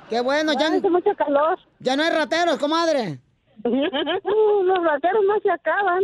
Qué 0.09 0.21
bueno, 0.21 0.53
ya. 0.53 0.69
Hace 0.69 0.91
mucho 0.91 1.15
calor. 1.15 1.59
Ya 1.79 1.97
no 1.97 2.03
hay 2.03 2.11
rateros, 2.11 2.59
comadre. 2.59 3.19
Uh, 3.65 4.63
los 4.65 4.85
rateros 4.85 5.25
no 5.27 5.41
se 5.41 5.51
acaban. 5.51 6.03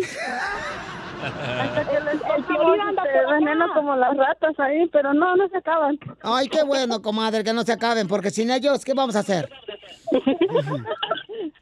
Hasta 1.23 1.85
que 1.85 2.01
les 2.01 2.21
veneno 3.29 3.73
como 3.75 3.97
las 3.97 4.17
ratas 4.17 4.59
ahí, 4.59 4.87
pero 4.93 5.15
no, 5.15 5.37
no 5.37 5.49
se 5.49 5.57
acaban. 5.57 5.99
Ay, 6.23 6.49
qué 6.49 6.63
bueno, 6.63 7.01
comadre, 7.01 7.43
que 7.43 7.53
no 7.53 7.63
se 7.63 7.73
acaben, 7.73 8.07
porque 8.07 8.31
sin 8.31 8.51
ellos, 8.51 8.85
¿qué 8.85 8.93
vamos 8.95 9.17
a 9.17 9.21
hacer? 9.21 9.49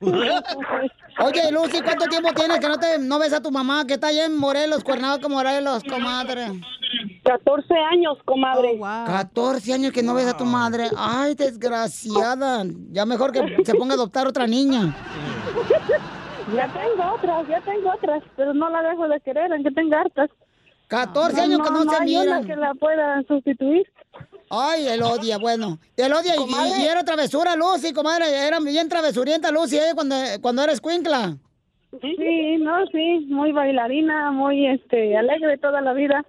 Oye, 1.20 1.52
Lucy, 1.52 1.80
¿cuánto 1.82 2.06
tiempo 2.06 2.30
tienes 2.34 2.58
que 2.58 2.68
no 2.68 2.78
te 2.78 2.98
no 2.98 3.18
ves 3.18 3.32
a 3.32 3.40
tu 3.40 3.50
mamá 3.50 3.86
que 3.86 3.94
está 3.94 4.08
allá 4.08 4.24
en 4.26 4.36
Morelos, 4.36 4.82
Cuernavaca, 4.82 5.28
Morelos, 5.28 5.82
comadre? 5.84 6.48
14 7.24 7.74
años, 7.92 8.18
comadre. 8.24 8.78
14 8.78 9.72
años 9.72 9.92
que 9.92 10.02
no 10.02 10.14
ves 10.14 10.26
a 10.26 10.36
tu 10.36 10.44
madre. 10.44 10.88
Ay, 10.96 11.34
desgraciada. 11.34 12.64
Ya 12.90 13.06
mejor 13.06 13.32
que 13.32 13.64
se 13.64 13.74
ponga 13.74 13.94
a 13.94 13.96
adoptar 13.96 14.26
otra 14.26 14.46
niña. 14.46 14.94
Ya 16.54 16.68
tengo 16.68 17.14
otras, 17.14 17.48
ya 17.48 17.60
tengo 17.62 17.90
otras, 17.90 18.22
pero 18.36 18.52
no 18.52 18.68
la 18.68 18.82
dejo 18.82 19.08
de 19.08 19.20
querer, 19.20 19.52
aunque 19.52 19.70
tenga 19.70 20.00
hartas. 20.02 20.30
14 20.88 21.40
años 21.40 21.60
que 21.62 21.70
no 21.70 21.82
se 21.84 21.96
hay 21.96 22.16
una 22.16 22.24
miran. 22.24 22.44
que 22.46 22.56
la 22.56 22.74
pueda 22.74 23.22
sustituir. 23.26 23.86
Ay, 24.60 24.88
el 24.88 25.02
odia, 25.02 25.38
bueno. 25.38 25.78
El 25.96 26.12
odia 26.12 26.34
y, 26.36 26.82
y 26.82 26.86
era 26.86 27.04
travesura, 27.04 27.56
Lucy, 27.56 27.92
comadre. 27.92 28.26
Era 28.46 28.60
bien 28.60 28.88
travesurienta, 28.88 29.50
Lucy, 29.50 29.76
eh, 29.76 29.92
cuando, 29.94 30.16
cuando 30.40 30.62
eres 30.62 30.80
cuincla. 30.80 31.36
Sí, 32.00 32.56
no, 32.58 32.86
sí, 32.86 33.26
muy 33.28 33.52
bailarina, 33.52 34.30
muy 34.32 34.66
este 34.66 35.16
alegre 35.16 35.58
toda 35.58 35.80
la 35.80 35.92
vida. 35.92 36.24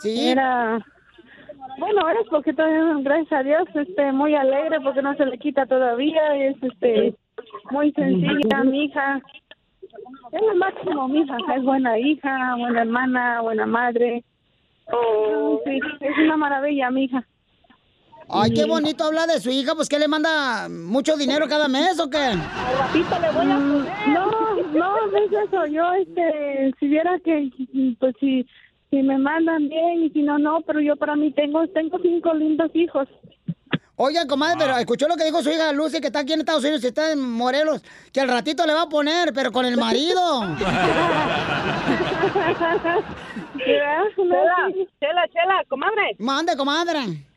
Sí. 0.00 0.28
Era 0.28 0.84
bueno, 1.78 2.08
es 2.08 2.28
porque 2.28 2.52
todavía, 2.52 2.96
gracias 3.02 3.32
a 3.32 3.42
Dios, 3.42 3.68
este 3.74 4.12
muy 4.12 4.34
alegre 4.34 4.80
porque 4.80 5.02
no 5.02 5.14
se 5.14 5.26
le 5.26 5.38
quita 5.38 5.66
todavía, 5.66 6.34
es 6.36 6.56
este 6.62 7.14
muy 7.70 7.92
sencilla, 7.92 8.64
mi 8.64 8.84
hija. 8.84 9.22
Es 10.32 10.42
lo 10.42 10.54
máximo, 10.56 11.08
mi 11.08 11.20
hija, 11.20 11.36
es 11.56 11.62
buena 11.62 11.98
hija, 11.98 12.56
buena 12.56 12.82
hermana, 12.82 13.40
buena 13.42 13.66
madre. 13.66 14.24
Sí, 15.64 15.80
es 16.00 16.18
una 16.18 16.36
maravilla, 16.36 16.90
mi 16.90 17.04
hija. 17.04 17.24
Ay, 18.30 18.52
qué 18.52 18.66
bonito 18.66 19.04
habla 19.04 19.26
de 19.26 19.40
su 19.40 19.50
hija, 19.50 19.74
pues 19.74 19.88
que 19.88 19.98
le 19.98 20.06
manda 20.06 20.68
mucho 20.68 21.16
dinero 21.16 21.48
cada 21.48 21.66
mes 21.68 21.98
o 21.98 22.10
qué? 22.10 22.34
ratito 22.78 23.18
le 23.20 23.30
voy 23.30 23.50
a 23.50 23.56
No, 23.56 23.80
no, 24.72 25.06
no 25.06 25.18
es 25.18 25.32
eso. 25.46 25.66
Yo, 25.66 25.92
este, 25.94 26.74
si 26.78 26.88
viera 26.88 27.18
que, 27.24 27.50
pues 27.98 28.14
si, 28.20 28.46
si 28.90 29.02
me 29.02 29.18
mandan 29.18 29.68
bien 29.68 30.04
y 30.04 30.10
si 30.10 30.22
no, 30.22 30.38
no, 30.38 30.60
pero 30.66 30.80
yo 30.80 30.94
para 30.96 31.16
mí 31.16 31.32
tengo, 31.32 31.66
tengo 31.68 31.98
cinco 32.02 32.34
lindos 32.34 32.70
hijos. 32.74 33.08
Oiga, 33.96 34.26
comadre, 34.28 34.56
pero 34.60 34.78
escuchó 34.78 35.08
lo 35.08 35.16
que 35.16 35.24
dijo 35.24 35.42
su 35.42 35.50
hija 35.50 35.72
Lucy, 35.72 36.00
que 36.00 36.06
está 36.06 36.20
aquí 36.20 36.32
en 36.32 36.38
Estados 36.40 36.62
Unidos 36.62 36.84
y 36.84 36.88
está 36.88 37.10
en 37.10 37.20
Morelos, 37.20 37.82
que 38.12 38.20
al 38.20 38.28
ratito 38.28 38.64
le 38.64 38.72
va 38.72 38.82
a 38.82 38.88
poner, 38.88 39.32
pero 39.32 39.50
con 39.50 39.66
el 39.66 39.76
marido. 39.76 40.42
Chela, 43.58 44.04
chela, 45.00 45.26
chela, 45.32 45.64
comadre. 45.68 46.14
Mande, 46.18 46.56
comadre. 46.56 47.27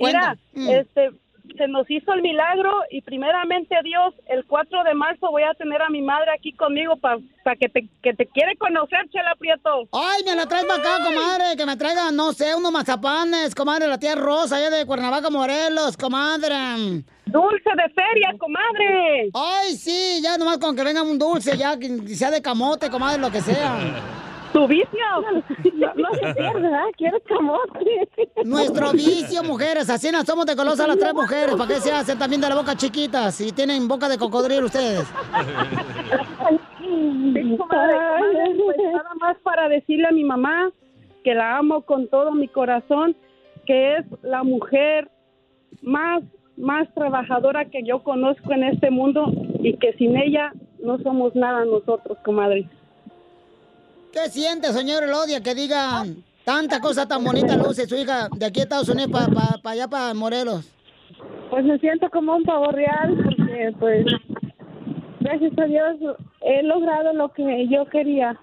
Mira. 0.00 0.36
Mm. 0.54 0.68
este, 0.68 1.10
se 1.56 1.68
nos 1.68 1.90
hizo 1.90 2.12
el 2.12 2.22
milagro 2.22 2.70
y 2.90 3.02
primeramente 3.02 3.74
Dios, 3.82 4.14
el 4.28 4.44
4 4.46 4.84
de 4.84 4.94
marzo 4.94 5.30
voy 5.30 5.42
a 5.42 5.54
tener 5.54 5.82
a 5.82 5.88
mi 5.88 6.02
madre 6.02 6.30
aquí 6.36 6.52
conmigo 6.52 6.96
para 6.96 7.18
que, 7.56 7.68
te, 7.68 7.88
que 8.02 8.14
te 8.14 8.26
quiere 8.26 8.56
conocer, 8.56 9.08
Chela 9.10 9.34
Prieto. 9.38 9.88
Ay, 9.92 10.22
me 10.24 10.34
la 10.34 10.46
traes 10.46 10.64
para 10.64 10.80
acá, 10.80 11.04
comadre, 11.04 11.56
que 11.56 11.66
me 11.66 11.76
traiga, 11.76 12.10
no 12.12 12.32
sé, 12.32 12.54
unos 12.54 12.72
mazapanes, 12.72 13.54
comadre, 13.54 13.88
la 13.88 13.98
tía 13.98 14.14
Rosa, 14.14 14.56
allá 14.56 14.70
de 14.70 14.86
Cuernavaca, 14.86 15.30
Morelos, 15.30 15.96
comadre. 15.96 17.04
Dulce 17.26 17.70
de 17.76 17.88
feria, 17.94 18.34
comadre. 18.38 19.30
Ay, 19.34 19.76
sí, 19.76 20.20
ya 20.22 20.36
nomás 20.36 20.58
con 20.58 20.74
que 20.74 20.84
venga 20.84 21.02
un 21.02 21.18
dulce, 21.18 21.56
ya 21.56 21.78
que 21.78 21.88
sea 22.08 22.30
de 22.30 22.42
camote, 22.42 22.90
comadre, 22.90 23.20
lo 23.20 23.30
que 23.30 23.40
sea. 23.40 23.76
Tu 24.52 24.66
vicio. 24.66 24.86
No, 25.20 25.32
no 25.32 26.14
se 26.14 26.34
pierde, 26.34 26.60
¿verdad? 26.60 26.84
Quieres 26.96 27.22
camote. 27.26 28.08
Nuestro 28.44 28.92
vicio, 28.92 29.42
mujeres, 29.44 29.88
así 29.90 30.10
nos 30.10 30.24
somos 30.24 30.46
de 30.46 30.56
colosa 30.56 30.86
las 30.86 30.98
tres 30.98 31.14
mujeres, 31.14 31.54
¿para 31.56 31.74
qué 31.74 31.80
se 31.80 31.92
hacen 31.92 32.18
también 32.18 32.40
de 32.40 32.48
la 32.48 32.54
boca 32.54 32.74
chiquitas 32.76 33.34
si 33.34 33.52
tienen 33.52 33.88
boca 33.88 34.08
de 34.08 34.18
cocodrilo 34.18 34.66
ustedes? 34.66 35.06
Sí, 36.78 37.56
comadre, 37.56 37.94
comadre, 37.94 38.54
pues 38.56 38.76
nada 38.92 39.14
más 39.20 39.36
para 39.42 39.68
decirle 39.68 40.06
a 40.08 40.12
mi 40.12 40.24
mamá 40.24 40.70
que 41.24 41.34
la 41.34 41.58
amo 41.58 41.82
con 41.82 42.08
todo 42.08 42.32
mi 42.32 42.48
corazón, 42.48 43.16
que 43.66 43.96
es 43.96 44.06
la 44.22 44.42
mujer 44.42 45.10
más, 45.82 46.22
más 46.56 46.92
trabajadora 46.94 47.66
que 47.66 47.82
yo 47.84 48.02
conozco 48.02 48.52
en 48.52 48.64
este 48.64 48.90
mundo 48.90 49.32
y 49.62 49.76
que 49.76 49.92
sin 49.94 50.16
ella 50.16 50.52
no 50.82 50.98
somos 50.98 51.34
nada 51.34 51.64
nosotros, 51.64 52.18
comadre. 52.24 52.68
¿Qué 54.12 54.28
siente, 54.28 54.72
señor 54.72 55.04
Elodia, 55.04 55.40
que 55.40 55.54
digan 55.54 56.24
tanta 56.44 56.80
cosa 56.80 57.06
tan 57.06 57.22
bonita, 57.22 57.56
Luce, 57.56 57.86
su 57.86 57.94
hija, 57.94 58.28
de 58.36 58.46
aquí 58.46 58.60
a 58.60 58.64
Estados 58.64 58.88
Unidos 58.88 59.10
para 59.12 59.72
allá, 59.72 59.86
para 59.86 60.14
Morelos? 60.14 60.68
Pues 61.48 61.64
me 61.64 61.78
siento 61.78 62.10
como 62.10 62.34
un 62.34 62.42
pavo 62.42 62.72
real 62.72 63.16
porque 63.22 63.72
pues 63.78 64.06
gracias 65.20 65.52
a 65.58 65.64
Dios 65.64 66.16
he 66.40 66.62
logrado 66.64 67.12
lo 67.12 67.28
que 67.28 67.68
yo 67.68 67.86
quería, 67.86 68.36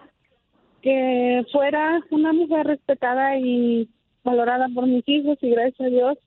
que 0.81 1.45
fuera 1.51 2.01
una 2.11 2.31
mujer 2.31 2.67
respetada 2.67 3.37
y 3.37 3.89
valorada 4.23 4.67
por 4.73 4.87
mis 4.87 5.03
hijos 5.07 5.37
y 5.41 5.49
gracias 5.49 5.81
a 5.81 5.89
Dios 5.89 6.17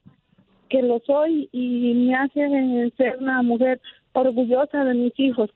que 0.68 0.82
lo 0.82 1.00
soy 1.06 1.48
y 1.52 1.94
me 1.94 2.14
hace 2.14 2.92
ser 2.96 3.16
una 3.18 3.42
mujer 3.42 3.80
orgullosa 4.12 4.84
de 4.84 4.94
mis 4.94 5.18
hijos. 5.18 5.50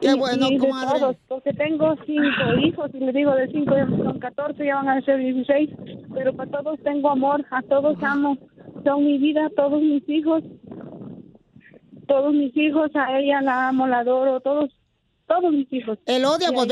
Qué 0.00 0.12
Y- 0.12 0.18
bueno, 0.18 0.46
y 0.48 0.58
comadre. 0.58 1.00
todos, 1.00 1.16
porque 1.28 1.52
tengo 1.54 1.94
cinco 2.06 2.54
hijos 2.62 2.90
y 2.94 2.98
les 3.00 3.14
digo 3.14 3.34
de 3.34 3.48
cinco 3.48 3.74
son 4.04 4.18
14, 4.20 4.64
ya 4.64 4.76
van 4.76 4.88
a 4.88 5.00
ser 5.02 5.18
16, 5.18 5.70
pero 6.14 6.32
para 6.34 6.50
todos 6.50 6.78
tengo 6.84 7.10
amor, 7.10 7.44
a 7.50 7.62
todos 7.62 7.96
amo, 8.02 8.36
son 8.84 9.04
mi 9.04 9.18
vida, 9.18 9.50
todos 9.56 9.82
mis 9.82 10.08
hijos, 10.08 10.42
todos 12.06 12.32
mis 12.32 12.56
hijos, 12.56 12.90
a 12.94 13.18
ella 13.18 13.40
la 13.42 13.68
amo, 13.68 13.86
la 13.86 13.98
adoro, 14.00 14.40
todos, 14.40 14.70
todos 15.28 15.52
mis 15.52 15.70
hijos. 15.72 15.98
Elodia, 16.06 16.48
Y 16.48 16.50
a 16.50 16.54
pues 16.54 16.68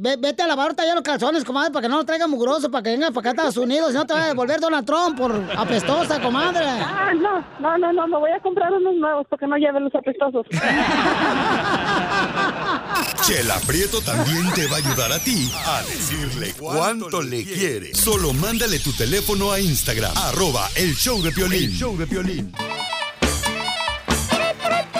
ve- 0.00 0.16
vete 0.18 0.42
a 0.42 0.46
lavarte 0.46 0.82
allá 0.82 0.94
los 0.94 1.02
calzones, 1.04 1.44
comadre, 1.44 1.70
para 1.72 1.82
que 1.82 1.88
no 1.88 1.96
los 1.96 2.06
traiga 2.06 2.26
mugroso, 2.26 2.70
para 2.70 2.82
que 2.82 2.90
venga 2.90 3.10
para 3.12 3.20
acá 3.20 3.28
a 3.30 3.32
Estados 3.48 3.56
Unidos, 3.56 3.92
si 3.92 3.94
no 3.96 4.06
te 4.06 4.12
va 4.14 4.24
a 4.24 4.28
devolver 4.28 4.60
Donald 4.60 4.84
Trump 4.84 5.16
por 5.16 5.32
apestosa, 5.56 6.20
comadre. 6.20 6.64
Ah, 6.66 7.12
no, 7.14 7.44
no, 7.60 7.78
no, 7.78 7.92
no, 7.92 8.06
me 8.08 8.18
voy 8.18 8.30
a 8.32 8.40
comprar 8.40 8.72
unos 8.72 8.94
nuevos 8.96 9.26
porque 9.30 9.46
no 9.46 9.56
lleven 9.56 9.84
los 9.84 9.94
apestosos. 9.94 10.44
Chela 13.26 13.58
Prieto 13.66 14.00
también 14.00 14.50
te 14.54 14.66
va 14.66 14.76
a 14.76 14.78
ayudar 14.78 15.12
a 15.12 15.18
ti 15.18 15.50
a 15.66 15.82
decirle 15.82 16.52
cuánto 16.58 17.22
le 17.22 17.44
quiere. 17.44 17.94
Solo 17.94 18.32
mándale 18.32 18.78
tu 18.80 18.92
teléfono 18.92 19.52
a 19.52 19.60
Instagram, 19.60 20.12
arroba 20.16 20.68
el 20.76 20.94
show 20.94 21.22
de 21.22 21.30
Piolín. 21.30 21.70
show 21.70 21.96
de 21.96 22.06
Piolín. 22.06 22.52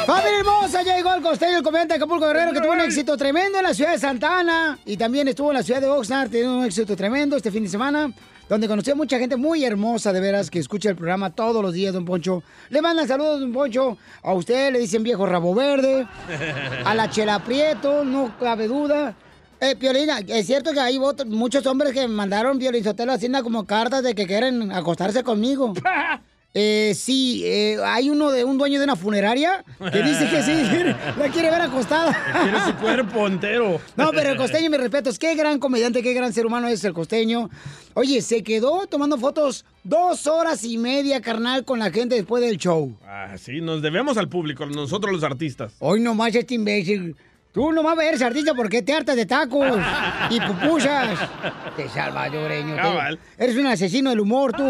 Familia 0.07 0.38
hermosa, 0.40 0.82
ya 0.82 0.96
llegó 0.96 1.14
el 1.14 1.22
costeño, 1.22 1.59
el 1.59 1.62
comediante 1.62 1.94
de 1.94 1.96
Acapulco 1.98 2.26
Guerrero, 2.26 2.53
que 2.53 2.61
tuvo 2.61 2.72
un 2.72 2.80
éxito 2.80 3.16
tremendo 3.16 3.59
en 3.59 3.64
la 3.64 3.74
ciudad 3.74 3.92
de 3.92 3.98
Santana 3.98 4.78
y 4.84 4.96
también 4.96 5.28
estuvo 5.28 5.51
en 5.51 5.59
la 5.59 5.62
ciudad 5.62 5.80
de 5.80 5.88
Oxnard, 5.88 6.30
teniendo 6.30 6.59
un 6.59 6.64
éxito 6.64 6.96
tremendo 6.96 7.36
este 7.36 7.51
fin 7.51 7.62
de 7.62 7.68
semana, 7.68 8.12
donde 8.48 8.66
conoció 8.66 8.94
a 8.94 8.96
mucha 8.96 9.18
gente 9.18 9.36
muy 9.36 9.64
hermosa, 9.64 10.12
de 10.12 10.20
veras, 10.20 10.51
que 10.51 10.59
escucha 10.59 10.90
el 10.90 10.96
programa 10.96 11.30
todos 11.30 11.62
los 11.62 11.72
días, 11.72 11.92
don 11.92 12.05
Poncho. 12.05 12.42
Le 12.70 12.82
mandan 12.82 13.07
saludos, 13.07 13.40
don 13.40 13.53
Poncho, 13.53 13.98
a 14.22 14.32
usted, 14.32 14.72
le 14.72 14.78
dicen 14.80 15.03
viejo 15.03 15.26
rabo 15.26 15.55
verde, 15.55 16.07
a 16.84 16.94
la 16.94 17.09
Chela 17.11 17.38
Prieto, 17.44 18.05
no 18.05 18.36
cabe 18.38 18.66
duda. 18.66 19.14
Eh, 19.61 19.76
Piolina, 19.76 20.20
es 20.26 20.46
cierto 20.46 20.72
que 20.72 20.80
hay 20.80 20.98
muchos 21.26 21.66
hombres 21.66 21.92
que 21.92 22.09
mandaron 22.09 22.59
Piolín 22.59 22.82
Sotelo 22.82 23.12
haciendo 23.12 23.42
como 23.42 23.64
cartas 23.64 24.03
de 24.03 24.14
que 24.14 24.26
quieren 24.26 24.72
acostarse 24.72 25.22
conmigo. 25.22 25.74
Eh, 26.53 26.94
sí, 26.96 27.42
eh, 27.44 27.76
hay 27.84 28.11
uno 28.11 28.32
de 28.32 28.44
un 28.44 28.59
dueño 28.59 28.80
de 28.80 28.84
una 28.84 28.96
funeraria 28.96 29.64
que 29.78 30.03
dice 30.03 30.28
que 30.28 30.42
sí, 30.42 30.53
la 31.18 31.28
quiere 31.28 31.48
ver 31.51 31.62
acostada. 31.62 32.16
Quiere 32.42 32.61
su 32.64 32.74
cuerpo 32.74 33.26
entero. 33.28 33.80
No, 33.96 34.11
pero 34.11 34.30
el 34.30 34.36
costeño, 34.36 34.68
mis 34.68 34.80
respetos, 34.80 35.18
qué 35.18 35.36
gran 35.36 35.61
comediante, 35.61 36.03
qué 36.03 36.12
gran 36.12 36.32
ser 36.32 36.46
humano 36.46 36.66
es 36.66 36.82
el 36.84 36.92
costeño. 36.92 37.51
Oye, 37.94 38.20
se 38.20 38.42
quedó 38.42 38.86
tomando 38.86 39.16
fotos 39.16 39.64
dos 39.84 40.26
horas 40.26 40.64
y 40.64 40.76
media, 40.76 41.20
carnal, 41.20 41.64
con 41.64 41.78
la 41.78 41.90
gente 41.90 42.16
después 42.16 42.42
del 42.42 42.57
show. 42.57 42.96
Ah, 43.07 43.36
sí, 43.38 43.61
nos 43.61 43.80
debemos 43.80 44.16
al 44.18 44.28
público, 44.28 44.66
nosotros 44.66 45.12
los 45.12 45.22
artistas. 45.22 45.74
Hoy 45.78 46.01
nomás 46.01 46.34
este 46.34 46.55
imbécil. 46.55 47.16
Tú 47.53 47.72
nomás 47.72 47.98
eres 47.98 48.22
artista 48.22 48.55
porque 48.55 48.80
te 48.82 48.92
hartas 48.92 49.16
de 49.16 49.26
tacos 49.26 49.76
y 50.30 50.40
pupusas. 50.40 51.18
Te 51.76 51.88
salvadoreño. 51.88 52.76
te-. 52.76 53.44
Eres 53.44 53.57
un 53.57 53.66
asesino 53.66 54.11
del 54.11 54.20
humor, 54.20 54.53
tú. 54.53 54.64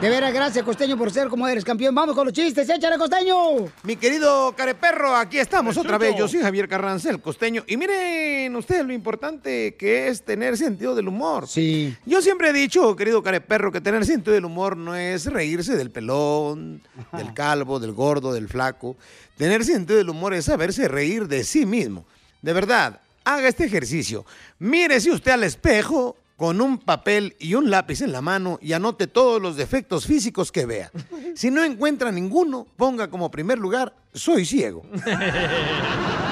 De 0.00 0.08
veras, 0.08 0.32
gracias, 0.32 0.64
costeño, 0.64 0.96
por 0.96 1.10
ser 1.10 1.26
como 1.26 1.48
eres 1.48 1.64
campeón. 1.64 1.92
Vamos 1.92 2.14
con 2.14 2.24
los 2.24 2.32
chistes, 2.32 2.70
échale, 2.70 2.96
costeño. 2.96 3.36
Mi 3.82 3.96
querido 3.96 4.54
careperro, 4.56 5.16
aquí 5.16 5.38
estamos 5.38 5.76
otra 5.76 5.98
vez. 5.98 6.14
Yo 6.16 6.28
soy 6.28 6.40
Javier 6.40 6.68
Carranza, 6.68 7.10
el 7.10 7.20
costeño. 7.20 7.64
Y 7.66 7.76
miren 7.76 8.54
ustedes 8.54 8.86
lo 8.86 8.92
importante 8.92 9.74
que 9.74 10.06
es 10.06 10.22
tener 10.22 10.56
sentido 10.56 10.94
del 10.94 11.08
humor. 11.08 11.48
Sí. 11.48 11.96
Yo 12.06 12.22
siempre 12.22 12.50
he 12.50 12.52
dicho, 12.52 12.94
querido 12.94 13.24
careperro, 13.24 13.72
que 13.72 13.80
tener 13.80 14.06
sentido 14.06 14.34
del 14.34 14.44
humor 14.44 14.76
no 14.76 14.94
es 14.94 15.26
reírse 15.26 15.76
del 15.76 15.90
pelón, 15.90 16.80
del 17.12 17.34
calvo, 17.34 17.80
del 17.80 17.90
gordo, 17.90 18.32
del 18.32 18.46
flaco. 18.46 18.96
Tener 19.36 19.64
sentido 19.64 19.98
del 19.98 20.10
humor 20.10 20.32
es 20.32 20.44
saberse 20.44 20.86
reír 20.86 21.26
de 21.26 21.42
sí 21.42 21.66
mismo. 21.66 22.06
De 22.40 22.52
verdad, 22.52 23.00
haga 23.24 23.48
este 23.48 23.64
ejercicio. 23.64 24.24
Mírese 24.60 25.10
usted 25.10 25.32
al 25.32 25.42
espejo 25.42 26.16
con 26.38 26.60
un 26.60 26.78
papel 26.78 27.34
y 27.40 27.54
un 27.54 27.68
lápiz 27.68 28.00
en 28.00 28.12
la 28.12 28.20
mano 28.20 28.60
y 28.62 28.72
anote 28.72 29.08
todos 29.08 29.42
los 29.42 29.56
defectos 29.56 30.06
físicos 30.06 30.52
que 30.52 30.66
vea. 30.66 30.92
Si 31.34 31.50
no 31.50 31.64
encuentra 31.64 32.12
ninguno, 32.12 32.64
ponga 32.76 33.10
como 33.10 33.28
primer 33.28 33.58
lugar, 33.58 33.92
soy 34.14 34.46
ciego. 34.46 34.86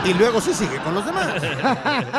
Y 0.04 0.14
luego 0.14 0.40
se 0.40 0.54
sigue 0.54 0.78
con 0.84 0.94
los 0.94 1.04
demás. 1.04 1.42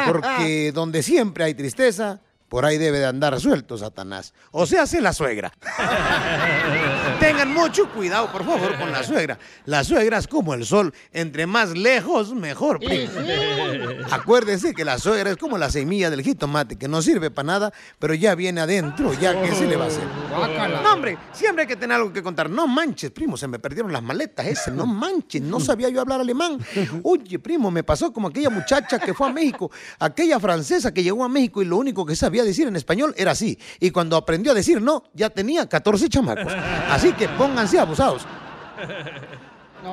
Porque 0.08 0.74
donde 0.74 1.02
siempre 1.02 1.46
hay 1.46 1.54
tristeza, 1.54 2.20
por 2.50 2.66
ahí 2.66 2.78
debe 2.78 3.00
de 3.00 3.06
andar 3.06 3.40
suelto 3.40 3.78
Satanás. 3.78 4.34
O 4.52 4.66
sea, 4.66 4.84
hace 4.84 5.02
la 5.02 5.14
suegra. 5.14 5.52
Tengan 7.20 7.54
mucho 7.54 7.90
cuidado, 7.92 8.32
por 8.32 8.46
favor, 8.46 8.78
con 8.78 8.92
la 8.92 9.04
suegra. 9.04 9.38
La 9.66 9.84
suegra 9.84 10.18
es 10.18 10.28
como 10.28 10.54
el 10.54 10.66
sol. 10.66 10.94
Entre 11.12 11.46
más 11.46 11.72
lejos, 11.72 12.34
mejor. 12.34 12.80
primo. 12.80 13.12
Acuérdense 14.12 14.74
que 14.74 14.86
la 14.86 14.98
suegra 14.98 15.32
es 15.32 15.38
como 15.38 15.58
la 15.58 15.70
semilla 15.70 16.10
del 16.10 16.24
jitomate, 16.24 16.78
que 16.78 16.88
no 16.88 17.02
sirve 17.02 17.32
para 17.32 17.48
nada, 17.48 17.74
pero 18.00 18.14
ya 18.14 18.36
viene 18.36 18.62
adentro, 18.62 19.14
ya 19.14 19.42
que 19.42 19.54
se 19.54 19.68
le 19.68 19.76
va 19.76 19.86
a 19.86 19.88
hacer. 19.88 20.04
No, 20.84 20.94
hombre, 20.94 21.18
siempre 21.34 21.64
hay 21.64 21.68
que 21.68 21.76
tener 21.76 21.98
algo 21.98 22.14
que 22.14 22.24
contar. 22.24 22.50
No 22.50 22.68
manches, 22.68 23.12
primo, 23.12 23.36
se 23.36 23.48
me 23.48 23.60
perdieron 23.60 23.92
las 23.92 24.04
maletas 24.04 24.46
ese. 24.46 24.72
No 24.72 24.86
manches, 24.86 25.42
no 25.42 25.60
sabía 25.60 25.90
yo 25.90 26.00
hablar 26.00 26.22
alemán. 26.22 26.60
Oye, 27.04 27.40
primo, 27.40 27.72
me 27.72 27.84
pasó 27.84 28.14
como 28.14 28.30
aquella 28.30 28.50
muchacha 28.50 29.00
que 29.00 29.14
fue 29.14 29.28
a 29.28 29.34
México, 29.34 29.70
aquella 30.00 30.40
francesa 30.40 30.94
que 30.94 31.04
llegó 31.04 31.24
a 31.24 31.30
México 31.30 31.62
y 31.62 31.66
lo 31.66 31.78
único 31.78 32.06
que 32.06 32.16
sabía 32.16 32.37
decir 32.44 32.68
en 32.68 32.76
español 32.76 33.14
era 33.18 33.32
así. 33.32 33.58
Y 33.80 33.92
cuando 33.92 34.16
aprendió 34.18 34.52
a 34.52 34.56
decir 34.56 34.82
no, 34.82 35.04
ya 35.14 35.30
tenía 35.30 35.68
14 35.68 36.10
chamacos. 36.10 36.54
Así 36.90 37.14
que 37.14 37.28
pónganse 37.30 37.80
abusados. 37.80 38.26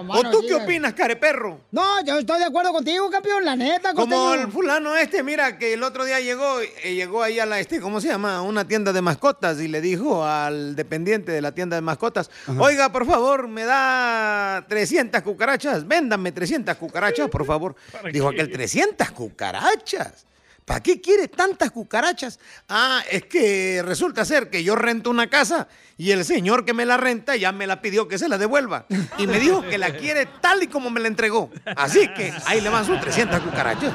¿O 0.09 0.31
tú 0.31 0.43
qué 0.47 0.55
opinas, 0.55 0.93
careperro? 0.95 1.61
No, 1.71 2.05
yo 2.05 2.19
estoy 2.19 2.39
de 2.39 2.47
acuerdo 2.47 2.73
contigo, 2.73 3.09
campeón, 3.11 3.45
la 3.45 3.55
neta, 3.55 3.95
Como 3.95 4.17
costeño. 4.17 4.47
el 4.47 4.51
fulano 4.51 4.97
este, 4.97 5.23
mira, 5.23 5.57
que 5.57 5.75
el 5.75 5.83
otro 5.83 6.05
día 6.05 6.19
llegó, 6.21 6.61
eh, 6.61 6.95
llegó 6.95 7.23
ahí 7.23 7.39
a 7.39 7.47
la, 7.47 7.61
este, 7.61 7.81
¿cómo 7.81 8.01
se 8.01 8.09
llama? 8.09 8.37
A 8.37 8.43
una 8.43 8.67
tienda 8.67 8.93
de 8.93 9.03
mascotas 9.03 9.61
y 9.61 9.69
le 9.69 9.81
dijo 9.81 10.25
al 10.25 10.75
dependiente 10.75 11.31
de 11.33 11.41
la 11.41 11.53
tienda 11.53 11.77
de 11.77 11.83
mascotas, 11.83 12.31
oiga, 12.59 12.91
por 12.91 13.07
favor, 13.07 13.47
me 13.47 13.65
da 13.65 14.65
300 14.69 15.23
cucarachas, 15.23 15.87
véndame 15.87 16.33
300 16.33 16.77
cucarachas, 16.77 17.29
por 17.29 17.45
favor. 17.45 17.77
Dijo 18.13 18.29
aquel, 18.29 18.51
300 18.51 19.11
cucarachas. 19.13 20.27
¿Para 20.65 20.83
qué 20.83 21.01
quiere 21.01 21.29
tantas 21.29 21.71
cucarachas? 21.71 22.41
Ah, 22.71 23.03
es 23.11 23.27
que 23.27 23.83
resulta 23.85 24.25
ser 24.25 24.49
que 24.49 24.65
yo 24.65 24.75
rento 24.75 25.11
una 25.11 25.29
casa 25.29 25.69
y 25.99 26.13
el 26.13 26.25
señor 26.25 26.65
que 26.65 26.73
me 26.73 26.87
la 26.87 26.97
renta 26.97 27.37
ya 27.37 27.53
me 27.53 27.67
la 27.67 27.83
pidió 27.83 28.09
que 28.09 28.17
se 28.19 28.31
la 28.31 28.39
devuelva. 28.39 28.87
Y 29.19 29.27
me 29.27 29.39
dijo 29.39 29.61
que 29.61 29.77
la 29.77 29.95
quiere 29.95 30.25
tal 30.41 30.63
y 30.63 30.69
como 30.69 30.89
me 30.89 31.01
la 31.01 31.09
entregó. 31.09 31.51
Así 31.77 32.09
que 32.15 32.33
ahí 32.47 32.63
le 32.63 32.71
van 32.71 32.87
sus 32.87 32.99
300 32.99 33.41
cucarachas. 33.41 33.93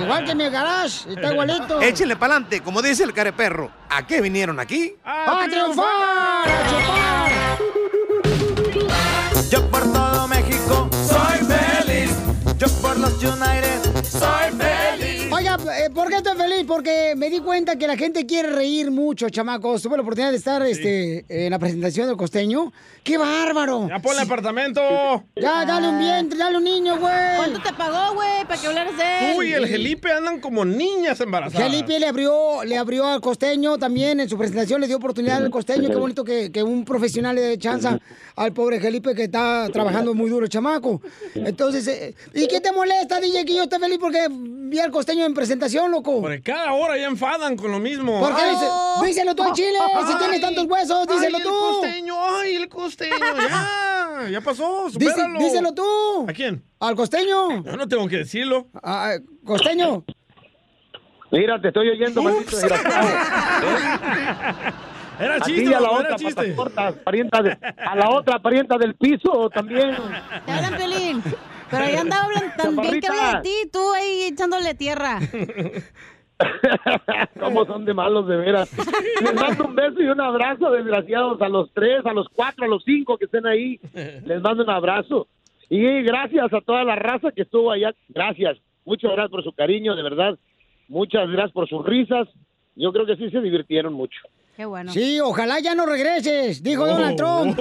Igual 0.00 0.24
que 0.24 0.34
mi 0.34 0.50
garage, 0.50 1.08
está 1.12 1.32
igualito. 1.32 1.80
Échenle 1.80 2.16
para 2.16 2.34
adelante, 2.34 2.62
como 2.62 2.82
dice 2.82 3.04
el 3.04 3.12
careperro. 3.12 3.70
¿A 3.88 4.04
qué 4.04 4.20
vinieron 4.20 4.58
aquí? 4.58 4.96
¡A 5.04 5.46
triunfar! 5.48 6.48
¡A 6.48 6.68
chupar! 6.68 7.28
Yo 9.50 9.70
por 9.70 9.92
todo 9.92 10.26
México 10.26 10.90
soy 11.08 11.38
feliz. 11.46 12.10
Yo 12.58 12.66
por 12.82 12.98
los 12.98 13.12
United 13.22 14.04
soy 14.04 14.50
feliz. 14.58 14.77
Eh, 15.70 15.90
¿por 15.94 16.08
qué 16.08 16.16
estoy 16.16 16.36
feliz? 16.36 16.64
Porque 16.66 17.14
me 17.16 17.28
di 17.28 17.40
cuenta 17.40 17.76
que 17.76 17.86
la 17.86 17.96
gente 17.96 18.26
quiere 18.26 18.50
reír 18.50 18.90
mucho, 18.90 19.28
chamacos. 19.28 19.82
Tuve 19.82 19.96
la 19.96 20.02
oportunidad 20.02 20.30
de 20.30 20.36
estar 20.36 20.62
este, 20.62 21.24
en 21.28 21.50
la 21.50 21.58
presentación 21.58 22.06
del 22.06 22.16
costeño. 22.16 22.72
¡Qué 23.02 23.18
bárbaro! 23.18 23.88
¡Ya 23.88 23.98
ponle 24.00 24.22
apartamento! 24.22 24.80
Ya, 25.36 25.64
dale 25.64 25.88
un 25.88 25.98
vientre, 25.98 26.38
dale 26.38 26.56
un 26.56 26.64
niño, 26.64 26.98
güey. 26.98 27.36
¿Cuánto 27.36 27.60
te 27.60 27.72
pagó, 27.74 28.14
güey, 28.14 28.44
para 28.46 28.60
que 28.60 28.66
hablaras 28.66 28.96
de 28.96 29.30
él? 29.30 29.36
Tú 29.36 29.42
y 29.42 29.52
el 29.52 29.66
Felipe 29.66 30.12
andan 30.12 30.40
como 30.40 30.64
niñas 30.64 31.20
embarazadas. 31.20 31.68
Felipe 31.68 31.98
le 31.98 32.06
abrió, 32.06 32.64
le 32.64 32.76
abrió 32.76 33.06
al 33.06 33.20
costeño 33.20 33.78
también 33.78 34.20
en 34.20 34.28
su 34.28 34.38
presentación, 34.38 34.80
le 34.80 34.86
dio 34.86 34.96
oportunidad 34.96 35.38
al 35.38 35.50
costeño. 35.50 35.88
Qué 35.88 35.96
bonito 35.96 36.24
que, 36.24 36.50
que 36.50 36.62
un 36.62 36.84
profesional 36.84 37.34
le 37.34 37.42
dé 37.42 37.58
chance 37.58 37.88
al 38.36 38.52
pobre 38.52 38.80
Felipe 38.80 39.14
que 39.14 39.24
está 39.24 39.68
trabajando 39.72 40.14
muy 40.14 40.30
duro, 40.30 40.46
chamaco. 40.46 41.02
Entonces, 41.34 41.86
eh, 41.88 42.14
¿y 42.34 42.46
qué 42.46 42.60
te 42.60 42.72
molesta, 42.72 43.20
DJ, 43.20 43.44
que 43.44 43.54
yo 43.54 43.64
esté 43.64 43.78
feliz 43.78 43.98
porque 43.98 44.28
vi 44.68 44.78
al 44.80 44.90
costeño 44.90 45.24
en 45.24 45.34
presentación, 45.34 45.90
loco? 45.90 46.20
Porque 46.20 46.42
cada 46.42 46.72
hora 46.72 46.96
ya 46.96 47.06
enfadan 47.06 47.56
con 47.56 47.72
lo 47.72 47.78
mismo. 47.78 48.20
¿Por 48.20 48.34
qué? 48.36 48.42
Ay, 48.42 48.50
Dice- 48.54 49.06
díselo 49.06 49.34
tú 49.34 49.42
al 49.42 49.52
chile, 49.52 49.78
si 50.06 50.18
tienes 50.18 50.40
tantos 50.40 50.64
huesos, 50.66 51.06
ay, 51.08 51.16
díselo 51.16 51.38
el 51.38 51.42
tú. 51.44 51.50
costeño, 51.50 52.14
ay, 52.38 52.54
el 52.56 52.68
costeño, 52.68 53.16
ya, 53.48 54.28
ya 54.30 54.40
pasó, 54.40 54.88
Dice- 54.94 55.26
díselo 55.38 55.72
tú. 55.74 56.26
¿A 56.28 56.32
quién? 56.32 56.62
Al 56.80 56.94
costeño. 56.94 57.62
Yo 57.64 57.76
no 57.76 57.88
tengo 57.88 58.06
que 58.08 58.18
decirlo. 58.18 58.68
Ah, 58.82 59.14
costeño. 59.44 60.04
Mira, 61.30 61.60
te 61.60 61.68
estoy 61.68 61.90
oyendo, 61.90 62.22
maldito 62.22 62.56
Era 65.20 65.36
A 65.36 65.40
ti 65.40 65.54
chiste, 65.54 65.70
y 65.70 65.74
a 65.74 65.80
la 65.80 65.90
otra 65.90 66.16
chiste. 66.16 66.34
patacorta, 66.34 66.92
parienta 67.04 67.42
de- 67.42 67.58
a 67.76 67.96
la 67.96 68.10
otra 68.10 68.38
parienta 68.38 68.78
del 68.78 68.94
piso 68.94 69.50
también. 69.50 69.90
Te 70.46 70.52
hablan, 70.52 70.76
Pelín. 70.76 71.22
Pero 71.70 71.84
ya 71.90 72.00
andaba 72.00 72.24
hablando 72.24 72.48
tan 72.56 72.76
bien 72.76 73.00
que 73.00 73.06
habla 73.08 73.34
de 73.34 73.40
ti, 73.42 73.70
tú 73.72 73.92
ahí 73.94 74.28
echándole 74.32 74.74
tierra. 74.74 75.18
¿Cómo 77.40 77.64
son 77.66 77.84
de 77.84 77.94
malos, 77.94 78.28
de 78.28 78.36
veras? 78.36 78.70
Les 79.22 79.34
mando 79.34 79.64
un 79.66 79.74
beso 79.74 80.00
y 80.00 80.06
un 80.06 80.20
abrazo, 80.20 80.70
desgraciados, 80.70 81.40
a 81.42 81.48
los 81.48 81.72
tres, 81.72 82.04
a 82.06 82.12
los 82.12 82.28
cuatro, 82.28 82.64
a 82.64 82.68
los 82.68 82.84
cinco 82.84 83.18
que 83.18 83.24
estén 83.24 83.46
ahí. 83.46 83.80
Les 84.24 84.40
mando 84.40 84.62
un 84.62 84.70
abrazo. 84.70 85.26
Y 85.68 86.02
gracias 86.02 86.52
a 86.52 86.60
toda 86.60 86.84
la 86.84 86.96
raza 86.96 87.32
que 87.32 87.42
estuvo 87.42 87.72
allá. 87.72 87.92
Gracias. 88.08 88.56
Muchas 88.84 89.10
gracias 89.12 89.30
por 89.30 89.44
su 89.44 89.52
cariño, 89.52 89.96
de 89.96 90.02
verdad. 90.02 90.38
Muchas 90.88 91.28
gracias 91.28 91.52
por 91.52 91.68
sus 91.68 91.84
risas. 91.84 92.28
Yo 92.76 92.92
creo 92.92 93.04
que 93.04 93.16
sí 93.16 93.30
se 93.30 93.40
divirtieron 93.40 93.92
mucho. 93.92 94.18
Qué 94.58 94.66
bueno. 94.66 94.90
Sí, 94.90 95.20
ojalá 95.20 95.60
ya 95.60 95.76
no 95.76 95.86
regreses, 95.86 96.60
dijo 96.64 96.82
Oh. 96.82 96.86
Donald 96.88 97.16
Trump. 97.16 97.56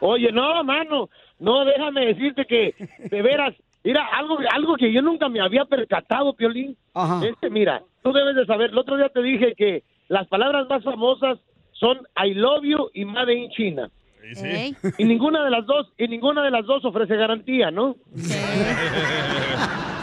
Oye, 0.00 0.32
no, 0.32 0.64
mano, 0.64 1.08
no, 1.38 1.64
déjame 1.64 2.06
decirte 2.06 2.44
que, 2.44 2.74
de 2.98 3.22
veras, 3.22 3.54
mira, 3.84 4.04
algo, 4.16 4.38
algo 4.52 4.74
que 4.74 4.92
yo 4.92 5.02
nunca 5.02 5.28
me 5.28 5.40
había 5.40 5.66
percatado, 5.66 6.34
Piolín, 6.34 6.76
es 7.22 7.36
que, 7.40 7.48
mira, 7.48 7.80
tú 8.02 8.12
debes 8.12 8.34
de 8.34 8.44
saber, 8.46 8.70
el 8.70 8.78
otro 8.78 8.96
día 8.96 9.08
te 9.08 9.22
dije 9.22 9.54
que 9.56 9.84
las 10.08 10.26
palabras 10.26 10.66
más 10.68 10.82
famosas 10.82 11.38
son 11.74 11.98
I 12.20 12.34
love 12.34 12.64
you 12.64 12.90
y 12.94 13.04
Made 13.04 13.32
in 13.32 13.50
China. 13.50 13.88
Y 14.98 15.04
ninguna 15.04 15.44
de 15.44 15.50
las 15.50 15.64
dos, 15.64 15.92
y 15.96 16.08
ninguna 16.08 16.42
de 16.42 16.50
las 16.50 16.66
dos 16.66 16.84
ofrece 16.84 17.14
garantía, 17.14 17.70
¿no? 17.70 17.94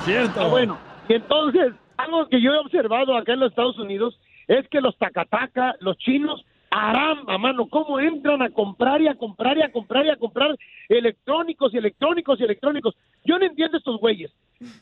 Cierto. 0.05 0.39
Ah, 0.39 0.47
bueno, 0.47 0.77
y 1.09 1.15
entonces, 1.15 1.73
algo 1.97 2.27
que 2.27 2.41
yo 2.41 2.53
he 2.53 2.57
observado 2.59 3.15
acá 3.17 3.33
en 3.33 3.39
los 3.41 3.49
Estados 3.51 3.77
Unidos 3.79 4.19
es 4.47 4.67
que 4.69 4.81
los 4.81 4.97
tacataca, 4.97 5.75
los 5.79 5.97
chinos, 5.97 6.45
aramba, 6.69 7.37
mano, 7.37 7.67
cómo 7.67 7.99
entran 7.99 8.41
a 8.41 8.49
comprar 8.49 9.01
y 9.01 9.07
a 9.07 9.15
comprar 9.15 9.57
y 9.57 9.61
a 9.61 9.71
comprar 9.71 10.05
y 10.05 10.09
a 10.09 10.17
comprar 10.17 10.55
electrónicos 10.89 11.73
y 11.73 11.77
electrónicos 11.77 12.39
y 12.39 12.43
electrónicos. 12.43 12.95
Yo 13.23 13.39
no 13.39 13.45
entiendo 13.45 13.77
estos 13.77 13.99
güeyes. 13.99 14.31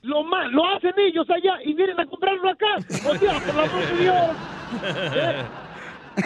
Lo 0.01 0.23
ma- 0.23 0.47
lo 0.47 0.65
hacen 0.67 0.93
ellos 0.97 1.29
allá 1.29 1.59
y 1.63 1.73
vienen 1.73 1.99
a 1.99 2.05
comprarlo 2.05 2.49
acá. 2.49 2.75
O 2.77 3.15
sea, 3.15 3.39
por 3.39 3.55
la 3.55 3.67
de 3.67 4.01
Dios. 4.01 4.15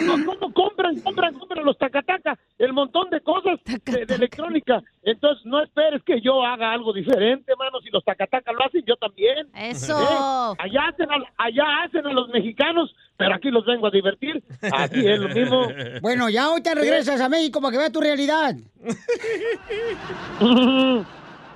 No, 0.02 0.24
¿Cómo 0.24 0.52
compran, 0.52 1.00
compran, 1.00 1.34
compran 1.34 1.64
los 1.64 1.78
tacataca? 1.78 2.38
El 2.58 2.72
montón 2.72 3.10
de 3.10 3.20
cosas 3.20 3.58
de, 3.64 4.06
de 4.06 4.14
electrónica. 4.14 4.82
Entonces, 5.02 5.44
no 5.46 5.62
esperes 5.62 6.02
que 6.04 6.20
yo 6.20 6.44
haga 6.44 6.72
algo 6.72 6.92
diferente, 6.92 7.52
mano. 7.58 7.80
Si 7.80 7.90
los 7.90 8.04
tacataca 8.04 8.52
lo 8.52 8.64
hacen, 8.64 8.82
yo 8.86 8.96
también. 8.96 9.48
Eso. 9.54 10.00
¿Eh? 10.00 10.56
Allá, 10.58 10.88
hacen 10.88 11.10
a, 11.10 11.16
allá 11.38 11.64
hacen 11.84 12.06
a 12.06 12.12
los 12.12 12.28
mexicanos 12.28 12.94
pero 13.18 13.34
aquí 13.34 13.50
los 13.50 13.66
vengo 13.66 13.88
a 13.88 13.90
divertir. 13.90 14.42
Aquí 14.72 15.06
es 15.06 15.18
lo 15.18 15.28
mismo. 15.28 15.66
Bueno, 16.00 16.30
ya 16.30 16.50
hoy 16.50 16.62
te 16.62 16.74
regresas 16.74 17.20
a 17.20 17.28
México 17.28 17.60
para 17.60 17.72
que 17.72 17.78
veas 17.78 17.92
tu 17.92 18.00
realidad. 18.00 18.54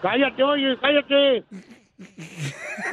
cállate, 0.02 0.42
oye, 0.42 0.76
cállate. 0.80 1.44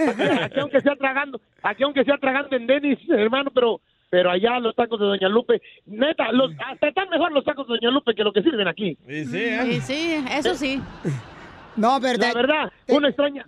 Aquí, 0.07 0.21
aquí 0.21 0.59
aunque 0.59 0.81
sea 0.81 0.95
tragando, 0.95 1.41
aquí 1.63 1.83
aunque 1.83 2.05
sea 2.05 2.17
tragando 2.17 2.55
en 2.55 2.67
Denis, 2.67 2.99
hermano, 3.09 3.49
pero 3.51 3.81
pero 4.09 4.31
allá 4.31 4.59
los 4.59 4.75
tacos 4.75 4.99
de 4.99 5.05
Doña 5.05 5.29
Lupe, 5.29 5.61
neta, 5.85 6.31
los, 6.31 6.51
hasta 6.65 6.87
están 6.89 7.09
mejor 7.09 7.31
los 7.31 7.43
tacos 7.43 7.67
de 7.67 7.75
Doña 7.75 7.91
Lupe 7.91 8.15
que 8.15 8.23
lo 8.23 8.33
que 8.33 8.41
sirven 8.43 8.67
aquí. 8.67 8.97
Sí, 9.07 9.25
Sí, 9.25 9.81
sí, 9.81 10.15
eso 10.31 10.55
sí. 10.55 10.81
No, 11.75 11.99
verdad. 11.99 12.27
La 12.29 12.33
verdad, 12.33 12.71
uno 12.89 13.07
extraña, 13.07 13.45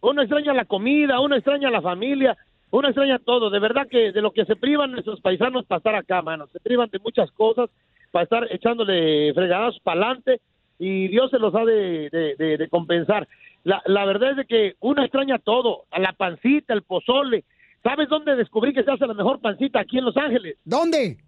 uno 0.00 0.22
extraña 0.22 0.52
la 0.54 0.64
comida, 0.64 1.20
uno 1.20 1.36
extraña 1.36 1.70
la 1.70 1.82
familia, 1.82 2.36
uno 2.70 2.88
extraña 2.88 3.18
todo. 3.18 3.50
De 3.50 3.58
verdad 3.60 3.86
que 3.88 4.12
de 4.12 4.22
lo 4.22 4.32
que 4.32 4.44
se 4.44 4.56
privan 4.56 4.92
nuestros 4.92 5.20
paisanos 5.20 5.66
para 5.66 5.78
estar 5.78 5.94
acá, 5.94 6.22
mano, 6.22 6.46
se 6.48 6.58
privan 6.60 6.88
de 6.90 6.98
muchas 6.98 7.30
cosas 7.32 7.70
para 8.10 8.24
estar 8.24 8.46
echándole 8.50 9.32
fregadas 9.34 9.78
para 9.84 10.00
adelante 10.00 10.40
y 10.78 11.08
Dios 11.08 11.30
se 11.30 11.38
los 11.38 11.54
ha 11.54 11.64
de, 11.64 12.08
de- 12.10 12.34
de- 12.36 12.56
de 12.56 12.68
compensar. 12.68 13.28
La, 13.64 13.82
la 13.86 14.04
verdad 14.04 14.30
es 14.32 14.36
de 14.38 14.44
que 14.46 14.74
uno 14.80 15.02
extraña 15.02 15.38
todo, 15.38 15.84
a 15.90 15.98
la 16.00 16.12
pancita, 16.12 16.72
el 16.72 16.82
pozole. 16.82 17.44
¿Sabes 17.86 18.08
dónde 18.08 18.34
descubrí 18.34 18.74
que 18.74 18.82
se 18.82 18.90
hace 18.90 19.06
la 19.06 19.14
mejor 19.14 19.40
pancita? 19.40 19.78
Aquí 19.78 19.98
en 19.98 20.06
Los 20.06 20.16
Ángeles. 20.16 20.58
¿Dónde? 20.64 21.18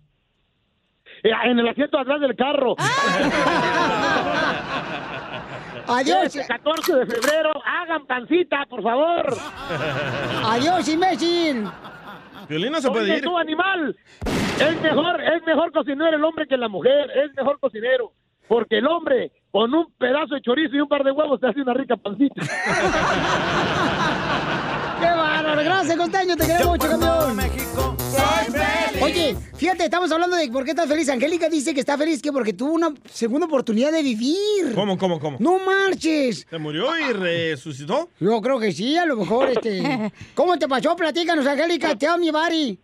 Eh, 1.23 1.31
en 1.45 1.57
el 1.57 1.69
asiento 1.69 1.97
atrás 1.97 2.21
del 2.21 2.35
carro. 2.35 2.75
Adiós. 5.87 6.35
Este 6.35 6.45
14 6.49 6.97
de 6.97 7.07
febrero, 7.07 7.53
hagan 7.65 8.05
pancita, 8.07 8.67
por 8.69 8.83
favor. 8.83 9.37
Adiós, 10.47 10.89
imbécil. 10.89 11.65
Violín 12.49 12.73
no 12.73 12.81
se 12.81 12.91
puede 12.91 13.19
ir. 13.19 13.23
tú, 13.23 13.39
animal, 13.39 13.97
es 14.27 14.83
mejor, 14.83 15.21
es 15.21 15.41
mejor 15.47 15.71
cocinero 15.71 16.17
el 16.17 16.25
hombre 16.25 16.49
que 16.49 16.57
la 16.57 16.69
mujer, 16.69 17.09
es 17.25 17.33
mejor 17.37 17.61
cocinero, 17.61 18.15
porque 18.49 18.79
el 18.79 18.89
hombre 18.89 19.31
con 19.53 19.73
un 19.73 19.93
pedazo 19.93 20.35
de 20.35 20.41
chorizo 20.41 20.75
y 20.75 20.81
un 20.81 20.89
par 20.89 21.05
de 21.05 21.13
huevos 21.13 21.39
te 21.41 21.47
hace 21.47 21.63
una 21.63 21.75
rica 21.75 21.97
pancita. 21.97 22.43
¡Qué 25.01 25.07
bárbaro! 25.07 25.63
Gracias, 25.63 25.97
Costeño, 25.97 26.37
te 26.37 26.47
queremos 26.47 26.67
mucho, 26.69 26.89
campeón. 26.89 27.39
Oye, 29.01 29.37
fíjate, 29.57 29.85
estamos 29.85 30.11
hablando 30.11 30.37
de 30.37 30.49
por 30.49 30.65
qué 30.65 30.71
estás 30.71 30.89
feliz. 30.89 31.09
Angélica 31.09 31.49
dice 31.49 31.73
que 31.73 31.81
está 31.81 31.97
feliz 31.97 32.21
que 32.21 32.33
porque 32.33 32.53
tuvo 32.53 32.73
una 32.73 32.93
segunda 33.11 33.47
oportunidad 33.47 33.93
de 33.93 34.03
vivir. 34.03 34.75
¿Cómo, 34.75 34.99
cómo, 34.99 35.21
cómo? 35.21 35.37
¡No 35.41 35.59
marches! 35.59 36.47
¿Se 36.49 36.59
murió 36.59 36.87
y 36.99 37.13
resucitó? 37.13 38.09
Yo 38.19 38.41
creo 38.41 38.59
que 38.59 38.73
sí, 38.73 38.97
a 38.97 39.07
lo 39.07 39.17
mejor, 39.17 39.51
este... 39.55 40.13
¿Cómo 40.35 40.59
te 40.59 40.67
pasó? 40.67 40.97
Platícanos, 40.97 41.47
Angélica, 41.47 41.95
te 41.95 42.07
amo, 42.07 42.19
mi 42.19 42.31
bari. 42.31 42.79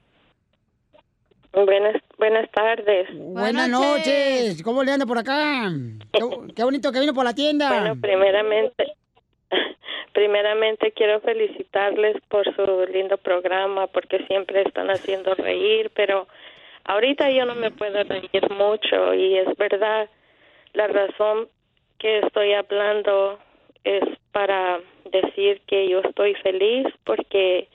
Buenas, 1.53 1.97
buenas 2.19 2.51
tardes. 2.51 3.09
Buenas 3.15 3.69
noches. 3.69 4.63
¿Cómo 4.63 4.83
le 4.83 4.93
anda 4.93 5.07
por 5.07 5.19
acá? 5.19 5.71
Qué, 6.13 6.21
qué 6.55 6.65
bonito 6.65 6.91
que 6.91 7.01
vino 7.01 7.15
por 7.15 7.25
la 7.25 7.35
tienda. 7.35 7.69
Bueno, 7.69 8.01
primeramente, 8.01 8.85
primeramente 10.13 10.93
quiero 10.93 11.21
felicitarles 11.21 12.17
por 12.29 12.45
su 12.55 12.87
lindo 12.93 13.19
programa 13.19 13.87
porque 13.89 14.25
siempre 14.27 14.63
están 14.63 14.91
haciendo 14.91 15.35
reír, 15.35 15.91
pero 15.95 16.27
ahorita 16.85 17.31
yo 17.31 17.45
no 17.47 17.55
me 17.55 17.71
puedo 17.71 18.03
reír 18.05 18.51
mucho 18.51 19.15
y 19.15 19.37
es 19.39 19.57
verdad, 19.57 20.09
la 20.73 20.87
razón 20.87 21.49
que 21.99 22.19
estoy 22.19 22.53
hablando 22.53 23.39
es 23.85 24.03
para 24.33 24.81
decir 25.11 25.61
que 25.67 25.89
yo 25.89 26.01
estoy 26.01 26.35
feliz 26.37 26.87
porque 27.05 27.69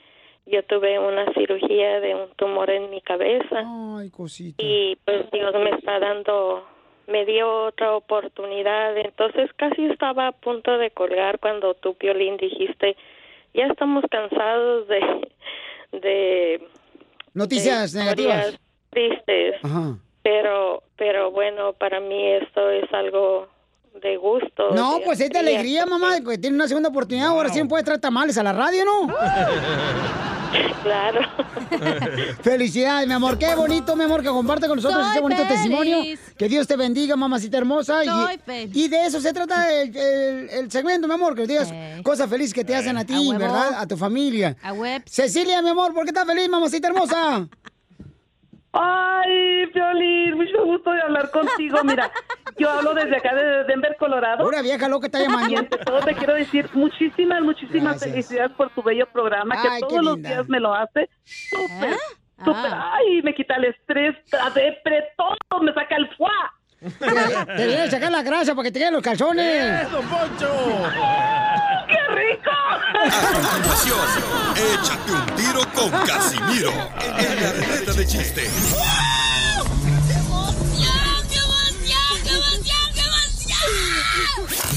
yo 0.45 0.63
tuve 0.63 0.97
una 0.97 1.31
cirugía 1.33 1.99
de 1.99 2.15
un 2.15 2.29
tumor 2.35 2.69
en 2.69 2.89
mi 2.89 3.01
cabeza 3.01 3.63
Ay, 3.97 4.09
cosita. 4.09 4.63
y 4.63 4.97
pues 5.05 5.29
Dios 5.31 5.53
me 5.55 5.69
está 5.71 5.99
dando 5.99 6.65
me 7.09 7.25
dio 7.25 7.65
otra 7.65 7.95
oportunidad 7.95 8.95
entonces 8.97 9.49
casi 9.55 9.85
estaba 9.85 10.27
a 10.27 10.31
punto 10.31 10.77
de 10.77 10.91
colgar 10.91 11.39
cuando 11.39 11.73
tú 11.73 11.95
Piolín 11.95 12.37
dijiste 12.37 12.95
ya 13.53 13.65
estamos 13.65 14.03
cansados 14.09 14.87
de 14.87 14.99
de 15.91 16.67
Noticias 17.33 17.93
de 17.93 17.99
negativas. 18.01 18.59
tristes 18.91 19.55
Ajá. 19.63 19.97
pero 20.23 20.83
pero 20.97 21.31
bueno 21.31 21.73
para 21.73 21.99
mí 21.99 22.31
esto 22.33 22.69
es 22.69 22.91
algo 22.93 23.47
de 24.01 24.17
gusto 24.17 24.69
No, 24.71 24.99
de 24.99 25.05
pues 25.05 25.19
es 25.19 25.29
de 25.31 25.39
alegría, 25.39 25.85
mamá, 25.85 26.19
que 26.23 26.37
tiene 26.37 26.55
una 26.55 26.67
segunda 26.67 26.89
oportunidad. 26.89 27.29
Ahora 27.29 27.49
sí 27.49 27.61
me 27.61 27.67
puede 27.67 27.83
traer 27.83 27.99
tamales 27.99 28.37
a 28.37 28.43
la 28.43 28.53
radio, 28.53 28.85
¿no? 28.85 29.07
claro 30.83 31.21
Felicidades, 32.41 33.07
mi 33.07 33.13
amor. 33.13 33.37
Qué 33.37 33.53
bonito, 33.55 33.95
mi 33.95 34.03
amor, 34.03 34.21
que 34.21 34.29
comparte 34.29 34.67
con 34.67 34.77
nosotros 34.77 35.01
Soy 35.03 35.11
ese 35.11 35.19
bonito 35.21 35.41
feliz. 35.43 35.53
testimonio. 35.55 36.01
Que 36.37 36.47
Dios 36.49 36.67
te 36.67 36.75
bendiga, 36.75 37.15
mamacita 37.15 37.57
hermosa. 37.57 38.03
Soy 38.03 38.35
y, 38.35 38.37
feliz. 38.39 38.75
y 38.75 38.87
de 38.87 39.05
eso 39.05 39.19
se 39.21 39.31
trata 39.33 39.71
el, 39.73 39.95
el- 39.95 40.49
el 40.49 40.71
segmento, 40.71 41.07
mi 41.07 41.13
amor, 41.13 41.35
que 41.35 41.45
digas 41.45 41.71
cosas 42.03 42.29
felices 42.29 42.53
que 42.53 42.63
te 42.63 42.75
hacen 42.75 42.97
a 42.97 43.05
ti, 43.05 43.13
A 43.13 43.19
huevo. 43.19 43.39
¿verdad? 43.39 43.73
A 43.77 43.87
tu 43.87 43.97
familia. 43.97 44.55
A 44.63 44.73
web. 44.73 45.03
Cecilia, 45.05 45.61
mi 45.61 45.69
amor, 45.69 45.93
¿por 45.93 46.03
qué 46.03 46.09
estás 46.09 46.25
feliz, 46.25 46.49
mamacita 46.49 46.87
hermosa? 46.87 47.47
Ay, 48.71 49.65
Violín, 49.73 50.35
mucho 50.37 50.63
gusto 50.65 50.91
de 50.91 51.01
hablar 51.01 51.31
contigo. 51.31 51.77
Mira, 51.83 52.11
yo 52.59 52.69
hablo 52.69 52.93
desde 52.93 53.17
acá 53.17 53.33
de 53.33 53.63
Denver, 53.65 53.95
Colorado. 53.97 54.47
Una 54.47 54.61
vieja 54.61 54.87
loca 54.87 55.07
está 55.07 55.19
llamando. 55.19 55.49
Y 55.49 55.55
ante 55.55 55.77
todo 55.77 55.99
te 56.01 56.13
quiero 56.15 56.33
decir 56.35 56.69
muchísimas, 56.73 57.41
muchísimas 57.41 57.93
Gracias. 57.93 58.11
felicidades 58.11 58.51
por 58.51 58.69
tu 58.71 58.83
bello 58.83 59.07
programa, 59.11 59.55
Ay, 59.57 59.81
que 59.81 59.87
todos 59.87 60.03
los 60.03 60.21
días 60.21 60.47
me 60.47 60.59
lo 60.59 60.73
hace 60.73 61.09
súper, 61.23 61.93
Ah. 62.37 62.45
súper. 62.45 62.71
Ay, 62.73 63.21
me 63.23 63.33
quita 63.33 63.55
el 63.55 63.65
estrés, 63.65 64.15
la 64.31 64.49
depre, 64.51 65.03
todo, 65.17 65.61
me 65.61 65.73
saca 65.73 65.95
el 65.95 66.09
fuá. 66.15 66.31
Te, 66.79 66.87
te 67.57 67.67
viene 67.67 67.81
a 67.81 67.91
sacar 67.91 68.09
la 68.11 68.21
grasa 68.23 68.55
para 68.55 68.63
que 68.67 68.71
te 68.71 68.79
queden 68.79 68.93
los 68.93 69.03
calzones. 69.03 69.81
¡Eso, 69.87 69.99
Poncho! 70.01 70.49
¡Qué 71.87 71.97
rico! 72.15 72.49
A 72.51 73.41
continuación, 73.41 73.99
échate 74.55 75.11
un 75.11 75.25
tiro 75.35 75.61
con 75.75 75.89
Casimiro 76.05 76.69
en 76.71 77.43
la 77.43 77.51
ruleta 77.51 77.93
de 77.93 78.05
chiste. 78.05 78.41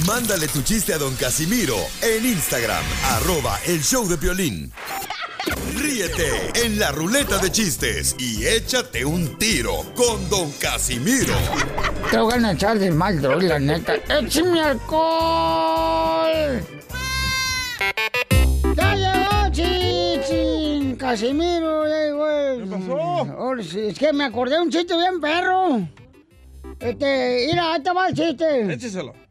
Mándale 0.07 0.49
tu 0.49 0.63
chiste 0.63 0.95
a 0.95 0.99
don 0.99 1.15
Casimiro 1.15 1.77
en 2.01 2.25
Instagram, 2.27 2.83
arroba 3.05 3.59
el 3.67 3.81
show 3.83 4.09
de 4.09 4.17
violín. 4.17 4.73
Ríete 5.77 6.51
en 6.65 6.79
la 6.79 6.91
ruleta 6.91 7.37
de 7.39 7.53
chistes 7.53 8.17
y 8.19 8.47
échate 8.47 9.05
un 9.05 9.37
tiro 9.39 9.85
con 9.95 10.29
don 10.29 10.51
Casimiro. 10.53 11.35
Te 12.11 12.19
voy 12.19 12.43
a 12.43 12.53
echar 12.53 12.79
de 12.79 12.91
mal, 12.91 13.21
droga, 13.21 13.47
la 13.47 13.59
neta. 13.61 13.95
¡Échame 14.09 14.61
alcohol! 14.61 16.65
¡Ya 18.77 18.95
llegó, 18.97 19.51
chichín! 19.53 20.97
Casimiro, 20.97 21.87
ya 21.87 21.99
llegó. 22.05 22.59
¿Qué 22.59 22.67
pasó? 22.71 23.61
es 23.79 23.99
que 23.99 24.13
me 24.13 24.25
acordé 24.25 24.57
de 24.57 24.63
un 24.63 24.71
chiste 24.71 24.97
bien 24.97 25.21
perro. 25.21 25.87
Este, 26.81 27.47
mira, 27.51 27.75
ahí 27.75 27.83
te 27.83 27.93
va 27.93 28.09
el 28.09 28.15
chiste. 28.15 28.73
Écheselo. 28.73 29.22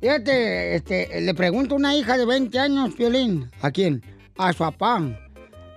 Fíjate, 0.00 0.76
este, 0.76 1.20
le 1.20 1.34
pregunto 1.34 1.74
a 1.74 1.78
una 1.78 1.94
hija 1.94 2.16
de 2.16 2.26
20 2.26 2.58
años, 2.58 2.94
Piolín. 2.94 3.50
¿A 3.62 3.70
quién? 3.70 4.02
A 4.36 4.52
su 4.52 4.58
papá. 4.58 5.00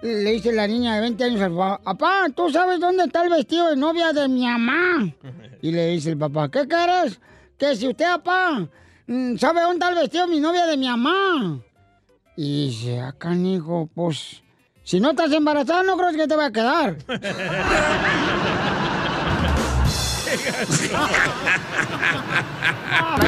Le 0.02 0.32
dice 0.32 0.52
la 0.52 0.68
niña 0.68 0.96
de 0.96 1.02
20 1.02 1.24
años 1.24 1.42
al 1.42 1.52
papá, 1.56 1.82
papá, 1.84 2.28
¿tú 2.36 2.50
sabes 2.52 2.80
dónde 2.80 3.06
está 3.06 3.24
el 3.24 3.30
vestido 3.30 3.70
de 3.70 3.76
novia 3.76 4.14
de 4.14 4.28
mi 4.28 4.46
mamá? 4.46 5.14
Y 5.62 5.72
le 5.72 5.88
dice 5.88 6.12
el 6.12 6.18
papá, 6.20 6.50
¿qué 6.52 6.68
quieres? 6.68 7.20
Que 7.58 7.76
si 7.76 7.88
usted, 7.88 8.06
papá, 8.06 8.70
mm, 9.08 9.38
sabe 9.38 9.62
dónde 9.62 9.78
está 9.78 9.90
el 9.90 9.96
vestido 9.96 10.28
de 10.28 10.32
mi 10.32 10.40
novia 10.40 10.68
de 10.68 10.78
mi 10.78 10.88
mamá. 10.88 11.60
Y 12.36 12.68
dice, 12.68 13.02
acá, 13.02 13.34
hijo, 13.34 13.90
pues, 13.96 14.44
si 14.84 15.00
no 15.00 15.10
estás 15.10 15.32
embarazada, 15.32 15.82
no 15.82 15.98
creo 15.98 16.12
que 16.12 16.28
te 16.28 16.36
va 16.36 16.46
a 16.46 16.52
quedar. 16.52 16.98
Yo 20.48 20.54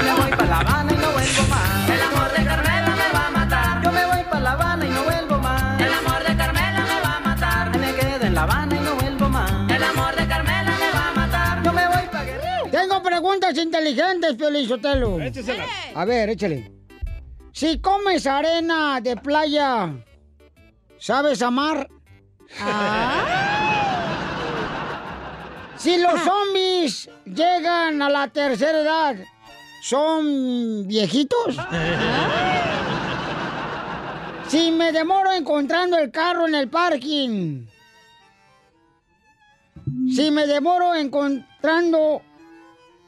me 0.04 0.14
voy 0.14 0.32
para 0.32 0.46
La 0.46 0.60
Habana 0.60 0.94
y 0.94 0.96
no 0.96 1.12
vuelvo 1.12 1.44
más. 1.50 1.90
El 1.90 2.02
amor 2.02 2.32
de 2.32 2.46
Carmela 2.46 2.96
me 2.96 3.10
va 3.14 3.28
a 3.28 3.32
matar. 3.32 3.84
Yo 3.84 3.92
me 3.92 4.06
voy 4.06 4.24
para 4.24 4.40
La 4.40 4.52
Habana 4.54 4.86
y 4.86 4.90
no 4.90 5.04
vuelvo 5.04 5.38
más. 5.40 5.82
El 5.82 5.94
amor 5.94 6.24
de 6.24 6.38
Carmela 6.38 6.86
me 6.86 7.02
va 7.02 7.18
a 7.18 7.20
matar. 7.20 7.78
Me 7.78 7.94
quedo 7.94 8.26
en 8.26 8.36
La 8.36 8.44
Habana 8.44 8.76
y 8.76 8.80
no 8.80 8.96
vuelvo 8.96 9.28
más. 9.30 9.52
El 9.70 9.84
amor 9.84 10.16
de 10.16 10.28
Carmela 10.28 10.72
me 10.80 10.92
va 10.92 11.10
a 11.10 11.14
matar. 11.14 11.62
Yo 11.64 11.74
me 11.74 11.88
voy 11.88 12.08
para 12.10 12.24
Guerrero. 12.24 12.70
Tengo 12.72 13.04
preguntas 13.04 13.58
inteligentes, 13.58 14.36
Piolín 14.36 14.66
Sotelo. 14.68 15.20
Écheselas. 15.20 15.68
A 15.96 16.06
ver, 16.06 16.30
échale. 16.30 16.72
Si 17.52 17.82
comes 17.82 18.26
arena 18.28 19.02
de 19.02 19.18
playa, 19.18 19.92
¿sabes 20.98 21.42
amar? 21.42 21.90
Si 25.80 25.98
los 25.98 26.20
zombies 26.22 27.10
llegan 27.26 28.02
a 28.02 28.10
la 28.10 28.28
tercera 28.28 28.82
edad, 28.82 29.16
¿son 29.82 30.86
viejitos? 30.86 31.56
Si 34.50 34.72
me 34.72 34.92
demoro 34.92 35.32
encontrando 35.32 35.98
el 35.98 36.12
carro 36.12 36.48
en 36.48 36.56
el 36.56 36.70
parking, 36.70 37.66
Si 40.14 40.32
me 40.32 40.46
demoro 40.48 40.94
encontrando 40.96 42.22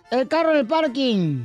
el 0.10 0.28
carro 0.30 0.52
en 0.52 0.58
el 0.60 0.68
parking, 0.68 1.44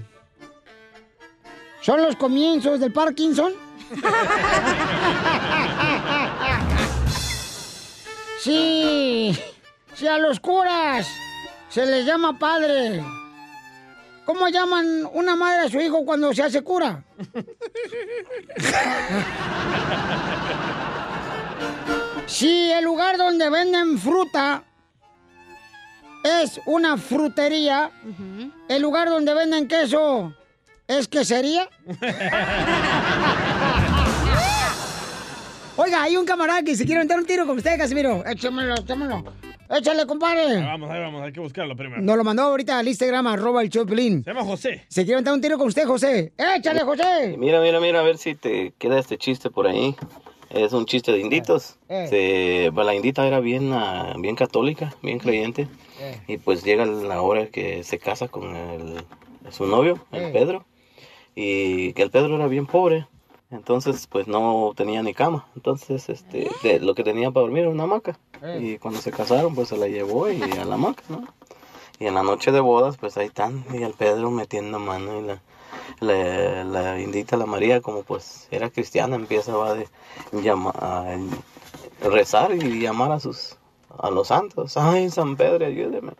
¿son 1.82 2.02
los 2.02 2.14
comienzos 2.16 2.78
del 2.78 2.92
Parkinson? 2.92 3.52
Sí, 8.38 9.36
si 9.96 10.06
a 10.06 10.18
los 10.18 10.38
curas 10.40 11.08
se 11.70 11.86
les 11.86 12.04
llama 12.04 12.38
padre, 12.38 13.02
¿cómo 14.26 14.48
llaman 14.48 15.08
una 15.12 15.34
madre 15.34 15.66
a 15.66 15.70
su 15.70 15.80
hijo 15.80 16.04
cuando 16.04 16.34
se 16.34 16.42
hace 16.42 16.62
cura? 16.62 17.02
Si 22.26 22.70
el 22.72 22.84
lugar 22.84 23.16
donde 23.16 23.48
venden 23.48 23.98
fruta 23.98 24.64
es 26.24 26.60
una 26.66 26.98
frutería, 26.98 27.90
el 28.68 28.82
lugar 28.82 29.08
donde 29.08 29.32
venden 29.32 29.68
queso 29.68 30.34
es 30.88 31.08
quesería. 31.08 31.68
Oiga, 35.76 36.02
hay 36.02 36.16
un 36.16 36.26
camarada 36.26 36.62
que 36.62 36.74
se 36.74 36.84
quiere 36.84 37.02
meter 37.02 37.18
un 37.18 37.26
tiro 37.26 37.46
con 37.46 37.58
usted, 37.58 37.78
Casimiro. 37.78 38.24
Échamelo, 38.26 38.74
échamelo. 38.74 39.22
Échale, 39.70 40.06
compadre. 40.06 40.56
Ahí 40.58 40.62
vamos, 40.64 40.90
ahí 40.90 41.00
vamos, 41.00 41.22
hay 41.22 41.32
que 41.32 41.40
buscarlo 41.40 41.76
primero. 41.76 42.00
Nos 42.02 42.16
lo 42.16 42.24
mandó 42.24 42.42
ahorita 42.44 42.78
al 42.78 42.86
Instagram, 42.88 43.26
arroba 43.26 43.62
el 43.62 43.70
Choplin. 43.70 44.22
Se 44.24 44.30
llama 44.30 44.44
José. 44.44 44.84
Se 44.88 45.04
quiere 45.04 45.20
meter 45.20 45.32
un 45.32 45.40
tiro 45.40 45.58
con 45.58 45.68
usted, 45.68 45.84
José. 45.86 46.32
Échale, 46.56 46.80
José. 46.82 47.36
Mira, 47.38 47.60
mira, 47.60 47.80
mira, 47.80 48.00
a 48.00 48.02
ver 48.02 48.18
si 48.18 48.34
te 48.34 48.72
queda 48.78 48.98
este 48.98 49.18
chiste 49.18 49.50
por 49.50 49.66
ahí. 49.66 49.94
Es 50.50 50.72
un 50.72 50.86
chiste 50.86 51.10
de 51.12 51.18
inditos. 51.18 51.76
Eh. 51.88 52.06
Se- 52.08 52.72
pues, 52.72 52.86
la 52.86 52.94
indita 52.94 53.26
era 53.26 53.40
bien, 53.40 53.72
ah, 53.72 54.14
bien 54.18 54.36
católica, 54.36 54.94
bien 55.02 55.18
creyente. 55.18 55.66
Eh. 56.00 56.20
Y 56.28 56.36
pues 56.38 56.62
llega 56.62 56.86
la 56.86 57.20
hora 57.20 57.46
que 57.48 57.82
se 57.82 57.98
casa 57.98 58.28
con 58.28 58.54
el, 58.54 58.94
su 59.50 59.66
novio, 59.66 59.98
el 60.12 60.24
Eh. 60.26 60.30
Pedro. 60.32 60.64
Y 61.34 61.92
que 61.94 62.02
el 62.02 62.10
Pedro 62.10 62.36
era 62.36 62.46
bien 62.46 62.66
pobre. 62.66 63.06
Entonces, 63.50 64.06
pues 64.08 64.26
no 64.26 64.72
tenía 64.76 65.02
ni 65.02 65.14
cama. 65.14 65.46
Entonces, 65.54 66.08
este, 66.08 66.48
de- 66.62 66.80
lo 66.80 66.94
que 66.94 67.04
tenía 67.04 67.30
para 67.30 67.42
dormir 67.42 67.62
era 67.62 67.70
una 67.70 67.84
hamaca. 67.84 68.18
Eh. 68.42 68.58
Y 68.62 68.78
cuando 68.78 69.00
se 69.00 69.10
casaron, 69.10 69.54
pues 69.54 69.68
se 69.68 69.76
la 69.76 69.88
llevó 69.88 70.30
y 70.30 70.42
a 70.42 70.64
la 70.64 70.74
hamaca, 70.74 71.02
¿no? 71.08 71.24
Y 71.98 72.06
en 72.06 72.14
la 72.14 72.22
noche 72.22 72.52
de 72.52 72.60
bodas, 72.60 72.96
pues 72.98 73.16
ahí 73.16 73.26
están, 73.26 73.64
y 73.72 73.82
el 73.82 73.94
Pedro 73.94 74.30
metiendo 74.30 74.78
mano 74.78 75.20
y 75.20 75.22
la, 75.22 75.40
la, 76.00 76.64
la 76.64 77.00
indita, 77.00 77.36
la 77.36 77.46
María, 77.46 77.80
como 77.80 78.02
pues 78.02 78.48
era 78.50 78.68
cristiana, 78.68 79.16
empieza 79.16 79.56
va 79.56 79.74
de 79.74 79.88
a 80.74 81.16
rezar 82.08 82.54
y 82.54 82.80
llamar 82.80 83.12
a 83.12 83.20
sus 83.20 83.56
a 83.98 84.10
los 84.10 84.28
santos. 84.28 84.76
Ay, 84.76 85.10
San 85.10 85.36
Pedro, 85.36 85.66
ayúdeme. 85.66 86.12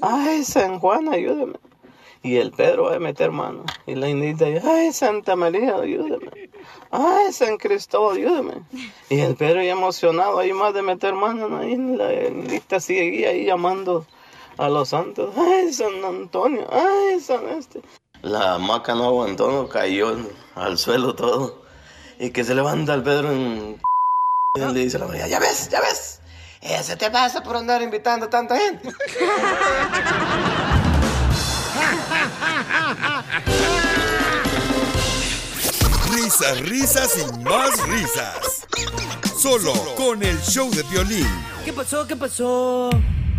Ay, 0.00 0.44
San 0.44 0.78
Juan, 0.78 1.08
ayúdeme. 1.08 1.58
Y 2.22 2.36
el 2.36 2.50
Pedro 2.50 2.84
va 2.84 2.96
a 2.96 2.98
meter 2.98 3.30
mano. 3.30 3.64
Y 3.86 3.94
la 3.94 4.08
indita, 4.08 4.46
ay, 4.46 4.92
Santa 4.92 5.36
María, 5.36 5.76
ayúdame. 5.76 6.50
Ay, 6.90 7.32
San 7.32 7.56
Cristóbal, 7.58 8.16
ayúdame. 8.16 8.62
Y 9.08 9.20
el 9.20 9.36
Pedro 9.36 9.62
ya 9.62 9.72
emocionado, 9.72 10.38
ahí 10.38 10.52
más 10.52 10.74
de 10.74 10.82
meter 10.82 11.14
mano, 11.14 11.48
¿no? 11.48 11.62
y 11.62 11.76
la 11.76 12.12
indita 12.28 12.80
sigue 12.80 13.26
ahí 13.26 13.44
llamando 13.46 14.04
a 14.56 14.68
los 14.68 14.88
santos. 14.88 15.32
Ay, 15.36 15.72
San 15.72 16.04
Antonio, 16.04 16.66
ay, 16.70 17.20
San 17.20 17.48
este. 17.48 17.80
La 18.22 18.54
hamaca 18.54 18.94
no 18.94 19.04
aguantó, 19.04 19.50
no 19.50 19.68
cayó 19.68 20.16
al 20.56 20.76
suelo 20.76 21.14
todo. 21.14 21.62
Y 22.18 22.30
que 22.30 22.42
se 22.42 22.54
levanta 22.54 22.94
el 22.94 23.02
Pedro 23.04 23.30
en... 23.30 23.80
Y 24.56 24.60
le 24.60 24.80
dice 24.80 24.96
a 24.96 25.00
la 25.00 25.06
María, 25.06 25.28
ya 25.28 25.38
ves, 25.38 25.68
ya 25.70 25.80
ves. 25.80 26.20
Ese 26.60 26.96
te 26.96 27.10
pasa 27.10 27.42
por 27.44 27.56
andar 27.56 27.80
invitando 27.82 28.28
tanta 28.28 28.58
gente. 28.58 28.88
Risas, 36.38 36.60
risas 36.60 37.18
y 37.18 37.42
más 37.42 37.82
risas. 37.88 38.64
Solo 39.40 39.72
con 39.96 40.22
el 40.22 40.40
show 40.42 40.70
de 40.70 40.84
violín. 40.84 41.26
¿Qué 41.64 41.72
pasó? 41.72 42.06
¿Qué 42.06 42.14
pasó? 42.14 42.90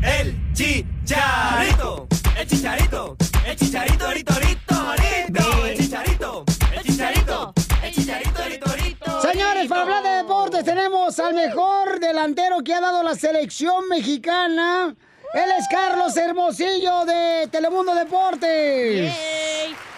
El 0.04 0.36
chicharito. 0.54 2.08
El 2.38 2.46
chicharito. 2.46 3.16
El 3.46 3.56
chicharito, 3.56 4.12
rito, 4.12 4.34
rito, 4.34 4.94
rito. 4.98 5.66
El 5.66 5.78
chicharito. 5.78 6.44
El 6.76 6.84
chicharito. 6.84 7.54
El 7.82 7.94
chicharito, 7.94 8.44
rito, 8.44 8.72
rito. 8.76 9.22
Señores, 9.22 9.70
para 9.70 9.82
hablar 9.84 10.04
de 10.04 10.10
deportes 10.10 10.66
tenemos 10.66 11.18
al 11.20 11.36
mejor 11.36 12.02
delantero 12.02 12.62
que 12.66 12.74
ha 12.74 12.82
dado 12.82 13.02
la 13.02 13.16
selección 13.16 13.88
mexicana. 13.88 14.94
Él 15.34 15.52
es 15.58 15.68
Carlos 15.72 16.18
Hermosillo 16.18 17.06
de 17.06 17.48
Telemundo 17.50 17.96
Deportes. 17.96 19.14
¿Qué 19.14 19.89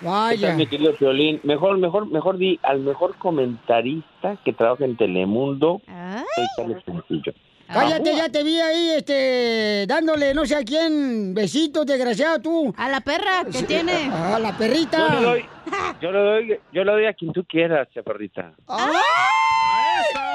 Vaya. 0.00 0.48
tal, 0.48 0.56
mi 0.56 0.66
querido 0.66 0.94
Piolín? 0.94 1.40
Mejor, 1.42 1.78
mejor, 1.78 2.06
mejor 2.10 2.38
di 2.38 2.58
al 2.62 2.80
mejor 2.80 3.16
comentarista 3.16 4.36
que 4.44 4.52
trabaja 4.52 4.84
en 4.84 4.96
Telemundo, 4.96 5.80
soy 5.86 6.46
Carlos 6.56 6.82
Hermosillo. 6.86 7.32
Cállate, 7.72 8.16
ya 8.16 8.28
te 8.28 8.42
vi 8.42 8.58
ahí, 8.60 8.90
este, 8.96 9.84
dándole 9.86 10.34
no 10.34 10.44
sé 10.44 10.56
a 10.56 10.64
quién 10.64 11.34
besitos, 11.34 11.86
desgraciado 11.86 12.40
tú. 12.40 12.74
A 12.76 12.88
la 12.88 13.00
perra 13.00 13.44
que 13.50 13.62
tiene. 13.62 14.10
A 14.10 14.40
la 14.40 14.56
perrita. 14.56 15.08
Yo 15.08 15.20
le 15.20 15.26
doy, 15.26 15.44
yo 16.00 16.12
le 16.12 16.18
doy, 16.18 16.60
yo 16.72 16.84
le 16.84 16.92
doy 16.92 17.06
a 17.06 17.14
quien 17.14 17.32
tú 17.32 17.44
quieras, 17.44 17.88
chaparrita. 17.94 18.54
¡Ah! 18.66 19.00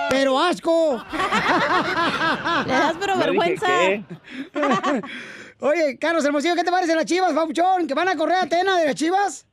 Pero 0.09 0.39
asco. 0.39 1.03
Le 2.68 2.74
das 2.74 2.95
pero 2.99 3.18
vergüenza. 3.18 3.68
Oye, 5.59 5.97
Carlos 5.99 6.24
Hermosillo, 6.24 6.55
¿qué 6.55 6.63
te 6.63 6.72
parecen 6.72 6.95
las 6.95 7.05
chivas, 7.05 7.34
Papuchón? 7.34 7.88
¿Que 7.88 7.93
van 7.93 8.07
a 8.07 8.16
correr 8.16 8.38
a 8.38 8.45
Tena 8.45 8.78
de 8.78 8.86
las 8.86 8.95
chivas? 8.95 9.47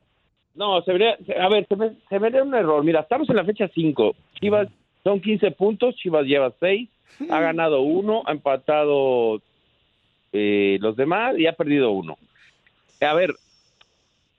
No, 0.55 0.81
se 0.83 0.91
vería, 0.91 1.17
a 1.39 1.49
ver, 1.49 1.65
se 1.67 1.75
me, 1.75 1.91
se 2.09 2.19
da 2.19 2.43
un 2.43 2.53
error. 2.53 2.83
Mira, 2.83 3.01
estamos 3.01 3.29
en 3.29 3.35
la 3.35 3.45
fecha 3.45 3.67
5. 3.73 4.15
Chivas 4.39 4.69
son 5.03 5.19
15 5.19 5.51
puntos, 5.51 5.95
Chivas 5.95 6.25
lleva 6.25 6.53
6, 6.59 6.89
ha 7.29 7.39
ganado 7.39 7.81
uno, 7.81 8.21
ha 8.25 8.31
empatado 8.31 9.41
eh, 10.31 10.77
los 10.79 10.95
demás 10.95 11.37
y 11.37 11.47
ha 11.47 11.53
perdido 11.53 11.91
uno. 11.91 12.17
A 13.01 13.13
ver, 13.13 13.33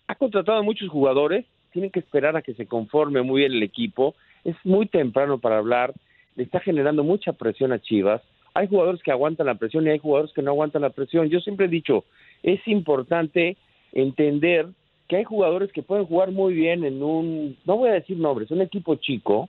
ha 0.06 0.14
contratado 0.14 0.58
a 0.58 0.62
muchos 0.62 0.88
jugadores, 0.88 1.46
tienen 1.72 1.90
que 1.90 2.00
esperar 2.00 2.36
a 2.36 2.42
que 2.42 2.54
se 2.54 2.66
conforme 2.66 3.22
muy 3.22 3.40
bien 3.40 3.52
el 3.52 3.62
equipo. 3.62 4.14
Es 4.44 4.56
muy 4.64 4.86
temprano 4.86 5.38
para 5.38 5.58
hablar, 5.58 5.92
le 6.36 6.44
está 6.44 6.60
generando 6.60 7.02
mucha 7.02 7.32
presión 7.32 7.72
a 7.72 7.80
Chivas. 7.80 8.22
Hay 8.54 8.68
jugadores 8.68 9.02
que 9.02 9.10
aguantan 9.10 9.46
la 9.46 9.56
presión 9.56 9.84
y 9.84 9.90
hay 9.90 9.98
jugadores 9.98 10.32
que 10.32 10.42
no 10.42 10.52
aguantan 10.52 10.82
la 10.82 10.90
presión. 10.90 11.28
Yo 11.28 11.40
siempre 11.40 11.66
he 11.66 11.68
dicho, 11.68 12.04
es 12.44 12.60
importante 12.68 13.56
entender 13.92 14.68
que 15.08 15.16
hay 15.16 15.24
jugadores 15.24 15.72
que 15.72 15.82
pueden 15.82 16.06
jugar 16.06 16.30
muy 16.32 16.54
bien 16.54 16.84
en 16.84 17.02
un, 17.02 17.56
no 17.64 17.76
voy 17.76 17.90
a 17.90 17.94
decir 17.94 18.16
nombres, 18.16 18.50
un 18.50 18.62
equipo 18.62 18.94
chico, 18.96 19.48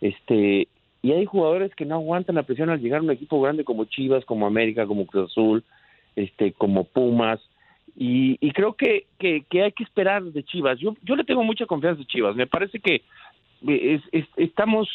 este, 0.00 0.68
y 1.02 1.12
hay 1.12 1.24
jugadores 1.26 1.74
que 1.74 1.84
no 1.84 1.96
aguantan 1.96 2.36
la 2.36 2.42
presión 2.44 2.70
al 2.70 2.80
llegar 2.80 3.00
a 3.00 3.04
un 3.04 3.10
equipo 3.10 3.40
grande 3.40 3.64
como 3.64 3.84
Chivas, 3.84 4.24
como 4.24 4.46
América, 4.46 4.86
como 4.86 5.06
Cruz 5.06 5.30
Azul, 5.30 5.64
este, 6.16 6.52
como 6.52 6.84
Pumas, 6.84 7.40
y, 7.96 8.38
y 8.40 8.50
creo 8.52 8.72
que, 8.72 9.06
que, 9.18 9.44
que 9.48 9.62
hay 9.62 9.72
que 9.72 9.84
esperar 9.84 10.22
de 10.24 10.42
Chivas. 10.42 10.78
Yo, 10.80 10.96
yo 11.02 11.14
le 11.14 11.24
tengo 11.24 11.44
mucha 11.44 11.66
confianza 11.66 12.02
a 12.02 12.06
Chivas. 12.06 12.34
Me 12.34 12.46
parece 12.46 12.80
que 12.80 12.96
eh, 12.96 13.94
es- 13.94 14.08
es- 14.12 14.28
estamos, 14.36 14.88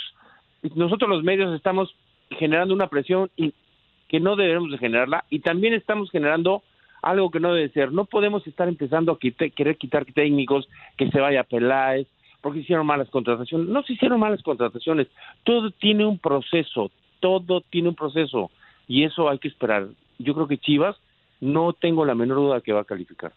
nosotros 0.75 1.09
los 1.09 1.23
medios 1.23 1.55
estamos 1.55 1.95
generando 2.31 2.73
una 2.73 2.87
presión 2.87 3.29
y 3.37 3.53
que 4.09 4.19
no 4.19 4.35
debemos 4.35 4.71
de 4.71 4.77
generarla 4.79 5.23
y 5.29 5.39
también 5.39 5.73
estamos 5.73 6.11
generando 6.11 6.61
algo 7.01 7.31
que 7.31 7.39
no 7.39 7.53
debe 7.53 7.69
ser. 7.69 7.91
No 7.91 8.05
podemos 8.05 8.45
estar 8.47 8.67
empezando 8.67 9.11
a 9.11 9.19
querer 9.19 9.77
quitar 9.77 10.05
técnicos, 10.05 10.67
que 10.97 11.09
se 11.09 11.19
vaya 11.19 11.43
Peláez, 11.43 12.07
porque 12.41 12.59
hicieron 12.59 12.85
malas 12.85 13.09
contrataciones. 13.09 13.67
No 13.67 13.83
se 13.83 13.93
hicieron 13.93 14.19
malas 14.19 14.41
contrataciones. 14.43 15.07
Todo 15.43 15.71
tiene 15.71 16.05
un 16.05 16.17
proceso, 16.19 16.91
todo 17.19 17.61
tiene 17.69 17.89
un 17.89 17.95
proceso 17.95 18.49
y 18.87 19.03
eso 19.03 19.29
hay 19.29 19.39
que 19.39 19.47
esperar. 19.47 19.87
Yo 20.17 20.33
creo 20.33 20.47
que 20.47 20.57
Chivas 20.57 20.95
no 21.41 21.73
tengo 21.73 22.05
la 22.05 22.15
menor 22.15 22.37
duda 22.37 22.61
que 22.61 22.73
va 22.73 22.81
a 22.81 22.85
calificar. 22.85 23.31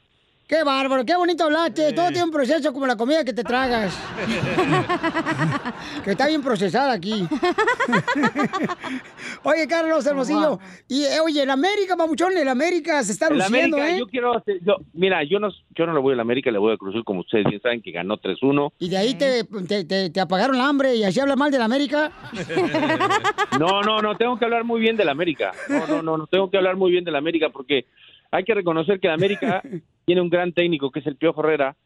Qué 0.53 0.64
bárbaro, 0.64 1.03
qué 1.07 1.16
bonito 1.16 1.44
hablaste. 1.44 1.94
Todo 1.94 2.09
tiene 2.09 2.24
un 2.24 2.30
proceso 2.30 2.74
como 2.74 2.86
la 2.86 2.94
comida 2.94 3.24
que 3.24 3.32
te 3.32 3.42
tragas. 3.42 3.98
que 6.05 6.11
está 6.11 6.26
bien 6.26 6.42
procesada 6.42 6.92
aquí. 6.92 7.26
oye, 9.44 9.66
Carlos 9.66 10.05
Hermosillo. 10.05 10.59
Y 10.88 11.05
eh, 11.05 11.20
oye, 11.24 11.44
el 11.44 11.50
América, 11.50 11.96
papuchón, 11.96 12.36
el 12.36 12.48
América 12.48 13.03
se 13.03 13.12
está 13.12 13.28
El 13.28 13.38
luciendo, 13.38 13.78
América, 13.78 13.96
¿eh? 13.96 14.00
yo 14.00 14.07
quiero 14.09 14.36
hacer- 14.36 14.59
yo- 14.62 14.76
mira, 14.92 15.24
yo 15.24 15.38
no, 15.40 15.48
yo 15.74 15.86
no 15.86 15.94
le 15.94 16.00
voy 16.00 16.12
al 16.12 16.20
América, 16.20 16.50
le 16.50 16.59
voy 16.59 16.74
a 16.74 16.76
Cruz 16.76 16.96
Azul, 16.96 17.05
como 17.07 17.20
ustedes 17.20 17.46
bien 17.46 17.62
saben, 17.62 17.80
que 17.80 17.90
ganó 17.90 18.18
3-1. 18.18 18.72
Y 18.78 18.90
de 18.90 18.98
ahí 18.98 19.14
te, 19.14 19.44
te, 19.44 19.84
te- 19.86 20.11
te 20.11 20.20
apagaron 20.20 20.59
la 20.59 20.68
hambre 20.68 20.94
y 20.96 21.05
así 21.05 21.18
hablas 21.18 21.38
mal 21.38 21.50
del 21.50 21.62
América. 21.62 22.12
No, 23.59 23.80
no, 23.82 24.00
no, 24.03 24.16
tengo 24.16 24.38
que 24.38 24.44
hablar 24.44 24.64
muy 24.64 24.80
bien 24.80 24.96
del 24.96 25.09
América. 25.09 25.53
No, 25.68 25.86
no, 25.86 26.03
no, 26.03 26.16
no, 26.18 26.26
tengo 26.26 26.50
que 26.50 26.57
hablar 26.57 26.76
muy 26.76 26.90
bien 26.90 27.05
del 27.05 27.14
América 27.16 27.48
porque 27.50 27.86
hay 28.32 28.42
que 28.44 28.54
reconocer 28.54 28.98
que 28.98 29.06
el 29.06 29.12
América 29.14 29.62
tiene 30.04 30.20
un 30.20 30.28
gran 30.30 30.52
técnico 30.52 30.90
que 30.90 30.98
es 31.00 31.06
el 31.06 31.14
Pío 31.16 31.32
Herrera. 31.38 31.76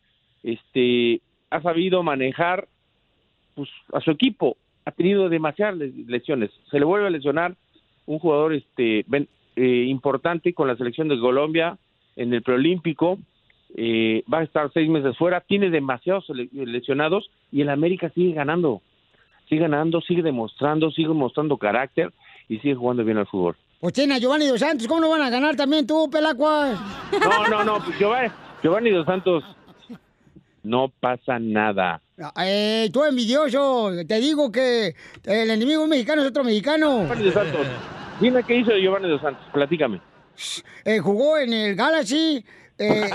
Este, 0.43 1.21
ha 1.51 1.61
sabido 1.61 2.03
manejar 2.03 2.67
pues, 3.55 3.69
a 3.93 4.01
su 4.01 4.11
equipo. 4.11 4.57
Ha 4.85 4.93
tenido 4.93 5.29
demasiadas 5.29 5.77
les- 5.77 5.95
lesiones. 6.07 6.51
Se 6.71 6.79
le 6.79 6.85
vuelve 6.87 7.09
a 7.09 7.11
lesionar 7.11 7.55
un 8.07 8.19
jugador, 8.19 8.55
este, 8.55 9.05
Ben- 9.09 9.29
eh, 9.57 9.85
importante 9.89 10.53
con 10.55 10.69
la 10.69 10.77
selección 10.77 11.09
de 11.09 11.19
Colombia 11.19 11.77
en 12.15 12.33
el 12.33 12.43
preolímpico. 12.43 13.19
Eh, 13.75 14.23
va 14.33 14.39
a 14.39 14.43
estar 14.45 14.71
seis 14.73 14.89
meses 14.89 15.17
fuera, 15.19 15.41
tiene 15.41 15.71
demasiados 15.71 16.29
lesionados 16.53 17.31
y 17.51 17.63
el 17.63 17.69
América 17.69 18.09
sigue 18.11 18.33
ganando, 18.33 18.81
sigue 19.49 19.63
ganando, 19.63 20.01
sigue 20.01 20.23
demostrando, 20.23 20.91
sigue 20.93 21.09
mostrando 21.09 21.57
carácter 21.59 22.13
y 22.49 22.59
sigue 22.59 22.77
jugando 22.77 23.05
bien 23.05 23.19
al 23.19 23.27
fútbol. 23.27 23.57
Pues 23.81 23.93
tiene 23.93 24.15
a 24.15 24.19
Giovanni 24.19 24.47
Dos 24.47 24.61
Santos, 24.61 24.87
¿cómo 24.89 25.01
no 25.01 25.11
van 25.11 25.23
a 25.23 25.31
ganar 25.31 25.55
también 25.55 25.87
tú, 25.87 26.09
Pelacuas? 26.11 26.79
No, 27.21 27.49
no, 27.49 27.65
no, 27.65 27.85
pues 27.85 27.99
Giovanni, 27.99 28.31
Giovanni 28.63 28.91
Dos 28.91 29.07
Santos, 29.07 29.45
no 30.63 30.91
pasa 31.01 31.39
nada. 31.39 32.01
Eh, 32.43 32.89
tú 32.93 33.05
envidioso, 33.05 33.91
te 34.09 34.19
digo 34.19 34.51
que 34.51 34.95
el 35.25 35.51
enemigo 35.51 35.87
mexicano 35.87 36.23
es 36.23 36.29
otro 36.29 36.43
mexicano. 36.43 37.01
Giovanni 37.03 37.25
Dos 37.27 37.35
Santos, 37.35 37.67
dime 38.21 38.43
qué 38.45 38.57
hizo 38.57 38.73
Giovanni 38.77 39.09
Dos 39.11 39.21
Santos, 39.21 39.45
platícame. 39.53 40.01
Eh, 40.85 40.99
jugó 40.99 41.37
en 41.39 41.53
el 41.53 41.77
Galaxy. 41.77 42.45
eh, 42.79 43.11
eh, 43.11 43.13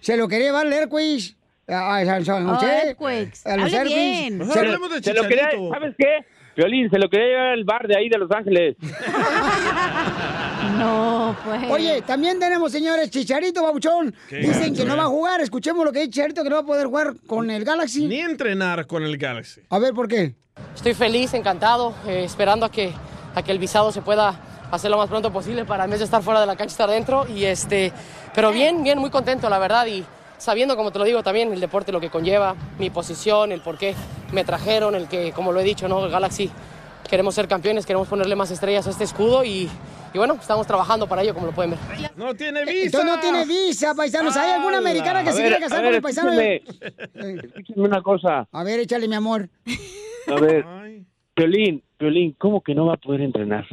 se 0.00 0.16
lo 0.16 0.26
quería 0.28 0.60
el 0.62 0.72
Airways 0.72 1.36
a, 1.68 2.04
San 2.24 2.46
Oh, 2.48 2.54
José. 2.54 2.96
A 3.44 3.56
los 3.56 3.72
Hable 3.74 3.94
bien. 3.94 4.38
Lo- 4.38 4.46
se 4.46 4.64
lo 5.14 5.28
quería, 5.28 5.50
¿sabes 5.72 5.94
qué? 5.98 6.24
Violín, 6.56 6.88
se 6.90 6.98
lo 6.98 7.08
quería 7.08 7.26
llevar 7.26 7.46
al 7.48 7.64
bar 7.64 7.86
de 7.86 7.96
ahí 7.96 8.08
de 8.08 8.18
Los 8.18 8.30
Ángeles. 8.30 8.76
No, 10.78 11.34
pues. 11.44 11.70
Oye, 11.70 12.02
también 12.02 12.38
tenemos, 12.38 12.70
señores, 12.70 13.10
Chicharito 13.10 13.62
Babuchón. 13.62 14.14
¿Qué? 14.28 14.38
Dicen 14.38 14.74
que 14.74 14.84
no 14.84 14.96
va 14.96 15.04
a 15.04 15.08
jugar. 15.08 15.40
Escuchemos 15.40 15.84
lo 15.84 15.92
que 15.92 16.00
dice 16.00 16.10
Chicharito, 16.10 16.42
que 16.42 16.50
no 16.50 16.56
va 16.56 16.62
a 16.62 16.66
poder 16.66 16.86
jugar 16.86 17.14
con 17.26 17.50
el 17.50 17.64
Galaxy. 17.64 18.06
Ni 18.06 18.20
entrenar 18.20 18.86
con 18.86 19.02
el 19.02 19.16
Galaxy. 19.16 19.62
A 19.70 19.78
ver, 19.78 19.94
¿por 19.94 20.08
qué? 20.08 20.34
Estoy 20.74 20.92
feliz, 20.94 21.32
encantado, 21.34 21.94
eh, 22.06 22.24
esperando 22.24 22.66
a 22.66 22.70
que, 22.70 22.92
a 23.34 23.42
que 23.42 23.52
el 23.52 23.58
visado 23.58 23.90
se 23.92 24.02
pueda 24.02 24.38
hacer 24.70 24.90
lo 24.90 24.98
más 24.98 25.08
pronto 25.08 25.32
posible 25.32 25.64
para 25.64 25.84
en 25.84 25.90
vez 25.90 26.00
de 26.00 26.04
estar 26.04 26.22
fuera 26.22 26.40
de 26.40 26.46
la 26.46 26.56
cancha 26.56 26.72
estar 26.72 26.90
dentro. 26.90 27.26
Y 27.28 27.44
este, 27.44 27.92
pero 28.34 28.50
bien, 28.50 28.82
bien, 28.82 28.98
muy 28.98 29.10
contento, 29.10 29.48
la 29.48 29.58
verdad. 29.58 29.86
Y 29.86 30.04
sabiendo, 30.38 30.76
como 30.76 30.90
te 30.92 30.98
lo 30.98 31.04
digo, 31.04 31.22
también 31.22 31.52
el 31.52 31.60
deporte, 31.60 31.92
lo 31.92 32.00
que 32.00 32.10
conlleva, 32.10 32.54
mi 32.78 32.90
posición, 32.90 33.52
el 33.52 33.60
por 33.60 33.78
qué 33.78 33.94
me 34.32 34.44
trajeron, 34.44 34.94
el 34.94 35.08
que, 35.08 35.32
como 35.32 35.52
lo 35.52 35.60
he 35.60 35.64
dicho, 35.64 35.88
¿no? 35.88 36.04
El 36.04 36.10
Galaxy, 36.10 36.50
queremos 37.08 37.34
ser 37.34 37.48
campeones, 37.48 37.86
queremos 37.86 38.08
ponerle 38.08 38.36
más 38.36 38.50
estrellas 38.50 38.86
a 38.86 38.90
este 38.90 39.04
escudo 39.04 39.44
y, 39.44 39.68
y 40.12 40.18
bueno, 40.18 40.34
estamos 40.34 40.66
trabajando 40.66 41.06
para 41.06 41.22
ello, 41.22 41.34
como 41.34 41.46
lo 41.46 41.52
pueden 41.52 41.72
ver. 41.72 41.80
No 42.16 42.34
tiene 42.34 42.60
Entonces 42.60 43.04
no 43.04 43.20
tiene 43.20 43.44
visa, 43.44 43.94
paisanos. 43.94 44.36
¿Hay 44.36 44.52
alguna 44.52 44.78
americana 44.78 45.22
que 45.22 45.30
A 45.30 45.32
se 45.32 45.42
ver, 45.42 45.52
quiera 45.52 45.64
casar 45.68 45.78
a 45.78 45.82
con 45.82 45.88
ver, 45.88 45.96
el 45.96 46.02
paisano? 46.02 46.32
Escúchame 46.32 47.82
una 47.82 48.02
cosa. 48.02 48.48
A 48.50 48.64
ver, 48.64 48.80
échale, 48.80 49.06
mi 49.08 49.14
amor. 49.14 49.48
A 50.26 50.40
ver, 50.40 50.64
Violín, 51.36 51.82
Violín, 51.98 52.34
¿cómo 52.38 52.62
que 52.62 52.74
no 52.74 52.86
va 52.86 52.94
a 52.94 52.96
poder 52.96 53.20
entrenar? 53.20 53.66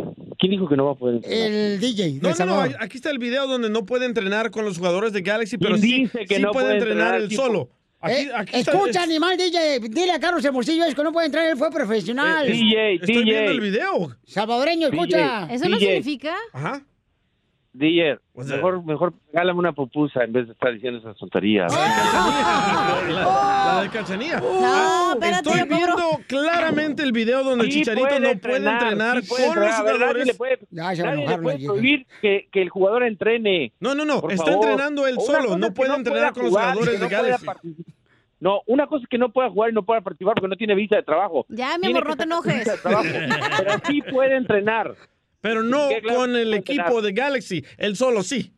¿Quién 0.43 0.51
dijo 0.51 0.67
que 0.67 0.75
no 0.75 0.83
va 0.87 0.91
a 0.91 0.95
poder 0.95 1.15
entrenar? 1.15 1.51
El 1.51 1.79
DJ. 1.79 2.19
No, 2.21 2.29
no, 2.37 2.45
no, 2.67 2.75
aquí 2.81 2.97
está 2.97 3.09
el 3.11 3.17
video 3.17 3.47
donde 3.47 3.69
no 3.69 3.85
puede 3.85 4.05
entrenar 4.05 4.51
con 4.51 4.65
los 4.65 4.77
jugadores 4.77 5.13
de 5.13 5.21
Galaxy, 5.21 5.57
pero 5.57 5.75
¿Quién 5.75 5.81
sí, 5.81 6.01
dice 6.01 6.25
que 6.25 6.35
sí 6.35 6.41
no 6.41 6.51
puede 6.51 6.65
puede 6.65 6.77
entrenar 6.79 7.15
él 7.15 7.29
tipo? 7.29 7.43
solo. 7.43 7.69
Aquí, 8.01 8.13
Eh, 8.23 8.31
aquí 8.35 8.57
está- 8.57 8.71
escucha, 8.73 9.03
animal 9.03 9.37
DJ, 9.37 9.79
dile 9.89 10.11
a 10.11 10.19
Carlos 10.19 10.43
Hermosillo 10.43 10.83
es 10.83 10.93
que 10.95 11.01
no 11.01 11.13
puede 11.13 11.27
entrar, 11.27 11.47
él 11.47 11.55
fue 11.55 11.71
profesional. 11.71 12.45
Eh, 12.45 12.51
DJ, 12.51 12.93
Estoy 12.95 13.15
DJ. 13.15 13.23
viendo 13.23 13.51
el 13.53 13.61
video. 13.61 14.17
Salvadoreño, 14.25 14.87
escucha. 14.87 15.45
DJ, 15.47 15.53
¿Eso 15.55 15.69
no 15.69 15.77
DJ. 15.77 15.87
significa? 15.95 16.35
Ajá. 16.51 16.83
DJ, 17.73 18.19
mejor, 18.35 18.85
mejor 18.85 19.13
regálame 19.31 19.59
una 19.59 19.73
pupusa 19.73 20.23
en 20.23 20.31
vez 20.31 20.45
de 20.45 20.53
estar 20.53 20.71
diciendo 20.73 20.99
esas 20.99 21.17
tonterías. 21.17 21.73
La, 21.73 23.73
la 23.75 23.81
de 23.83 23.89
Cachanía. 23.89 24.39
No, 24.39 24.47
Ah, 24.63 25.11
espérate, 25.15 25.49
Estoy 25.49 25.67
viendo 25.67 26.19
claramente 26.27 27.03
el 27.03 27.11
video 27.11 27.43
donde 27.43 27.65
el 27.65 27.71
Chicharito 27.71 28.07
puede 28.07 28.19
no 28.35 28.39
puede 28.39 28.57
entrenar 28.57 29.21
sí 29.21 29.27
puede 29.27 29.47
con 29.47 29.59
los 29.59 29.75
jugadores. 29.75 30.27
le 30.27 30.33
puede, 30.35 30.59
nadie 30.71 31.03
le 31.15 31.37
puede 31.39 31.65
prohibir 31.65 32.05
que, 32.21 32.47
que 32.51 32.61
el 32.61 32.69
jugador 32.69 33.03
entrene. 33.03 33.73
No, 33.79 33.95
no, 33.95 34.05
no, 34.05 34.21
Por 34.21 34.31
está 34.33 34.45
favor. 34.45 34.69
entrenando 34.69 35.07
él 35.07 35.15
Una 35.15 35.25
solo, 35.25 35.45
cosa 35.47 35.57
no 35.57 35.73
puede 35.73 35.95
entrenar 35.95 36.33
con 36.33 36.43
los 36.43 36.51
jugadores 36.51 36.99
de 36.99 36.99
no 36.99 37.09
Galaxy. 37.09 37.47
No, 38.39 38.61
una 38.67 38.87
cosa 38.87 39.03
es 39.03 39.09
que 39.09 39.17
no 39.17 39.29
pueda 39.31 39.49
jugar 39.49 39.69
y 39.69 39.73
no 39.73 39.83
pueda 39.83 40.01
participar 40.01 40.35
porque 40.35 40.49
no 40.49 40.57
tiene 40.57 40.75
visa 40.75 40.97
de 40.97 41.03
trabajo. 41.03 41.45
Ya, 41.47 41.77
mi 41.77 41.87
amor, 41.87 42.05
no 42.07 42.17
te 42.17 42.23
enojes. 42.23 42.59
visa 42.59 42.73
de 42.73 42.77
trabajo. 42.77 43.05
Pero 43.57 43.71
sí 43.87 44.01
puede 44.01 44.35
entrenar. 44.35 44.93
Pero 45.43 45.61
no 45.61 45.89
con 46.15 46.35
el 46.37 46.53
equipo 46.53 46.81
entrenar. 46.83 47.03
de 47.03 47.11
Galaxy, 47.11 47.63
él 47.77 47.95
solo 47.97 48.23
sí. 48.23 48.51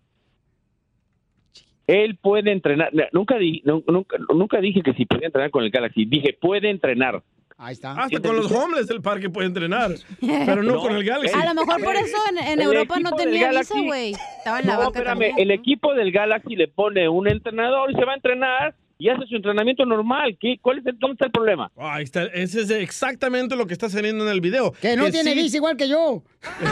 Él 1.88 2.18
puede 2.22 2.52
entrenar. 2.52 2.92
Nunca, 3.12 3.38
di- 3.38 3.62
no- 3.66 3.84
nunca, 3.88 4.18
nunca 4.34 4.60
dije 4.62 4.82
que 4.84 4.94
si 4.94 5.06
podía 5.06 5.26
entrenar 5.28 5.52
con 5.52 5.64
el 5.64 5.72
Galaxy. 5.72 6.06
Dije, 6.06 6.38
puede 6.40 6.70
entrenar. 6.70 7.22
Ahí 7.58 7.74
está. 7.74 7.94
Hasta 7.94 8.20
con 8.20 8.36
los 8.36 8.52
homeless 8.52 8.88
del 8.88 9.02
parque 9.02 9.30
puede 9.30 9.48
entrenar, 9.48 9.92
pero 10.20 10.62
no, 10.62 10.74
No, 10.76 10.80
con 10.82 10.96
el 10.96 11.04
Galaxy. 11.04 11.34
A 11.36 11.46
lo 11.46 11.54
mejor 11.54 11.82
por 11.84 11.96
eso 11.96 12.18
en, 12.48 12.62
Europa 12.62 13.00
no 13.00 13.12
tenía 13.14 13.48
Galaxy- 13.52 13.74
visa, 13.76 13.86
güey. 13.88 14.12
Estaba 14.38 14.60
en 14.60 14.68
la 14.68 14.74
No, 14.74 14.80
banca 14.80 15.00
espérame, 15.00 15.12
también. 15.30 15.34
el 15.40 15.52
equipo 15.52 15.94
del 15.96 16.12
Galaxy 16.12 16.56
le 16.56 16.68
pone 16.68 17.10
un 17.10 17.28
entrenador 17.28 17.90
y 17.92 17.96
se 17.96 18.04
va 18.06 18.12
a 18.12 18.16
entrenar 18.16 18.76
y 18.98 19.10
hace 19.10 19.26
su 19.28 19.36
entrenamiento 19.36 19.86
normal. 19.86 20.38
¿Qué, 20.40 20.58
¿Cuál 20.62 20.80
es 20.80 20.86
el, 20.86 20.98
¿Dónde 21.00 21.14
está 21.14 21.26
el 21.26 21.32
problema? 21.32 21.72
Ahí 21.78 22.04
está, 22.04 22.24
ese 22.26 22.62
es 22.62 22.70
exactamente 22.72 23.56
lo 23.56 23.68
que 23.68 23.74
está 23.74 23.90
saliendo 23.90 24.24
en 24.26 24.32
el 24.32 24.42
video. 24.42 24.72
Que 24.74 24.96
no 24.96 25.10
tiene 25.12 25.34
sí- 25.50 25.58
igual 25.58 25.78
que 25.78 25.88
yo. 25.90 26.24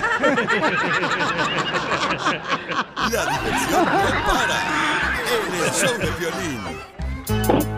La 3.11 3.25
diversión 3.25 3.85
no 3.85 3.91
para 4.25 4.59
en 5.29 5.53
el 5.63 5.69
show 5.71 5.93
de 5.97 6.09
violín. 6.19 7.72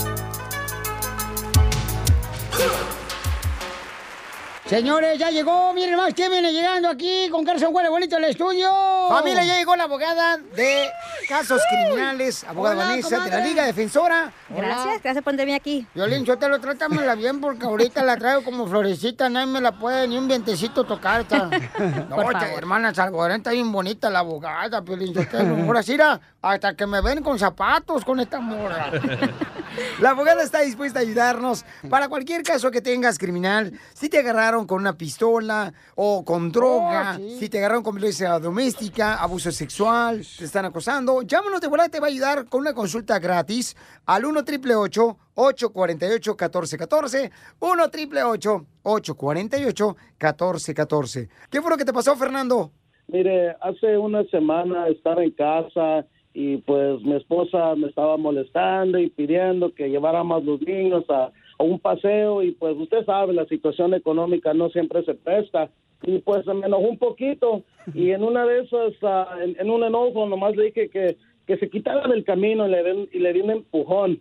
Señores, 4.67 5.19
ya 5.19 5.29
llegó, 5.29 5.73
miren 5.75 5.95
más, 5.95 6.11
¿quién 6.15 6.31
viene 6.31 6.51
llegando 6.51 6.89
aquí 6.89 7.29
con 7.29 7.45
Carson 7.45 7.69
Huele 7.71 7.87
Bonito 7.87 8.15
al 8.15 8.23
estudio? 8.23 8.67
Familia, 9.09 9.43
ya 9.43 9.57
llegó 9.59 9.75
la 9.75 9.83
abogada 9.83 10.37
de 10.37 10.89
casos 11.29 11.61
criminales, 11.69 12.43
abogada 12.45 12.75
Hola, 12.75 12.85
Vanessa, 12.87 13.19
de 13.19 13.29
la. 13.29 13.45
Liga 13.45 13.63
Defensora. 13.63 14.31
Gracias, 14.49 15.03
gracias 15.03 15.23
por 15.23 15.33
tenerme 15.33 15.53
aquí. 15.53 15.85
Violín, 15.93 16.25
yo 16.25 16.39
te 16.39 16.49
lo 16.49 16.59
trátamela 16.59 17.13
bien 17.13 17.39
porque 17.41 17.63
ahorita 17.67 18.03
la 18.03 18.17
traigo 18.17 18.43
como 18.43 18.65
florecita, 18.65 19.29
nadie 19.29 19.45
me 19.45 19.61
la 19.61 19.71
puede 19.73 20.07
ni 20.07 20.17
un 20.17 20.27
vientecito 20.27 20.83
tocar. 20.83 21.21
Esta. 21.21 21.47
No, 22.09 22.15
Por 22.15 22.25
esta 22.25 22.39
favor. 22.41 22.57
hermana 22.57 22.93
salvadoreña 22.93 23.37
está 23.37 23.51
bien 23.51 23.71
bonita 23.71 24.09
la 24.09 24.19
abogada, 24.19 24.81
Violín. 24.81 25.13
Yo 25.13 25.27
te 25.27 25.43
lo 25.43 25.55
ahora 25.63 25.83
sí, 25.83 25.91
mira, 25.91 26.19
hasta 26.41 26.75
que 26.75 26.87
me 26.87 27.01
ven 27.01 27.21
con 27.21 27.37
zapatos 27.37 28.03
con 28.03 28.19
esta 28.19 28.39
morra. 28.39 28.91
La 30.01 30.11
abogada 30.11 30.43
está 30.43 30.61
dispuesta 30.61 30.99
a 30.99 31.01
ayudarnos 31.01 31.65
para 31.89 32.09
cualquier 32.09 32.43
caso 32.43 32.71
que 32.71 32.81
tengas 32.81 33.17
criminal. 33.17 33.73
Si 33.93 34.09
te 34.09 34.19
agarraron 34.19 34.65
con 34.67 34.79
una 34.79 34.97
pistola 34.97 35.73
o 35.95 36.23
con 36.25 36.51
droga, 36.51 37.15
Oh, 37.15 37.17
sí. 37.17 37.37
si 37.39 37.49
te 37.49 37.57
agarraron 37.59 37.83
con 37.83 37.95
violencia 37.95 38.37
doméstica, 38.39 39.15
abuso 39.15 39.51
sexual, 39.51 40.25
te 40.37 40.45
están 40.45 40.65
acosando, 40.65 41.21
llámanos 41.21 41.61
de 41.61 41.67
volada, 41.67 41.89
te 41.89 41.99
va 41.99 42.07
a 42.07 42.09
ayudar 42.09 42.45
con 42.45 42.61
una 42.61 42.73
consulta 42.73 43.19
gratis 43.19 43.75
al 44.05 44.25
1 44.25 44.39
888 44.41 45.17
848 45.35 46.31
1414 46.31 47.31
1 47.59 47.83
888 47.83 48.65
848 48.83 49.95
1414 50.19 51.29
¿Qué 51.49 51.61
fue 51.61 51.71
lo 51.71 51.77
que 51.77 51.85
te 51.85 51.93
pasó, 51.93 52.15
Fernando? 52.15 52.71
Mire, 53.07 53.55
hace 53.61 53.97
una 53.97 54.23
semana 54.25 54.87
estaba 54.87 55.23
en 55.23 55.31
casa 55.31 56.05
y 56.37 56.57
pues 56.57 57.01
mi 57.01 57.15
esposa 57.15 57.75
me 57.75 57.87
estaba 57.87 58.17
molestando 58.17 58.99
y 58.99 59.09
pidiendo 59.09 59.73
que 59.73 59.89
lleváramos 59.89 60.43
los 60.43 60.61
niños 60.61 61.09
a, 61.09 61.31
a 61.57 61.63
un 61.63 61.79
paseo 61.79 62.43
y 62.43 62.51
pues 62.51 62.75
usted 62.77 63.05
sabe, 63.05 63.33
la 63.33 63.45
situación 63.45 63.93
económica 63.93 64.53
no 64.53 64.69
siempre 64.69 65.01
se 65.05 65.13
presta 65.13 65.69
y 66.03 66.19
pues 66.19 66.43
se 66.43 66.53
me 66.53 66.67
enojó 66.67 66.83
un 66.89 66.97
poquito 66.97 67.63
y 67.93 68.11
en 68.11 68.21
una 68.21 68.45
de 68.45 68.63
esas, 68.63 68.93
ah, 69.03 69.37
en, 69.41 69.55
en 69.57 69.69
un 69.69 69.85
enojo 69.85 70.25
nomás 70.27 70.57
le 70.57 70.65
dije 70.65 70.89
que, 70.89 71.15
que 71.47 71.55
se 71.55 71.69
quitara 71.69 72.05
del 72.09 72.25
camino 72.25 72.67
y 72.67 72.71
le, 72.71 73.07
y 73.13 73.19
le 73.19 73.31
di 73.31 73.39
un 73.39 73.51
empujón 73.51 74.19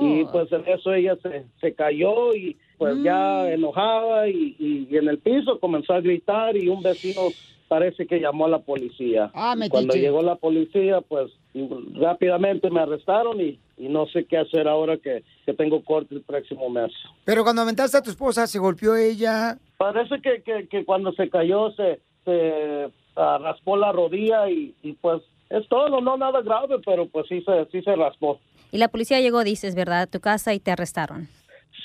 y 0.00 0.24
pues 0.26 0.50
en 0.52 0.62
eso 0.68 0.94
ella 0.94 1.16
se, 1.20 1.46
se 1.60 1.74
cayó 1.74 2.32
y 2.32 2.56
pues 2.78 2.96
ya 3.02 3.50
enojada 3.50 4.28
y, 4.28 4.54
y- 4.58 4.86
y 4.90 4.96
en 4.96 5.08
el 5.08 5.18
piso 5.18 5.58
comenzó 5.60 5.92
a 5.94 6.00
gritar 6.00 6.56
y 6.56 6.68
un 6.68 6.82
vecino 6.82 7.28
parece 7.68 8.06
que 8.06 8.20
llamó 8.20 8.46
a 8.46 8.48
la 8.50 8.58
policía. 8.60 9.30
Ah, 9.34 9.54
metiche. 9.56 9.70
Cuando 9.70 9.94
llegó 9.94 10.22
la 10.22 10.36
policía, 10.36 11.00
pues 11.00 11.32
rápidamente 11.94 12.70
me 12.70 12.80
arrestaron 12.80 13.40
y, 13.40 13.58
y 13.76 13.88
no 13.88 14.06
sé 14.06 14.24
qué 14.24 14.38
hacer 14.38 14.68
ahora 14.68 14.96
que, 14.98 15.22
que 15.44 15.52
tengo 15.54 15.82
corte 15.84 16.14
el 16.14 16.22
próximo 16.22 16.68
mes. 16.70 16.92
Pero 17.24 17.42
cuando 17.42 17.62
aventaste 17.62 17.96
a 17.98 18.02
tu 18.02 18.10
esposa, 18.10 18.46
¿se 18.46 18.58
golpeó 18.58 18.96
ella? 18.96 19.58
Parece 19.78 20.20
que, 20.22 20.42
que, 20.42 20.68
que 20.68 20.84
cuando 20.84 21.12
se 21.12 21.28
cayó 21.28 21.70
se, 21.72 22.00
se 22.24 22.88
ah, 23.16 23.38
raspó 23.42 23.76
la 23.76 23.92
rodilla 23.92 24.48
y, 24.50 24.74
y 24.82 24.92
pues 24.94 25.22
es 25.50 25.66
todo, 25.68 26.00
no 26.00 26.16
nada 26.16 26.40
grave, 26.42 26.76
pero 26.84 27.06
pues 27.08 27.26
sí 27.28 27.42
se, 27.42 27.66
sí 27.72 27.82
se 27.82 27.94
raspó. 27.96 28.38
Y 28.72 28.78
la 28.78 28.88
policía 28.88 29.20
llegó, 29.20 29.44
dices, 29.44 29.74
¿verdad? 29.74 30.02
A 30.02 30.06
tu 30.06 30.20
casa 30.20 30.52
y 30.54 30.60
te 30.60 30.70
arrestaron. 30.72 31.28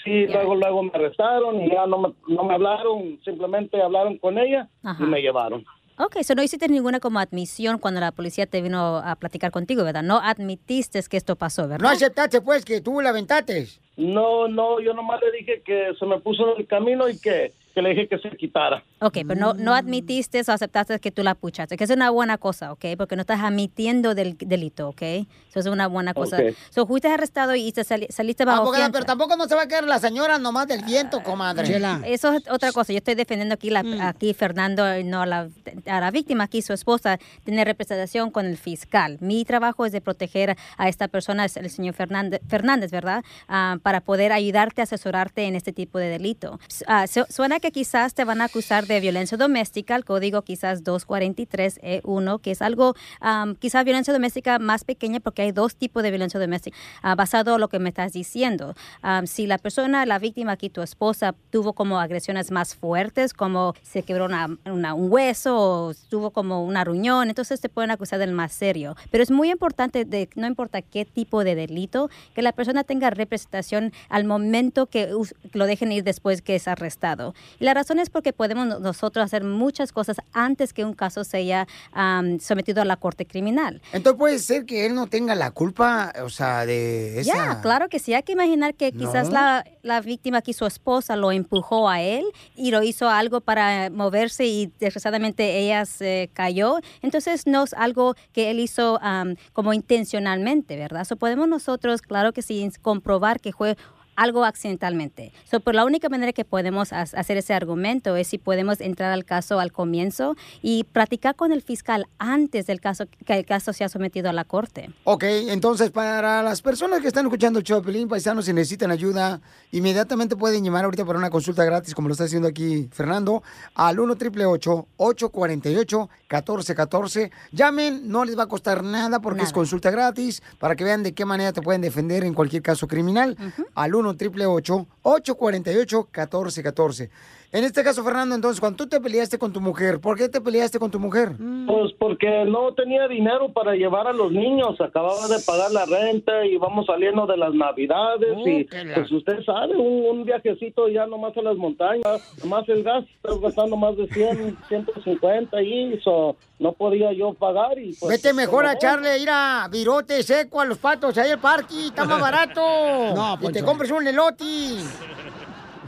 Sí, 0.03 0.25
luego 0.27 0.55
luego 0.55 0.83
me 0.83 0.91
arrestaron 0.93 1.61
y 1.61 1.69
ya 1.69 1.85
no 1.85 1.97
me, 1.99 2.13
no 2.27 2.43
me 2.43 2.53
hablaron, 2.55 3.19
simplemente 3.23 3.81
hablaron 3.81 4.17
con 4.17 4.37
ella 4.37 4.67
Ajá. 4.83 5.03
y 5.03 5.07
me 5.07 5.21
llevaron. 5.21 5.63
Ok, 5.97 6.15
eso 6.15 6.33
no 6.33 6.41
hiciste 6.41 6.67
ninguna 6.67 6.99
como 6.99 7.19
admisión 7.19 7.77
cuando 7.77 7.99
la 7.99 8.11
policía 8.11 8.47
te 8.47 8.61
vino 8.61 8.97
a 8.97 9.15
platicar 9.17 9.51
contigo, 9.51 9.83
¿verdad? 9.83 10.01
No 10.01 10.17
admitiste 10.17 10.99
que 11.07 11.17
esto 11.17 11.35
pasó, 11.35 11.67
¿verdad? 11.67 11.83
No 11.83 11.89
aceptaste, 11.89 12.41
pues, 12.41 12.65
que 12.65 12.81
tú 12.81 13.01
la 13.01 13.09
aventaste. 13.09 13.67
No, 13.97 14.47
no, 14.47 14.79
yo 14.79 14.93
nomás 14.95 15.21
le 15.21 15.31
dije 15.37 15.61
que 15.63 15.91
se 15.99 16.05
me 16.07 16.19
puso 16.19 16.53
en 16.53 16.61
el 16.61 16.67
camino 16.67 17.07
y 17.07 17.19
que 17.19 17.51
que 17.73 17.81
le 17.81 17.89
dije 17.89 18.07
que 18.07 18.17
se 18.19 18.29
quitara. 18.37 18.83
Ok, 18.99 19.19
pero 19.27 19.39
no, 19.39 19.53
no 19.53 19.73
admitiste 19.73 20.41
o 20.47 20.51
aceptaste 20.51 20.99
que 20.99 21.11
tú 21.11 21.23
la 21.23 21.35
puchaste, 21.35 21.77
que 21.77 21.83
es 21.83 21.89
una 21.89 22.09
buena 22.09 22.37
cosa, 22.37 22.71
¿ok? 22.71 22.85
Porque 22.97 23.15
no 23.15 23.21
estás 23.21 23.39
admitiendo 23.41 24.13
del 24.15 24.37
delito, 24.37 24.89
¿ok? 24.89 25.01
Eso 25.01 25.59
es 25.59 25.65
una 25.65 25.87
buena 25.87 26.13
cosa. 26.13 26.37
Ok. 26.37 26.53
So, 26.69 26.85
fuiste 26.87 27.07
arrestado 27.07 27.55
y 27.55 27.71
te 27.71 27.83
sali- 27.83 28.07
saliste 28.09 28.45
bajo 28.45 28.61
Abogada, 28.61 28.83
fianza. 28.85 28.93
pero 28.93 29.05
tampoco 29.05 29.35
no 29.37 29.45
se 29.47 29.55
va 29.55 29.63
a 29.63 29.67
quedar 29.67 29.83
la 29.85 29.99
señora 29.99 30.37
nomás 30.37 30.67
del 30.67 30.83
viento, 30.83 31.23
comadre. 31.23 31.79
Eso 32.05 32.33
es 32.33 32.43
otra 32.49 32.71
cosa. 32.71 32.93
Yo 32.93 32.97
estoy 32.97 33.15
defendiendo 33.15 33.53
aquí, 33.55 33.69
la, 33.69 33.83
aquí 34.07 34.33
Fernando, 34.33 34.97
y 34.97 35.03
no 35.03 35.21
a 35.21 35.25
la, 35.25 35.49
a 35.87 35.99
la 35.99 36.11
víctima, 36.11 36.45
aquí 36.45 36.61
su 36.61 36.73
esposa, 36.73 37.17
tiene 37.45 37.63
representación 37.65 38.31
con 38.31 38.45
el 38.45 38.57
fiscal. 38.57 39.17
Mi 39.21 39.45
trabajo 39.45 39.85
es 39.85 39.91
de 39.91 40.01
proteger 40.01 40.55
a 40.77 40.89
esta 40.89 41.07
persona, 41.07 41.45
es 41.45 41.57
el 41.57 41.69
señor 41.69 41.93
Fernández, 41.95 42.41
Fernández 42.47 42.91
¿verdad? 42.91 43.23
Ah, 43.47 43.77
para 43.81 44.01
poder 44.01 44.31
ayudarte, 44.31 44.81
asesorarte 44.81 45.45
en 45.45 45.55
este 45.55 45.71
tipo 45.73 45.97
de 45.99 46.07
delito. 46.09 46.59
Ah, 46.87 47.07
su- 47.07 47.25
suena 47.29 47.59
que 47.61 47.71
quizás 47.71 48.13
te 48.13 48.25
van 48.25 48.41
a 48.41 48.45
acusar 48.45 48.87
de 48.87 48.99
violencia 48.99 49.37
doméstica, 49.37 49.95
el 49.95 50.03
código 50.03 50.41
quizás 50.41 50.83
243E1, 50.83 52.41
que 52.41 52.51
es 52.51 52.61
algo, 52.61 52.95
am, 53.19 53.55
quizás 53.55 53.85
violencia 53.85 54.13
doméstica 54.13 54.59
más 54.59 54.83
pequeña 54.83 55.19
porque 55.19 55.43
hay 55.43 55.51
dos 55.51 55.75
tipos 55.75 56.03
de 56.03 56.09
violencia 56.11 56.39
doméstica, 56.39 56.77
ah, 57.01 57.15
basado 57.15 57.55
en 57.55 57.61
lo 57.61 57.69
que 57.69 57.79
me 57.79 57.89
estás 57.89 58.13
diciendo. 58.13 58.75
Am, 59.01 59.27
si 59.27 59.47
la 59.47 59.57
persona, 59.57 60.05
la 60.05 60.19
víctima 60.19 60.53
aquí, 60.53 60.69
tu 60.69 60.81
esposa, 60.81 61.35
tuvo 61.51 61.73
como 61.73 61.99
agresiones 61.99 62.51
más 62.51 62.75
fuertes, 62.75 63.33
como 63.33 63.73
se 63.81 64.03
quebró 64.03 64.25
una- 64.25 64.57
una- 64.65 64.93
un 64.93 65.11
hueso 65.11 65.55
o 65.57 65.93
tuvo 66.09 66.31
como 66.31 66.65
una 66.65 66.83
ruñón, 66.83 67.29
entonces 67.29 67.61
te 67.61 67.69
pueden 67.69 67.91
acusar 67.91 68.19
del 68.19 68.31
más 68.33 68.51
serio. 68.53 68.95
Pero 69.11 69.23
es 69.23 69.31
muy 69.31 69.51
importante, 69.51 70.05
de, 70.05 70.29
no 70.35 70.47
importa 70.47 70.81
qué 70.81 71.05
tipo 71.05 71.43
de 71.43 71.55
delito, 71.55 72.09
que 72.33 72.41
la 72.41 72.51
persona 72.51 72.83
tenga 72.83 73.09
representación 73.09 73.93
al 74.09 74.25
momento 74.25 74.87
que 74.87 75.09
lo 75.53 75.65
dejen 75.65 75.91
ir 75.91 76.03
después 76.03 76.41
que 76.41 76.55
es 76.55 76.67
arrestado. 76.67 77.33
Y 77.59 77.63
la 77.65 77.73
razón 77.73 77.99
es 77.99 78.09
porque 78.09 78.33
podemos 78.33 78.67
no- 78.67 78.79
nosotros 78.79 79.23
hacer 79.25 79.43
muchas 79.43 79.91
cosas 79.91 80.17
antes 80.33 80.73
que 80.73 80.85
un 80.85 80.93
caso 80.93 81.23
sea 81.23 81.67
am, 81.91 82.39
sometido 82.39 82.81
a 82.81 82.85
la 82.85 82.97
corte 82.97 83.25
criminal. 83.25 83.81
Entonces 83.93 84.17
puede 84.19 84.39
ser 84.39 84.65
que 84.65 84.85
él 84.85 84.95
no 84.95 85.07
tenga 85.07 85.35
la 85.35 85.51
culpa, 85.51 86.13
o 86.23 86.29
sea, 86.29 86.65
de 86.65 87.19
esa... 87.21 87.35
Ya, 87.35 87.61
claro 87.61 87.89
que 87.89 87.99
sí. 87.99 88.13
Hay 88.13 88.23
que 88.23 88.33
imaginar 88.33 88.75
que 88.75 88.91
quizás 88.91 89.27
No. 89.27 89.33
la, 89.35 89.65
la 89.81 90.01
víctima 90.01 90.39
aquí, 90.39 90.53
su 90.53 90.65
esposa, 90.65 91.15
lo 91.15 91.31
empujó 91.31 91.89
a 91.89 92.01
él 92.01 92.25
y 92.55 92.71
lo 92.71 92.83
hizo 92.83 93.09
algo 93.09 93.41
para 93.41 93.89
moverse 93.89 94.45
y 94.45 94.71
desgraciadamente 94.79 95.59
ella 95.59 95.85
se 95.85 96.29
cayó. 96.33 96.79
Entonces 97.01 97.47
no 97.47 97.63
es 97.63 97.73
algo 97.73 98.15
que 98.33 98.51
él 98.51 98.59
hizo 98.59 98.99
am, 99.01 99.35
como 99.53 99.73
intencionalmente, 99.73 100.77
¿verdad? 100.77 101.05
So, 101.05 101.15
podemos 101.15 101.47
nosotros, 101.47 102.01
claro 102.01 102.33
que 102.33 102.41
sí, 102.41 102.69
comprobar 102.81 103.39
que 103.39 103.51
fue 103.53 103.77
algo 104.15 104.43
accidentalmente. 104.45 105.31
So, 105.49 105.59
por 105.59 105.75
la 105.75 105.85
única 105.85 106.09
manera 106.09 106.33
que 106.33 106.45
podemos 106.45 106.93
ha- 106.93 107.01
hacer 107.01 107.37
ese 107.37 107.53
argumento 107.53 108.15
es 108.15 108.27
si 108.27 108.37
podemos 108.37 108.81
entrar 108.81 109.11
al 109.11 109.25
caso 109.25 109.59
al 109.59 109.71
comienzo 109.71 110.35
y 110.61 110.83
practicar 110.83 111.35
con 111.35 111.51
el 111.51 111.61
fiscal 111.61 112.07
antes 112.19 112.67
del 112.67 112.79
caso 112.81 113.05
que 113.25 113.33
el 113.33 113.45
caso 113.45 113.73
sea 113.73 113.89
sometido 113.89 114.29
a 114.29 114.33
la 114.33 114.43
corte. 114.43 114.89
Ok, 115.03 115.23
entonces 115.25 115.91
para 115.91 116.43
las 116.43 116.61
personas 116.61 117.01
que 117.01 117.07
están 117.07 117.25
escuchando 117.25 117.59
el 117.59 117.65
show 117.65 117.81
Pelín, 117.81 118.07
paisanos, 118.07 118.45
si 118.45 118.53
necesitan 118.53 118.91
ayuda, 118.91 119.41
inmediatamente 119.71 120.35
pueden 120.35 120.63
llamar 120.63 120.85
ahorita 120.85 121.05
para 121.05 121.17
una 121.19 121.29
consulta 121.29 121.63
gratis, 121.65 121.93
como 121.95 122.07
lo 122.07 122.13
está 122.13 122.25
haciendo 122.25 122.47
aquí 122.47 122.89
Fernando, 122.91 123.43
al 123.75 123.99
1 123.99 124.13
888 124.13 124.87
848 124.97 126.09
1414 126.29 127.31
Llamen, 127.51 128.09
no 128.09 128.25
les 128.25 128.37
va 128.37 128.43
a 128.43 128.47
costar 128.47 128.83
nada 128.83 129.19
porque 129.19 129.43
es 129.43 129.51
consulta 129.53 129.91
gratis, 129.91 130.41
para 130.59 130.75
que 130.75 130.83
vean 130.83 131.03
de 131.03 131.13
qué 131.13 131.25
manera 131.25 131.51
te 131.53 131.61
pueden 131.61 131.81
defender 131.81 132.23
en 132.23 132.33
cualquier 132.33 132.61
caso 132.61 132.87
criminal. 132.87 133.37
Al 133.75 133.95
1 133.95 134.00
888 134.01 134.87
848 135.03 136.07
1414 136.11 137.09
En 137.53 137.65
este 137.65 137.83
caso, 137.83 138.01
Fernando, 138.01 138.33
entonces, 138.33 138.61
cuando 138.61 138.77
tú 138.77 138.87
te 138.87 139.01
peleaste 139.01 139.37
con 139.37 139.51
tu 139.51 139.59
mujer, 139.59 139.99
¿por 139.99 140.17
qué 140.17 140.29
te 140.29 140.39
peleaste 140.39 140.79
con 140.79 140.89
tu 140.89 140.99
mujer? 140.99 141.33
Pues 141.67 141.91
porque 141.99 142.45
no 142.45 142.73
tenía 142.73 143.09
dinero 143.09 143.51
para 143.51 143.73
llevar 143.73 144.07
a 144.07 144.13
los 144.13 144.31
niños, 144.31 144.79
acababa 144.79 145.27
de 145.27 145.37
pagar 145.45 145.69
la 145.71 145.85
renta 145.85 146.45
y 146.45 146.55
vamos 146.55 146.85
saliendo 146.85 147.27
de 147.27 147.35
las 147.35 147.53
navidades 147.53 148.37
y 148.45 148.63
pues 148.63 149.11
usted 149.11 149.43
sabe, 149.45 149.75
un, 149.75 150.19
un 150.19 150.23
viajecito 150.23 150.87
ya 150.87 151.05
nomás 151.07 151.35
a 151.35 151.41
las 151.41 151.57
montañas, 151.57 152.21
más 152.45 152.67
el 152.69 152.83
gas, 152.83 153.03
estás 153.15 153.37
gastando 153.41 153.75
más 153.75 153.97
de 153.97 154.07
100, 154.07 154.57
150 154.69 155.61
y 155.61 155.93
eso 155.95 156.37
no 156.57 156.71
podía 156.71 157.11
yo 157.11 157.33
pagar 157.33 157.77
y 157.77 157.93
pues... 157.99 158.11
Vete 158.11 158.33
mejor 158.33 158.65
a 158.65 158.73
echarle, 158.73 159.17
ir 159.19 159.29
a 159.29 159.67
virote 159.69 160.23
seco 160.23 160.61
a 160.61 160.65
los 160.65 160.77
patos 160.77 161.17
ahí 161.17 161.31
al 161.31 161.39
parque, 161.39 161.87
está 161.87 162.05
más 162.05 162.21
barato. 162.21 162.61
No, 163.13 163.37
y 163.41 163.51
te 163.51 163.63
compres 163.63 163.91
un 163.91 164.07
elote. 164.07 164.45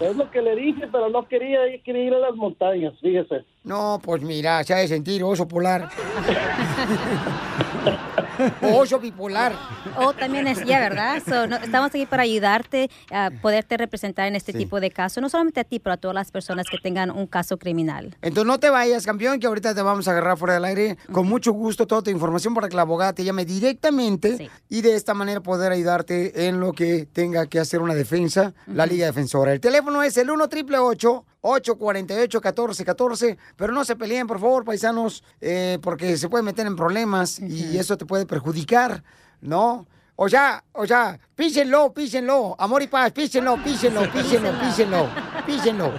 Es 0.04 0.18
lo 0.18 0.30
que 0.30 0.42
le 0.42 0.56
dije, 0.56 0.88
pero 0.92 1.10
no 1.10 1.28
quería, 1.28 1.60
quería 1.84 2.04
ir 2.04 2.14
a 2.14 2.20
las 2.20 2.36
montañas, 2.36 2.94
fíjese. 3.00 3.46
No, 3.64 4.00
pues 4.04 4.22
mira, 4.22 4.64
se 4.64 4.74
ha 4.74 4.78
de 4.78 4.88
sentir 4.88 5.24
oso 5.24 5.48
polar. 5.48 5.90
O 8.62 9.00
bipolar. 9.00 9.54
O 9.98 10.14
también 10.14 10.48
es, 10.48 10.64
ya, 10.66 10.80
¿verdad? 10.80 11.22
So, 11.28 11.48
no- 11.48 11.58
estamos 11.58 11.90
aquí 11.90 12.06
para 12.06 12.24
ayudarte 12.24 12.90
a 13.12 13.32
poderte 13.42 13.78
representar 13.78 14.28
en 14.28 14.36
este 14.36 14.52
Sí. 14.52 14.58
tipo 14.60 14.80
de 14.80 14.92
casos, 14.92 15.22
no 15.22 15.30
solamente 15.30 15.60
a 15.60 15.64
ti, 15.64 15.80
pero 15.80 15.94
a 15.94 15.98
todas 15.98 16.16
las 16.16 16.32
personas 16.32 16.68
que 16.70 16.78
tengan 16.78 17.12
un 17.12 17.28
caso 17.28 17.58
criminal. 17.58 18.16
Entonces 18.22 18.46
no 18.46 18.60
te 18.60 18.70
vayas, 18.70 19.06
campeón, 19.06 19.40
que 19.40 19.48
ahorita 19.48 19.74
te 19.76 19.82
vamos 19.82 20.08
a 20.08 20.12
agarrar 20.12 20.38
fuera 20.38 20.56
del 20.56 20.66
aire. 20.66 20.98
Con 21.12 21.28
mucho 21.28 21.52
gusto 21.54 21.88
toda 21.88 22.02
tu 22.04 22.10
información 22.12 22.54
para 22.54 22.70
que 22.70 22.76
la 22.76 22.84
abogada 22.84 23.14
te 23.14 23.24
llame 23.24 23.46
directamente 23.46 24.50
y 24.70 24.82
de 24.82 24.96
esta 24.96 25.14
manera 25.14 25.42
poder 25.42 25.72
ayudarte 25.72 26.48
en 26.48 26.60
lo 26.60 26.72
que 26.74 27.06
tenga 27.12 27.48
que 27.48 27.60
hacer 27.60 27.82
una 27.82 27.94
defensa, 27.96 28.54
la 28.68 28.86
Liga 28.86 29.06
Defensora. 29.08 29.54
El 29.54 29.60
teléfono 29.60 30.04
es 30.04 30.18
el 30.18 30.30
1 30.30 30.44
888 30.46 31.26
848 31.44 32.40
1414 32.40 33.38
pero 33.56 33.74
no 33.74 33.86
se 33.86 33.96
peleen, 33.96 34.26
por 34.28 34.40
favor, 34.40 34.64
paisanos, 34.64 35.24
eh, 35.42 35.78
porque 35.82 36.18
se 36.18 36.30
pueden 36.30 36.46
meter 36.46 36.66
en 36.66 36.76
problemas 36.76 37.40
y 37.40 37.78
eso 37.78 37.98
te 37.98 38.06
puede 38.06 38.26
perjudicar, 38.26 39.04
¿no? 39.42 39.86
O 40.16 40.30
sea, 40.30 40.64
o 40.74 40.86
sea, 40.86 41.20
písenlo, 41.36 41.92
písenlo, 41.92 42.56
amor 42.60 42.84
y 42.84 42.88
paz, 42.88 43.12
písenlo, 43.12 43.62
písenlo, 43.64 44.10
písenlo, 44.12 44.52
písenlo, 44.62 45.10
písenlo. 45.46 45.94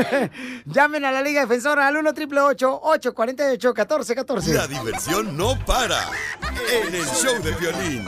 Llamen 0.66 1.04
a 1.06 1.12
la 1.12 1.22
Liga 1.22 1.40
Defensora 1.40 1.86
al 1.86 1.96
1 1.96 2.10
888 2.10 2.80
848 2.82 3.68
1414 3.68 4.54
La 4.54 4.66
diversión 4.66 5.36
no 5.36 5.58
para 5.64 6.10
en 6.70 6.94
el 6.94 7.06
show 7.06 7.42
de 7.42 7.52
violín. 7.52 8.04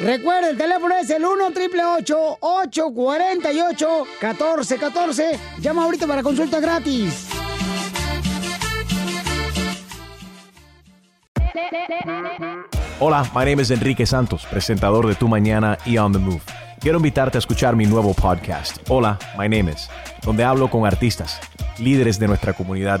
Recuerda, 0.00 0.50
el 0.50 0.56
teléfono 0.56 0.94
es 0.96 1.10
el 1.10 1.24
1 1.24 1.46
888 1.46 2.38
848 2.40 4.06
1414 4.20 5.40
Llama 5.60 5.84
ahorita 5.84 6.06
para 6.06 6.22
consulta 6.22 6.60
gratis. 6.60 7.28
Hola, 13.00 13.28
my 13.34 13.44
name 13.44 13.62
is 13.62 13.70
Enrique 13.70 14.06
Santos, 14.06 14.46
presentador 14.46 15.06
de 15.06 15.14
Tu 15.14 15.26
Mañana 15.28 15.78
y 15.84 15.98
On 15.98 16.12
the 16.12 16.18
Move. 16.18 16.42
Quiero 16.80 16.98
invitarte 16.98 17.38
a 17.38 17.40
escuchar 17.40 17.74
mi 17.74 17.86
nuevo 17.86 18.14
podcast, 18.14 18.78
Hola, 18.88 19.18
my 19.36 19.48
name 19.48 19.72
is, 19.72 19.88
donde 20.24 20.44
hablo 20.44 20.70
con 20.70 20.86
artistas, 20.86 21.40
líderes 21.78 22.18
de 22.20 22.28
nuestra 22.28 22.52
comunidad 22.52 23.00